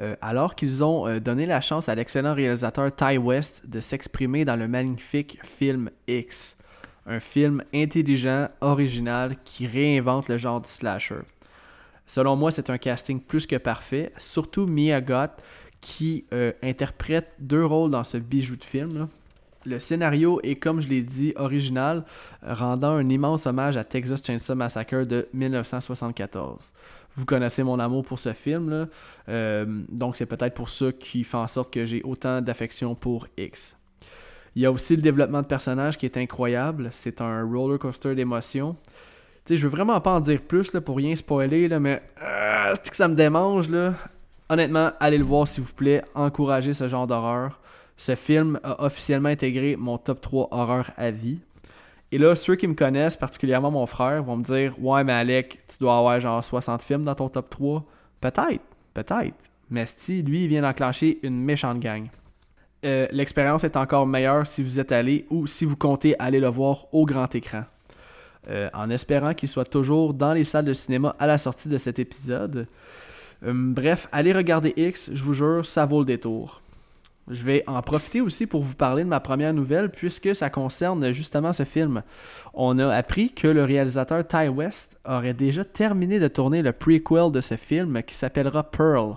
euh, 0.00 0.14
alors 0.20 0.54
qu'ils 0.54 0.82
ont 0.84 1.06
euh, 1.06 1.20
donné 1.20 1.46
la 1.46 1.60
chance 1.60 1.88
à 1.88 1.94
l'excellent 1.94 2.34
réalisateur 2.34 2.94
Ty 2.94 3.16
West 3.16 3.68
de 3.68 3.80
s'exprimer 3.80 4.44
dans 4.44 4.56
le 4.56 4.68
magnifique 4.68 5.38
film 5.42 5.90
X. 6.06 6.56
Un 7.06 7.20
film 7.20 7.62
intelligent, 7.74 8.48
original, 8.60 9.36
qui 9.44 9.66
réinvente 9.66 10.28
le 10.28 10.38
genre 10.38 10.60
du 10.60 10.68
slasher. 10.68 11.20
Selon 12.06 12.36
moi, 12.36 12.50
c'est 12.50 12.70
un 12.70 12.78
casting 12.78 13.20
plus 13.20 13.46
que 13.46 13.56
parfait, 13.56 14.12
surtout 14.16 14.66
Mia 14.66 15.00
Goth 15.00 15.42
qui 15.80 16.24
interprète 16.62 17.32
deux 17.38 17.64
rôles 17.64 17.90
dans 17.90 18.04
ce 18.04 18.16
bijou 18.16 18.56
de 18.56 18.64
film. 18.64 19.08
Le 19.66 19.78
scénario 19.78 20.40
est, 20.42 20.56
comme 20.56 20.80
je 20.80 20.88
l'ai 20.88 21.00
dit, 21.00 21.32
original, 21.36 22.04
rendant 22.42 22.92
un 22.92 23.08
immense 23.08 23.46
hommage 23.46 23.76
à 23.76 23.84
Texas 23.84 24.22
Chainsaw 24.22 24.54
Massacre 24.54 25.04
de 25.04 25.28
1974. 25.32 26.72
Vous 27.16 27.24
connaissez 27.24 27.62
mon 27.62 27.78
amour 27.78 28.04
pour 28.04 28.18
ce 28.18 28.32
film, 28.32 28.88
euh, 29.28 29.82
donc 29.88 30.16
c'est 30.16 30.26
peut-être 30.26 30.54
pour 30.54 30.68
ça 30.68 30.92
qui 30.92 31.24
fait 31.24 31.36
en 31.36 31.46
sorte 31.46 31.72
que 31.72 31.86
j'ai 31.86 32.02
autant 32.02 32.40
d'affection 32.42 32.94
pour 32.94 33.26
X. 33.38 33.76
Il 34.56 34.62
y 34.62 34.66
a 34.66 34.72
aussi 34.72 34.96
le 34.96 35.02
développement 35.02 35.42
de 35.42 35.46
personnage 35.46 35.98
qui 35.98 36.06
est 36.06 36.16
incroyable. 36.16 36.88
C'est 36.92 37.20
un 37.20 37.44
roller 37.44 37.78
coaster 37.78 38.14
d'émotions. 38.14 38.76
Je 39.48 39.56
je 39.56 39.62
veux 39.62 39.68
vraiment 39.68 40.00
pas 40.00 40.12
en 40.12 40.20
dire 40.20 40.40
plus 40.40 40.70
pour 40.70 40.96
rien 40.96 41.14
spoiler, 41.16 41.68
mais 41.80 42.02
euh, 42.22 42.74
c'est 42.74 42.90
que 42.90 42.96
ça 42.96 43.08
me 43.08 43.14
démange. 43.14 43.68
Là? 43.68 43.94
Honnêtement, 44.48 44.90
allez 45.00 45.18
le 45.18 45.24
voir 45.24 45.48
s'il 45.48 45.64
vous 45.64 45.74
plaît. 45.74 46.02
Encouragez 46.14 46.72
ce 46.72 46.86
genre 46.86 47.06
d'horreur. 47.06 47.60
Ce 47.96 48.14
film 48.14 48.58
a 48.62 48.84
officiellement 48.84 49.28
intégré 49.28 49.76
mon 49.76 49.98
top 49.98 50.20
3 50.20 50.48
horreur 50.50 50.90
à 50.96 51.10
vie. 51.10 51.40
Et 52.12 52.18
là, 52.18 52.34
ceux 52.36 52.56
qui 52.56 52.66
me 52.66 52.74
connaissent, 52.74 53.16
particulièrement 53.16 53.70
mon 53.70 53.86
frère, 53.86 54.22
vont 54.22 54.36
me 54.36 54.44
dire 54.44 54.74
Ouais, 54.80 55.02
mais 55.04 55.12
Alec, 55.12 55.60
tu 55.66 55.78
dois 55.80 55.98
avoir 55.98 56.20
genre 56.20 56.44
60 56.44 56.82
films 56.82 57.04
dans 57.04 57.14
ton 57.14 57.28
top 57.28 57.50
3. 57.50 57.84
Peut-être, 58.20 58.62
peut-être. 58.92 59.34
Mais 59.70 59.84
si, 59.86 60.22
lui, 60.22 60.44
il 60.44 60.48
vient 60.48 60.62
d'enclencher 60.62 61.18
une 61.22 61.40
méchante 61.40 61.80
gang. 61.80 62.08
Euh, 62.84 63.06
l'expérience 63.10 63.64
est 63.64 63.76
encore 63.76 64.06
meilleure 64.06 64.46
si 64.46 64.62
vous 64.62 64.78
êtes 64.78 64.92
allé 64.92 65.26
ou 65.30 65.46
si 65.46 65.64
vous 65.64 65.76
comptez 65.76 66.14
aller 66.18 66.38
le 66.38 66.48
voir 66.48 66.86
au 66.92 67.06
grand 67.06 67.34
écran. 67.34 67.64
Euh, 68.50 68.68
en 68.74 68.90
espérant 68.90 69.32
qu'il 69.32 69.48
soit 69.48 69.64
toujours 69.64 70.12
dans 70.12 70.34
les 70.34 70.44
salles 70.44 70.66
de 70.66 70.74
cinéma 70.74 71.16
à 71.18 71.26
la 71.26 71.38
sortie 71.38 71.70
de 71.70 71.78
cet 71.78 71.98
épisode. 71.98 72.66
Euh, 73.42 73.52
bref, 73.54 74.06
allez 74.12 74.34
regarder 74.34 74.74
X, 74.76 75.10
je 75.14 75.22
vous 75.22 75.32
jure, 75.32 75.64
ça 75.64 75.86
vaut 75.86 76.00
le 76.00 76.04
détour. 76.04 76.60
Je 77.28 77.42
vais 77.42 77.64
en 77.66 77.80
profiter 77.80 78.20
aussi 78.20 78.46
pour 78.46 78.62
vous 78.62 78.74
parler 78.74 79.02
de 79.02 79.08
ma 79.08 79.20
première 79.20 79.54
nouvelle 79.54 79.90
puisque 79.90 80.36
ça 80.36 80.50
concerne 80.50 81.12
justement 81.12 81.54
ce 81.54 81.64
film. 81.64 82.02
On 82.52 82.78
a 82.78 82.94
appris 82.94 83.32
que 83.32 83.48
le 83.48 83.64
réalisateur 83.64 84.26
Ty 84.26 84.48
West 84.48 84.98
aurait 85.08 85.32
déjà 85.32 85.64
terminé 85.64 86.18
de 86.18 86.28
tourner 86.28 86.60
le 86.60 86.72
prequel 86.72 87.30
de 87.32 87.40
ce 87.40 87.56
film 87.56 88.02
qui 88.02 88.14
s'appellera 88.14 88.70
Pearl. 88.70 89.16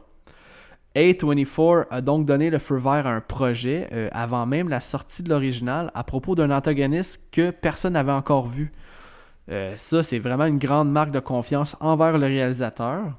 A24 0.96 1.88
a 1.92 2.02
donc 2.02 2.26
donné 2.26 2.50
le 2.50 2.60
feu 2.60 2.78
vert 2.78 3.06
à 3.06 3.12
un 3.12 3.22
projet 3.22 3.88
euh, 3.92 4.10
avant 4.14 4.46
même 4.46 4.70
la 4.70 4.80
sortie 4.80 5.22
de 5.22 5.30
l'original 5.30 5.92
à 5.94 6.04
propos 6.04 6.34
d'un 6.34 6.50
antagoniste 6.50 7.22
que 7.32 7.52
personne 7.52 7.94
n'avait 7.94 8.14
encore 8.14 8.48
vu. 8.48 8.72
Euh, 9.50 9.74
ça, 9.76 10.02
c'est 10.02 10.18
vraiment 10.18 10.46
une 10.46 10.58
grande 10.58 10.92
marque 10.92 11.12
de 11.12 11.20
confiance 11.20 11.76
envers 11.82 12.18
le 12.18 12.26
réalisateur. 12.26 13.14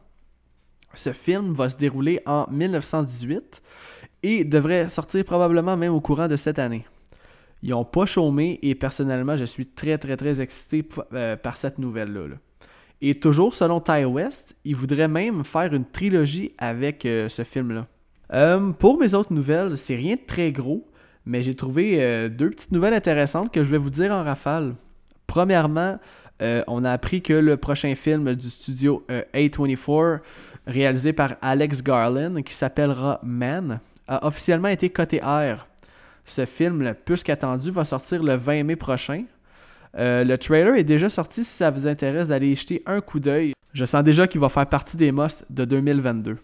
Ce 0.94 1.12
film 1.12 1.52
va 1.52 1.68
se 1.68 1.76
dérouler 1.76 2.20
en 2.26 2.46
1918 2.50 3.62
et 4.22 4.44
devrait 4.44 4.88
sortir 4.88 5.24
probablement 5.24 5.76
même 5.76 5.92
au 5.92 6.00
courant 6.00 6.28
de 6.28 6.36
cette 6.36 6.58
année. 6.58 6.84
Ils 7.62 7.70
n'ont 7.70 7.84
pas 7.84 8.06
chômé 8.06 8.58
et 8.62 8.74
personnellement, 8.74 9.36
je 9.36 9.44
suis 9.44 9.66
très, 9.66 9.98
très, 9.98 10.16
très 10.16 10.40
excité 10.40 10.86
euh, 11.12 11.36
par 11.36 11.56
cette 11.56 11.78
nouvelle-là. 11.78 12.36
Et 13.00 13.18
toujours 13.18 13.54
selon 13.54 13.80
Ty 13.80 14.04
West, 14.04 14.56
il 14.64 14.76
voudrait 14.76 15.08
même 15.08 15.44
faire 15.44 15.72
une 15.72 15.84
trilogie 15.84 16.52
avec 16.58 17.04
euh, 17.04 17.28
ce 17.28 17.42
film-là. 17.42 17.86
Euh, 18.32 18.72
pour 18.72 18.98
mes 18.98 19.14
autres 19.14 19.32
nouvelles, 19.32 19.76
c'est 19.76 19.96
rien 19.96 20.14
de 20.14 20.20
très 20.26 20.52
gros, 20.52 20.86
mais 21.24 21.42
j'ai 21.42 21.54
trouvé 21.54 22.28
deux 22.30 22.50
petites 22.50 22.72
nouvelles 22.72 22.94
intéressantes 22.94 23.52
que 23.52 23.62
je 23.62 23.70
vais 23.70 23.76
vous 23.76 23.90
dire 23.90 24.12
en 24.12 24.24
rafale. 24.24 24.74
Premièrement, 25.26 25.98
on 26.40 26.84
a 26.86 26.90
appris 26.90 27.20
que 27.20 27.34
le 27.34 27.58
prochain 27.58 27.94
film 27.94 28.34
du 28.34 28.48
studio 28.48 29.04
A24, 29.34 30.20
réalisé 30.66 31.12
par 31.12 31.36
Alex 31.42 31.82
Garland, 31.82 32.42
qui 32.42 32.54
s'appellera 32.54 33.20
Man, 33.22 33.80
a 34.08 34.26
officiellement 34.26 34.68
été 34.68 34.90
coté 34.90 35.20
R 35.20 35.68
ce 36.30 36.44
film, 36.44 36.94
plus 37.04 37.22
qu'attendu, 37.22 37.70
va 37.70 37.84
sortir 37.84 38.22
le 38.22 38.34
20 38.36 38.64
mai 38.64 38.76
prochain. 38.76 39.24
Euh, 39.96 40.24
le 40.24 40.36
trailer 40.36 40.74
est 40.76 40.84
déjà 40.84 41.08
sorti 41.08 41.44
si 41.44 41.50
ça 41.50 41.70
vous 41.70 41.86
intéresse 41.86 42.28
d'aller 42.28 42.48
y 42.48 42.56
jeter 42.56 42.82
un 42.86 43.00
coup 43.00 43.20
d'œil. 43.20 43.54
Je 43.72 43.84
sens 43.84 44.04
déjà 44.04 44.26
qu'il 44.26 44.40
va 44.40 44.48
faire 44.48 44.66
partie 44.66 44.96
des 44.96 45.12
must 45.12 45.46
de 45.50 45.64
2022. 45.64 46.36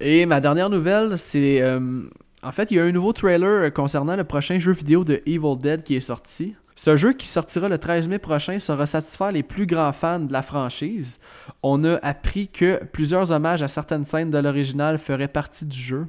Et 0.00 0.26
ma 0.26 0.40
dernière 0.40 0.70
nouvelle, 0.70 1.16
c'est. 1.18 1.62
Euh, 1.62 2.02
en 2.42 2.52
fait, 2.52 2.70
il 2.70 2.76
y 2.76 2.80
a 2.80 2.84
un 2.84 2.92
nouveau 2.92 3.12
trailer 3.12 3.72
concernant 3.72 4.16
le 4.16 4.24
prochain 4.24 4.58
jeu 4.58 4.72
vidéo 4.72 5.04
de 5.04 5.22
Evil 5.26 5.56
Dead 5.60 5.84
qui 5.84 5.94
est 5.94 6.00
sorti. 6.00 6.56
Ce 6.84 6.96
jeu 6.96 7.12
qui 7.12 7.28
sortira 7.28 7.68
le 7.68 7.78
13 7.78 8.08
mai 8.08 8.18
prochain 8.18 8.58
sera 8.58 8.86
satisfaire 8.86 9.30
les 9.30 9.44
plus 9.44 9.66
grands 9.66 9.92
fans 9.92 10.18
de 10.18 10.32
la 10.32 10.42
franchise. 10.42 11.20
On 11.62 11.84
a 11.84 11.94
appris 12.02 12.48
que 12.48 12.82
plusieurs 12.86 13.30
hommages 13.30 13.62
à 13.62 13.68
certaines 13.68 14.04
scènes 14.04 14.30
de 14.30 14.38
l'original 14.38 14.98
feraient 14.98 15.28
partie 15.28 15.64
du 15.64 15.78
jeu. 15.78 16.08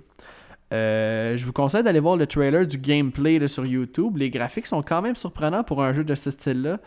Euh, 0.73 1.37
je 1.37 1.45
vous 1.45 1.53
conseille 1.53 1.83
d'aller 1.83 1.99
voir 1.99 2.17
le 2.17 2.25
trailer 2.25 2.65
du 2.65 2.79
gameplay 2.79 3.47
sur 3.47 3.67
YouTube. 3.67 4.17
Les 4.17 4.31
graphiques 4.31 4.65
sont 4.65 4.81
quand 4.81 5.03
même 5.03 5.15
surprenants 5.15 5.63
pour 5.63 5.83
un 5.83 5.93
jeu 5.93 6.03
de 6.03 6.15
ce 6.15 6.31
style-là. 6.31 6.79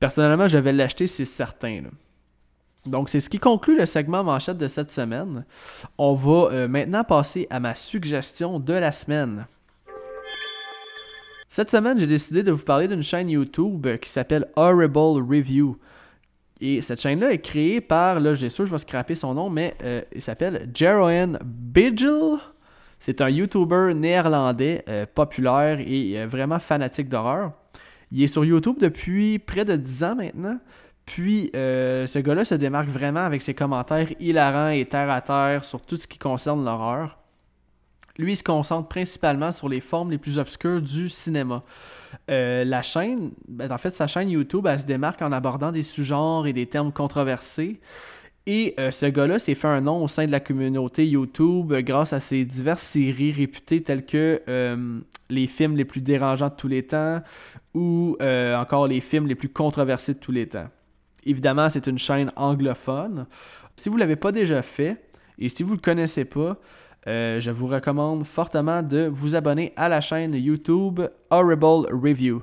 Personnellement, 0.00 0.48
je 0.48 0.58
vais 0.58 0.72
l'acheter, 0.72 1.06
c'est 1.06 1.24
certain. 1.24 1.82
Donc, 2.84 3.08
c'est 3.10 3.20
ce 3.20 3.30
qui 3.30 3.38
conclut 3.38 3.78
le 3.78 3.86
segment 3.86 4.24
manchette 4.24 4.58
de 4.58 4.66
cette 4.66 4.90
semaine. 4.90 5.44
On 5.98 6.14
va 6.14 6.48
euh, 6.50 6.66
maintenant 6.66 7.04
passer 7.04 7.46
à 7.48 7.60
ma 7.60 7.76
suggestion 7.76 8.58
de 8.58 8.72
la 8.72 8.90
semaine. 8.90 9.46
Cette 11.54 11.70
semaine, 11.70 11.96
j'ai 11.96 12.08
décidé 12.08 12.42
de 12.42 12.50
vous 12.50 12.64
parler 12.64 12.88
d'une 12.88 13.04
chaîne 13.04 13.30
YouTube 13.30 13.86
qui 13.98 14.10
s'appelle 14.10 14.48
Horrible 14.56 15.22
Review. 15.22 15.78
Et 16.60 16.80
cette 16.80 17.00
chaîne-là 17.00 17.32
est 17.32 17.38
créée 17.38 17.80
par, 17.80 18.18
là, 18.18 18.34
j'ai 18.34 18.48
sûr, 18.48 18.66
je 18.66 18.72
vais 18.72 18.78
scraper 18.78 19.14
son 19.14 19.34
nom, 19.34 19.50
mais 19.50 19.76
euh, 19.84 20.02
il 20.12 20.20
s'appelle 20.20 20.68
Jeroen 20.74 21.38
Bigel. 21.44 22.38
C'est 22.98 23.20
un 23.20 23.30
YouTuber 23.30 23.92
néerlandais 23.94 24.84
euh, 24.88 25.06
populaire 25.06 25.78
et 25.78 26.18
euh, 26.18 26.26
vraiment 26.26 26.58
fanatique 26.58 27.08
d'horreur. 27.08 27.52
Il 28.10 28.20
est 28.20 28.26
sur 28.26 28.44
YouTube 28.44 28.78
depuis 28.80 29.38
près 29.38 29.64
de 29.64 29.76
10 29.76 30.02
ans 30.02 30.16
maintenant. 30.16 30.58
Puis 31.06 31.52
ce 31.54 32.18
gars-là 32.18 32.44
se 32.44 32.56
démarque 32.56 32.88
vraiment 32.88 33.20
avec 33.20 33.42
ses 33.42 33.54
commentaires 33.54 34.08
hilarants 34.18 34.70
et 34.70 34.84
terre 34.86 35.08
à 35.08 35.20
terre 35.20 35.64
sur 35.64 35.80
tout 35.82 35.98
ce 35.98 36.08
qui 36.08 36.18
concerne 36.18 36.64
l'horreur. 36.64 37.23
Lui, 38.16 38.32
il 38.32 38.36
se 38.36 38.42
concentre 38.42 38.88
principalement 38.88 39.50
sur 39.50 39.68
les 39.68 39.80
formes 39.80 40.10
les 40.10 40.18
plus 40.18 40.38
obscures 40.38 40.80
du 40.80 41.08
cinéma. 41.08 41.62
la 42.28 42.82
chaîne, 42.82 43.32
ben, 43.48 43.70
en 43.72 43.78
fait, 43.78 43.90
sa 43.90 44.06
chaîne 44.06 44.30
YouTube, 44.30 44.66
elle 44.66 44.80
se 44.80 44.86
démarque 44.86 45.20
en 45.22 45.32
abordant 45.32 45.72
des 45.72 45.82
sous-genres 45.82 46.46
et 46.46 46.52
des 46.52 46.66
termes 46.66 46.92
controversés. 46.92 47.80
Et 48.46 48.74
euh, 48.78 48.90
ce 48.90 49.06
gars-là 49.06 49.38
s'est 49.38 49.54
fait 49.54 49.68
un 49.68 49.80
nom 49.80 50.04
au 50.04 50.08
sein 50.08 50.26
de 50.26 50.30
la 50.30 50.40
communauté 50.40 51.06
YouTube 51.08 51.72
euh, 51.72 51.80
grâce 51.80 52.12
à 52.12 52.20
ses 52.20 52.44
diverses 52.44 52.82
séries 52.82 53.32
réputées 53.32 53.82
telles 53.82 54.04
que 54.04 54.42
euh, 54.48 55.00
les 55.30 55.46
films 55.46 55.76
les 55.76 55.86
plus 55.86 56.02
dérangeants 56.02 56.50
de 56.50 56.54
tous 56.54 56.68
les 56.68 56.82
temps 56.82 57.22
ou 57.72 58.16
encore 58.20 58.86
les 58.86 59.00
films 59.00 59.26
les 59.26 59.34
plus 59.34 59.48
controversés 59.48 60.14
de 60.14 60.18
tous 60.18 60.30
les 60.30 60.46
temps. 60.46 60.68
Évidemment, 61.24 61.70
c'est 61.70 61.86
une 61.86 61.98
chaîne 61.98 62.30
anglophone. 62.36 63.26
Si 63.76 63.88
vous 63.88 63.96
ne 63.96 64.00
l'avez 64.00 64.16
pas 64.16 64.30
déjà 64.30 64.62
fait 64.62 65.02
et 65.38 65.48
si 65.48 65.62
vous 65.62 65.70
ne 65.70 65.76
le 65.76 65.80
connaissez 65.80 66.24
pas, 66.24 66.58
je 67.06 67.50
vous 67.50 67.66
recommande 67.66 68.24
fortement 68.24 68.82
de 68.82 69.08
vous 69.12 69.34
abonner 69.34 69.72
à 69.76 69.88
la 69.88 70.00
chaîne 70.00 70.34
YouTube 70.34 71.00
Horrible 71.30 71.86
Review. 71.92 72.42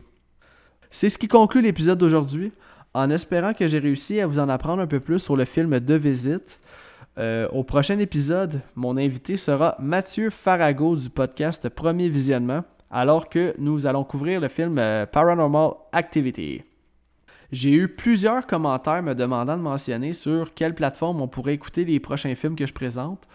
C'est 0.90 1.10
ce 1.10 1.18
qui 1.18 1.28
conclut 1.28 1.62
l'épisode 1.62 1.98
d'aujourd'hui 1.98 2.52
en 2.94 3.10
espérant 3.10 3.54
que 3.54 3.68
j'ai 3.68 3.80
réussi 3.80 4.20
à 4.20 4.28
vous 4.28 4.40
en 4.40 4.50
apprendre 4.50 4.82
un 4.82 4.88
peu 4.88 5.00
plus 5.00 5.20
sur 5.20 5.36
le 5.36 5.46
film 5.46 5.80
De 5.80 5.94
Visite. 5.94 6.60
Euh, 7.18 7.48
au 7.50 7.64
prochain 7.64 8.00
épisode, 8.00 8.62
mon 8.76 8.98
invité 8.98 9.38
sera 9.38 9.76
Mathieu 9.80 10.30
Farago 10.30 10.96
du 10.96 11.10
podcast 11.10 11.70
Premier 11.70 12.10
Visionnement, 12.10 12.64
alors 12.90 13.30
que 13.30 13.54
nous 13.58 13.86
allons 13.86 14.04
couvrir 14.04 14.42
le 14.42 14.48
film 14.48 14.78
euh, 14.78 15.06
Paranormal 15.06 15.72
Activity. 15.92 16.64
J'ai 17.52 17.72
eu 17.72 17.90
plusieurs 17.90 18.48
commentaires 18.48 19.04
me 19.04 19.14
demandant 19.14 19.58
de 19.58 19.62
mentionner 19.62 20.14
sur 20.14 20.54
quelle 20.54 20.74
plateforme 20.74 21.22
on 21.22 21.28
pourrait 21.28 21.54
écouter 21.54 21.84
les 21.84 22.00
prochains 22.00 22.36
films 22.36 22.56
que 22.56 22.66
je 22.66 22.74
présente. 22.74 23.28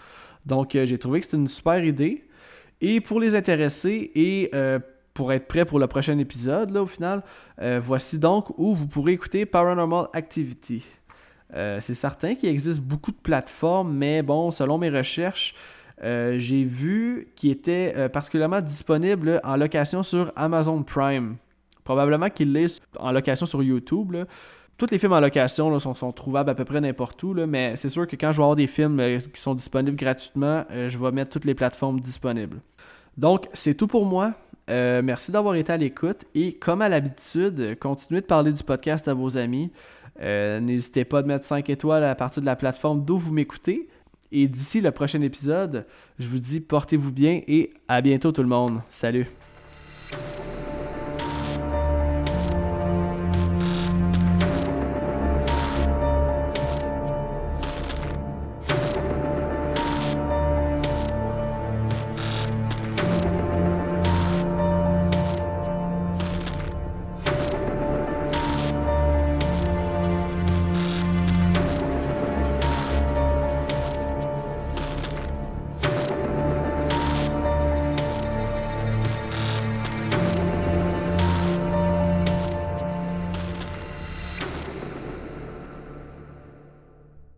Donc 0.46 0.74
euh, 0.74 0.86
j'ai 0.86 0.98
trouvé 0.98 1.20
que 1.20 1.26
c'était 1.26 1.36
une 1.36 1.48
super 1.48 1.84
idée. 1.84 2.24
Et 2.80 3.00
pour 3.00 3.20
les 3.20 3.34
intéressés 3.34 4.10
et 4.14 4.50
pour 5.16 5.32
être 5.32 5.48
prêt 5.48 5.64
pour 5.64 5.80
le 5.80 5.88
prochain 5.88 6.18
épisode, 6.18 6.70
là, 6.70 6.82
au 6.82 6.86
final, 6.86 7.22
euh, 7.60 7.80
voici 7.82 8.18
donc 8.18 8.50
où 8.58 8.74
vous 8.74 8.86
pourrez 8.86 9.12
écouter 9.12 9.46
Paranormal 9.46 10.08
Activity. 10.12 10.84
Euh, 11.54 11.78
c'est 11.80 11.94
certain 11.94 12.34
qu'il 12.34 12.50
existe 12.50 12.80
beaucoup 12.80 13.10
de 13.10 13.16
plateformes, 13.16 13.92
mais 13.92 14.22
bon, 14.22 14.50
selon 14.50 14.78
mes 14.78 14.90
recherches, 14.90 15.54
euh, 16.02 16.38
j'ai 16.38 16.64
vu 16.64 17.28
qu'il 17.34 17.50
était 17.50 18.08
particulièrement 18.10 18.60
disponible 18.60 19.40
en 19.42 19.56
location 19.56 20.02
sur 20.02 20.30
Amazon 20.36 20.82
Prime. 20.82 21.36
Probablement 21.82 22.28
qu'il 22.28 22.52
l'est 22.52 22.82
en 22.98 23.10
location 23.10 23.46
sur 23.46 23.62
YouTube. 23.62 24.14
Tous 24.78 24.86
les 24.90 24.98
films 24.98 25.12
en 25.12 25.20
location 25.20 25.78
sont, 25.78 26.12
trouvables 26.12 26.50
à 26.50 26.54
peu 26.54 26.64
près 26.64 26.80
n'importe 26.80 27.22
où, 27.22 27.34
mais 27.46 27.76
c'est 27.76 27.88
sûr 27.88 28.06
que 28.06 28.14
quand 28.14 28.32
je 28.32 28.36
vais 28.36 28.42
avoir 28.42 28.56
des 28.56 28.66
films 28.66 29.00
qui 29.32 29.40
sont 29.40 29.54
disponibles 29.54 29.96
gratuitement, 29.96 30.64
je 30.70 30.98
vais 30.98 31.12
mettre 31.12 31.30
toutes 31.30 31.46
les 31.46 31.54
plateformes 31.54 31.98
disponibles. 31.98 32.60
Donc, 33.16 33.48
c'est 33.54 33.74
tout 33.74 33.86
pour 33.86 34.04
moi. 34.04 34.34
Euh, 34.68 35.00
merci 35.02 35.30
d'avoir 35.30 35.54
été 35.54 35.72
à 35.72 35.76
l'écoute 35.76 36.24
et 36.34 36.52
comme 36.52 36.82
à 36.82 36.88
l'habitude, 36.88 37.78
continuez 37.78 38.20
de 38.20 38.26
parler 38.26 38.52
du 38.52 38.62
podcast 38.62 39.06
à 39.06 39.14
vos 39.14 39.38
amis. 39.38 39.70
Euh, 40.20 40.60
n'hésitez 40.60 41.04
pas 41.04 41.20
à 41.20 41.22
mettre 41.22 41.44
5 41.44 41.70
étoiles 41.70 42.04
à 42.04 42.14
partir 42.14 42.40
de 42.40 42.46
la 42.46 42.56
plateforme 42.56 43.04
d'où 43.04 43.16
vous 43.16 43.32
m'écoutez. 43.32 43.88
Et 44.32 44.48
d'ici 44.48 44.80
le 44.80 44.90
prochain 44.90 45.22
épisode, 45.22 45.86
je 46.18 46.28
vous 46.28 46.38
dis 46.38 46.60
portez-vous 46.60 47.12
bien 47.12 47.40
et 47.46 47.72
à 47.86 48.00
bientôt 48.00 48.32
tout 48.32 48.42
le 48.42 48.48
monde. 48.48 48.80
Salut. 48.90 49.28